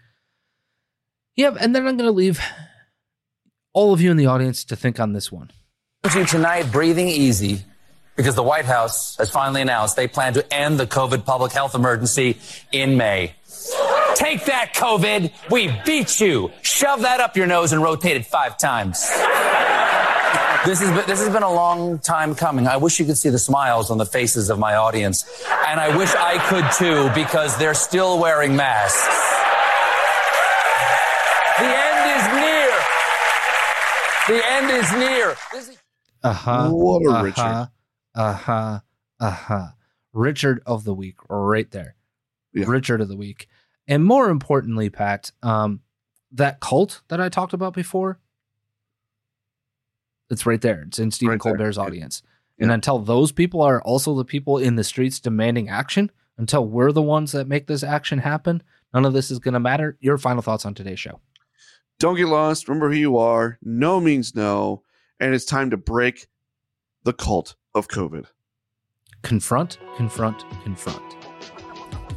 Yep. 1.36 1.56
And 1.60 1.74
then 1.74 1.86
I'm 1.86 1.96
going 1.96 2.08
to 2.08 2.12
leave 2.12 2.40
all 3.72 3.92
of 3.92 4.00
you 4.00 4.10
in 4.10 4.16
the 4.16 4.26
audience 4.26 4.64
to 4.64 4.76
think 4.76 4.98
on 4.98 5.12
this 5.12 5.30
one. 5.30 5.50
you 6.14 6.24
tonight 6.24 6.72
breathing 6.72 7.08
easy 7.08 7.60
because 8.16 8.34
the 8.34 8.42
White 8.42 8.64
House 8.64 9.16
has 9.16 9.28
finally 9.30 9.60
announced 9.60 9.96
they 9.96 10.08
plan 10.08 10.32
to 10.34 10.54
end 10.54 10.80
the 10.80 10.86
COVID 10.86 11.26
public 11.26 11.52
health 11.52 11.74
emergency 11.74 12.38
in 12.72 12.96
May. 12.96 13.34
Take 14.14 14.46
that, 14.46 14.72
COVID. 14.74 15.30
We 15.50 15.76
beat 15.84 16.20
you. 16.20 16.50
Shove 16.62 17.02
that 17.02 17.20
up 17.20 17.36
your 17.36 17.46
nose 17.46 17.72
and 17.72 17.82
rotate 17.82 18.16
it 18.16 18.24
five 18.24 18.56
times. 18.56 19.06
This 20.64 20.80
has, 20.80 20.88
been, 20.88 21.06
this 21.06 21.20
has 21.20 21.28
been 21.28 21.42
a 21.42 21.52
long 21.52 21.98
time 21.98 22.34
coming. 22.34 22.66
I 22.66 22.78
wish 22.78 22.98
you 22.98 23.04
could 23.04 23.18
see 23.18 23.28
the 23.28 23.38
smiles 23.38 23.90
on 23.90 23.98
the 23.98 24.06
faces 24.06 24.48
of 24.48 24.58
my 24.58 24.74
audience. 24.74 25.24
And 25.68 25.78
I 25.78 25.96
wish 25.96 26.12
I 26.14 26.38
could 26.48 26.64
too 26.76 27.10
because 27.14 27.56
they're 27.58 27.74
still 27.74 28.18
wearing 28.18 28.56
masks. 28.56 29.35
The 34.26 34.42
end 34.44 34.70
is 34.70 34.92
near. 34.92 35.36
Uh 36.22 36.32
huh. 36.32 36.70
What 36.70 37.06
a 37.06 37.10
uh-huh, 37.10 37.24
Richard. 37.24 37.68
Uh 38.14 38.32
huh. 38.32 38.80
Uh 39.20 39.30
huh. 39.30 39.66
Richard 40.12 40.62
of 40.66 40.84
the 40.84 40.94
week, 40.94 41.16
right 41.28 41.70
there. 41.70 41.94
Yeah. 42.52 42.64
Richard 42.66 43.00
of 43.00 43.08
the 43.08 43.16
week. 43.16 43.48
And 43.86 44.04
more 44.04 44.30
importantly, 44.30 44.90
Pat, 44.90 45.30
um, 45.42 45.80
that 46.32 46.58
cult 46.60 47.02
that 47.08 47.20
I 47.20 47.28
talked 47.28 47.52
about 47.52 47.74
before, 47.74 48.18
it's 50.30 50.44
right 50.46 50.60
there. 50.60 50.82
It's 50.88 50.98
in 50.98 51.10
Stephen 51.10 51.34
Right 51.34 51.42
there. 51.42 51.52
Colbert's 51.52 51.76
Yeah. 51.76 51.84
audience. 51.84 52.22
And 52.58 52.72
until 52.72 52.98
those 52.98 53.32
people 53.32 53.60
are 53.60 53.82
also 53.82 54.14
the 54.14 54.24
people 54.24 54.56
in 54.56 54.76
the 54.76 54.84
streets 54.84 55.20
demanding 55.20 55.68
action, 55.68 56.10
until 56.38 56.66
we're 56.66 56.90
the 56.90 57.02
ones 57.02 57.32
that 57.32 57.46
make 57.46 57.66
this 57.66 57.82
action 57.82 58.20
happen, 58.20 58.62
none 58.94 59.04
of 59.04 59.12
this 59.12 59.30
is 59.30 59.38
going 59.38 59.54
to 59.54 59.60
matter. 59.60 59.98
Your 60.00 60.16
final 60.16 60.42
thoughts 60.42 60.64
on 60.64 60.72
today's 60.72 60.98
show. 60.98 61.20
Don't 61.98 62.16
get 62.16 62.26
lost. 62.28 62.68
Remember 62.68 62.90
who 62.90 62.96
you 62.98 63.16
are. 63.16 63.58
No 63.62 64.00
means 64.00 64.34
no, 64.34 64.82
and 65.18 65.34
it's 65.34 65.44
time 65.46 65.70
to 65.70 65.76
break 65.76 66.26
the 67.04 67.12
cult 67.12 67.54
of 67.74 67.88
COVID. 67.88 68.26
confront, 69.22 69.78
confront, 69.96 70.44
confront. 70.62 71.02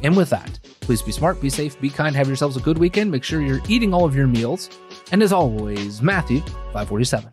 And 0.02 0.16
with 0.16 0.30
that, 0.30 0.58
please 0.80 1.02
be 1.02 1.12
smart, 1.12 1.40
be 1.40 1.50
safe, 1.50 1.78
be 1.80 1.90
kind, 1.90 2.14
have 2.16 2.26
yourselves 2.26 2.56
a 2.56 2.60
good 2.60 2.78
weekend. 2.78 3.10
Make 3.10 3.24
sure 3.24 3.40
you're 3.42 3.60
eating 3.68 3.92
all 3.92 4.04
of 4.04 4.14
your 4.14 4.26
meals. 4.26 4.70
And 5.12 5.22
as 5.22 5.32
always, 5.32 6.00
Matthew 6.00 6.40
547. 6.72 7.32